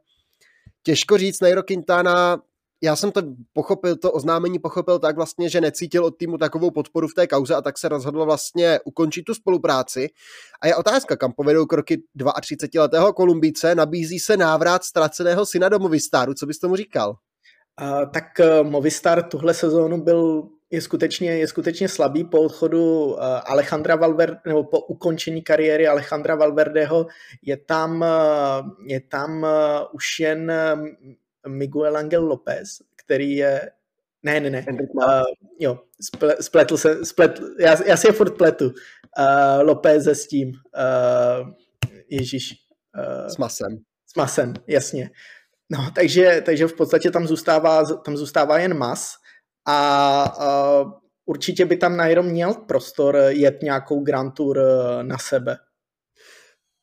těžko 0.83 1.18
říct, 1.18 1.41
Nairo 1.41 1.62
Quintana, 1.62 2.43
já 2.83 2.97
jsem 2.97 3.12
to 3.12 3.22
pochopil, 3.53 3.97
to 3.97 4.12
oznámení 4.12 4.59
pochopil 4.59 4.99
tak 4.99 5.16
vlastně, 5.16 5.49
že 5.49 5.61
necítil 5.61 6.05
od 6.05 6.16
týmu 6.16 6.39
takovou 6.39 6.70
podporu 6.70 7.09
v 7.09 7.14
té 7.14 7.26
kauze 7.26 7.55
a 7.55 7.62
tak 7.62 7.78
se 7.78 7.89
rozhodl 7.89 8.24
vlastně 8.24 8.81
ukončit 8.85 9.22
tu 9.22 9.35
spolupráci. 9.35 10.09
A 10.62 10.66
je 10.66 10.76
otázka, 10.76 11.16
kam 11.16 11.33
povedou 11.33 11.66
kroky 11.66 12.03
32-letého 12.16 13.12
Kolumbíce, 13.12 13.74
nabízí 13.74 14.18
se 14.18 14.37
návrat 14.37 14.85
ztraceného 14.85 15.47
syna 15.47 15.68
do 15.68 15.78
Movistaru, 15.78 16.35
co 16.35 16.47
bys 16.47 16.59
tomu 16.59 16.76
říkal? 16.76 17.11
Uh, 17.11 18.11
tak 18.12 18.24
uh, 18.41 18.70
Movistar 18.70 19.28
tuhle 19.28 19.55
sezónu 19.55 20.03
byl 20.03 20.49
je 20.70 20.80
skutečně, 20.80 21.38
je 21.38 21.46
skutečně 21.46 21.88
slabý 21.88 22.24
po 22.24 22.40
odchodu 22.40 23.04
uh, 23.04 23.18
Alejandra 23.44 23.96
Valverde, 23.96 24.40
nebo 24.46 24.64
po 24.64 24.80
ukončení 24.80 25.42
kariéry 25.42 25.88
Alejandra 25.88 26.34
Valverdeho. 26.34 27.06
Je 27.42 27.56
tam, 27.56 28.00
uh, 28.00 28.70
je 28.86 29.00
tam 29.00 29.42
uh, 29.42 29.48
už 29.92 30.20
jen 30.20 30.52
Miguel 31.48 31.96
Angel 31.96 32.24
López, 32.24 32.78
který 32.96 33.36
je 33.36 33.70
ne, 34.22 34.40
ne, 34.40 34.50
ne. 34.50 34.66
Uh, 34.94 35.04
jo, 35.58 35.78
sple, 36.00 36.36
spletl 36.40 36.76
se, 36.76 37.04
spletl, 37.04 37.42
já, 37.60 37.86
já 37.86 37.96
si 37.96 38.06
je 38.06 38.12
furt 38.12 38.36
pletu. 38.36 38.64
Uh, 38.64 39.62
López 39.62 40.06
s 40.06 40.26
tím, 40.26 40.48
uh, 40.48 41.48
Ježíš. 42.10 42.54
Uh, 42.98 43.28
s 43.28 43.36
masem. 43.36 43.78
S 44.06 44.14
masem, 44.16 44.54
jasně. 44.66 45.10
No, 45.70 45.90
takže, 45.94 46.42
takže 46.46 46.66
v 46.66 46.76
podstatě 46.76 47.10
tam 47.10 47.26
zůstává, 47.26 47.84
tam 47.84 48.16
zůstává 48.16 48.58
jen 48.58 48.78
mas 48.78 49.14
a 49.70 50.94
určitě 51.26 51.64
by 51.64 51.76
tam 51.76 51.96
Nairo 51.96 52.22
měl 52.22 52.54
prostor 52.54 53.16
jet 53.28 53.62
nějakou 53.62 54.00
Grand 54.00 54.34
Tour 54.34 54.58
uh, 54.58 55.02
na 55.02 55.18
sebe. 55.18 55.56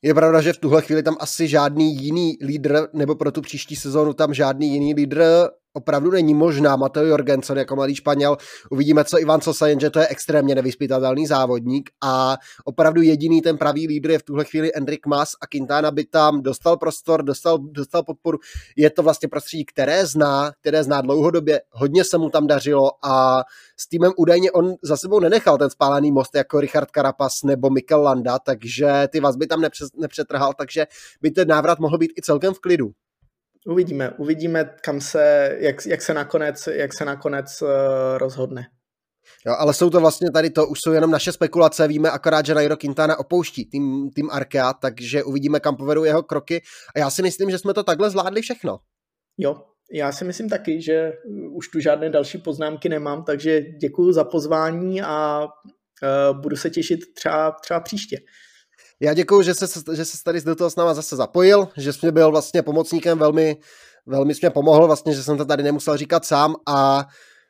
Je 0.02 0.14
pravda, 0.14 0.40
že 0.40 0.52
v 0.52 0.58
tuhle 0.58 0.82
chvíli 0.82 1.02
tam 1.02 1.16
asi 1.20 1.48
žádný 1.48 1.96
jiný 1.96 2.38
lídr, 2.42 2.88
nebo 2.92 3.14
pro 3.14 3.32
tu 3.32 3.40
příští 3.40 3.76
sezónu 3.76 4.12
tam 4.12 4.34
žádný 4.34 4.72
jiný 4.72 4.94
lídr 4.94 5.24
opravdu 5.72 6.10
není 6.10 6.34
možná. 6.34 6.76
Mateo 6.76 7.04
Jorgensen 7.04 7.58
jako 7.58 7.76
mladý 7.76 7.94
Španěl. 7.94 8.36
Uvidíme, 8.70 9.04
co 9.04 9.18
Ivan 9.18 9.40
Sosa, 9.40 9.66
jenže 9.66 9.90
to 9.90 9.98
je 9.98 10.06
extrémně 10.08 10.54
nevyspytatelný 10.54 11.26
závodník 11.26 11.90
a 12.04 12.36
opravdu 12.64 13.02
jediný 13.02 13.42
ten 13.42 13.58
pravý 13.58 13.86
lídr 13.86 14.10
je 14.10 14.18
v 14.18 14.22
tuhle 14.22 14.44
chvíli 14.44 14.74
Enric 14.74 15.00
Mas 15.06 15.28
a 15.40 15.46
Quintana 15.46 15.90
by 15.90 16.04
tam 16.04 16.42
dostal 16.42 16.76
prostor, 16.76 17.22
dostal, 17.22 17.58
dostal 17.58 18.02
podporu. 18.02 18.38
Je 18.76 18.90
to 18.90 19.02
vlastně 19.02 19.28
prostředí, 19.28 19.64
které 19.64 20.06
zná, 20.06 20.52
které 20.60 20.84
zná 20.84 21.00
dlouhodobě, 21.00 21.60
hodně 21.70 22.04
se 22.04 22.18
mu 22.18 22.30
tam 22.30 22.46
dařilo 22.46 22.90
a 23.04 23.44
s 23.76 23.88
týmem 23.88 24.12
údajně 24.16 24.52
on 24.52 24.74
za 24.82 24.96
sebou 24.96 25.20
nenechal 25.20 25.58
ten 25.58 25.70
spálený 25.70 26.12
most 26.12 26.34
jako 26.34 26.60
Richard 26.60 26.88
Carapaz 26.94 27.42
nebo 27.44 27.70
Mikel 27.70 28.02
Landa, 28.02 28.38
takže 28.38 29.08
ty 29.12 29.20
vazby 29.20 29.46
tam 29.46 29.62
nepřetrhal, 29.96 30.52
takže 30.58 30.86
by 31.22 31.30
ten 31.30 31.48
návrat 31.48 31.78
mohl 31.78 31.98
být 31.98 32.12
i 32.18 32.22
celkem 32.22 32.54
v 32.54 32.58
klidu. 32.60 32.90
Uvidíme, 33.66 34.10
uvidíme, 34.10 34.70
kam 34.84 35.00
se, 35.00 35.56
jak, 35.58 35.86
jak 35.86 36.02
se 36.02 36.14
nakonec, 36.14 36.68
jak 36.72 36.94
se 36.94 37.04
nakonec 37.04 37.62
uh, 37.62 37.68
rozhodne. 38.18 38.66
Jo, 39.46 39.54
ale 39.58 39.74
jsou 39.74 39.90
to 39.90 40.00
vlastně 40.00 40.30
tady 40.32 40.50
to, 40.50 40.66
už 40.66 40.78
jsou 40.80 40.92
jenom 40.92 41.10
naše 41.10 41.32
spekulace, 41.32 41.88
víme 41.88 42.10
akorát, 42.10 42.46
že 42.46 42.54
Nairo 42.54 42.76
Quintana 42.76 43.18
opouští 43.18 43.64
tým, 43.64 44.10
tým 44.14 44.30
Arkea, 44.30 44.72
takže 44.72 45.24
uvidíme, 45.24 45.60
kam 45.60 45.76
povedou 45.76 46.04
jeho 46.04 46.22
kroky 46.22 46.62
a 46.96 46.98
já 46.98 47.10
si 47.10 47.22
myslím, 47.22 47.50
že 47.50 47.58
jsme 47.58 47.74
to 47.74 47.82
takhle 47.82 48.10
zvládli 48.10 48.42
všechno. 48.42 48.78
Jo, 49.38 49.62
já 49.92 50.12
si 50.12 50.24
myslím 50.24 50.48
taky, 50.48 50.82
že 50.82 51.12
už 51.50 51.68
tu 51.68 51.80
žádné 51.80 52.10
další 52.10 52.38
poznámky 52.38 52.88
nemám, 52.88 53.24
takže 53.24 53.60
děkuji 53.60 54.12
za 54.12 54.24
pozvání 54.24 55.02
a 55.02 55.44
uh, 55.44 56.40
budu 56.40 56.56
se 56.56 56.70
těšit 56.70 57.00
třeba, 57.14 57.50
třeba 57.50 57.80
příště. 57.80 58.16
Já 59.00 59.14
děkuji, 59.14 59.42
že 59.42 59.54
se, 59.54 59.66
že 59.94 60.04
se 60.04 60.24
tady 60.24 60.40
do 60.40 60.54
toho 60.54 60.70
s 60.70 60.76
náma 60.76 60.94
zase 60.94 61.16
zapojil, 61.16 61.68
že 61.76 61.92
jsi 61.92 61.98
mě 62.02 62.12
byl 62.12 62.30
vlastně 62.30 62.62
pomocníkem, 62.62 63.18
velmi, 63.18 63.56
velmi 64.06 64.34
jsi 64.34 64.40
mě 64.42 64.50
pomohl, 64.50 64.86
vlastně, 64.86 65.14
že 65.14 65.22
jsem 65.22 65.38
to 65.38 65.44
tady 65.44 65.62
nemusel 65.62 65.96
říkat 65.96 66.24
sám 66.24 66.54
a 66.66 67.06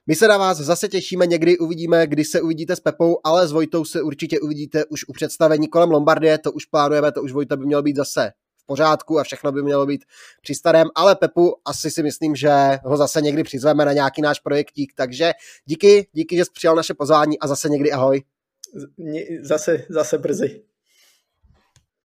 my 0.07 0.15
se 0.15 0.29
na 0.29 0.37
vás 0.37 0.59
zase 0.59 0.89
těšíme, 0.89 1.27
někdy 1.27 1.59
uvidíme, 1.59 2.07
kdy 2.07 2.25
se 2.25 2.41
uvidíte 2.41 2.77
s 2.77 2.81
Pepou, 2.81 3.21
ale 3.25 3.49
s 3.49 3.53
Vojtou 3.53 3.85
se 3.85 4.03
určitě 4.03 4.41
uvidíte 4.41 4.85
už 4.85 5.09
u 5.09 5.13
představení 5.13 5.69
kolem 5.69 5.91
Lombardie, 5.91 6.39
to 6.39 6.53
už 6.53 6.65
plánujeme, 6.65 7.13
to 7.13 7.23
už 7.23 7.33
Vojta 7.33 7.57
by 7.57 7.67
mělo 7.67 7.83
být 7.83 7.97
zase 7.97 8.31
v 8.63 8.67
pořádku 8.67 9.19
a 9.19 9.25
všechno 9.25 9.53
by 9.53 9.63
mělo 9.63 9.87
být 9.87 10.05
při 10.43 10.55
starém, 10.55 10.89
ale 10.95 11.17
Pepu 11.17 11.55
asi 11.65 11.91
si 11.91 12.03
myslím, 12.03 12.37
že 12.37 12.51
ho 12.85 12.97
zase 12.97 13.21
někdy 13.21 13.43
přizveme 13.43 13.85
na 13.85 13.93
nějaký 13.93 14.23
náš 14.23 14.41
projektík, 14.41 14.93
takže 14.97 15.33
díky, 15.65 16.09
díky, 16.13 16.37
že 16.37 16.45
jsi 16.45 16.51
přijal 16.55 16.77
naše 16.77 16.95
pozvání 16.95 17.39
a 17.39 17.47
zase 17.47 17.69
někdy 17.69 17.93
ahoj. 17.93 18.23
Zase, 19.43 19.85
zase 19.91 20.19
brzy. 20.19 20.68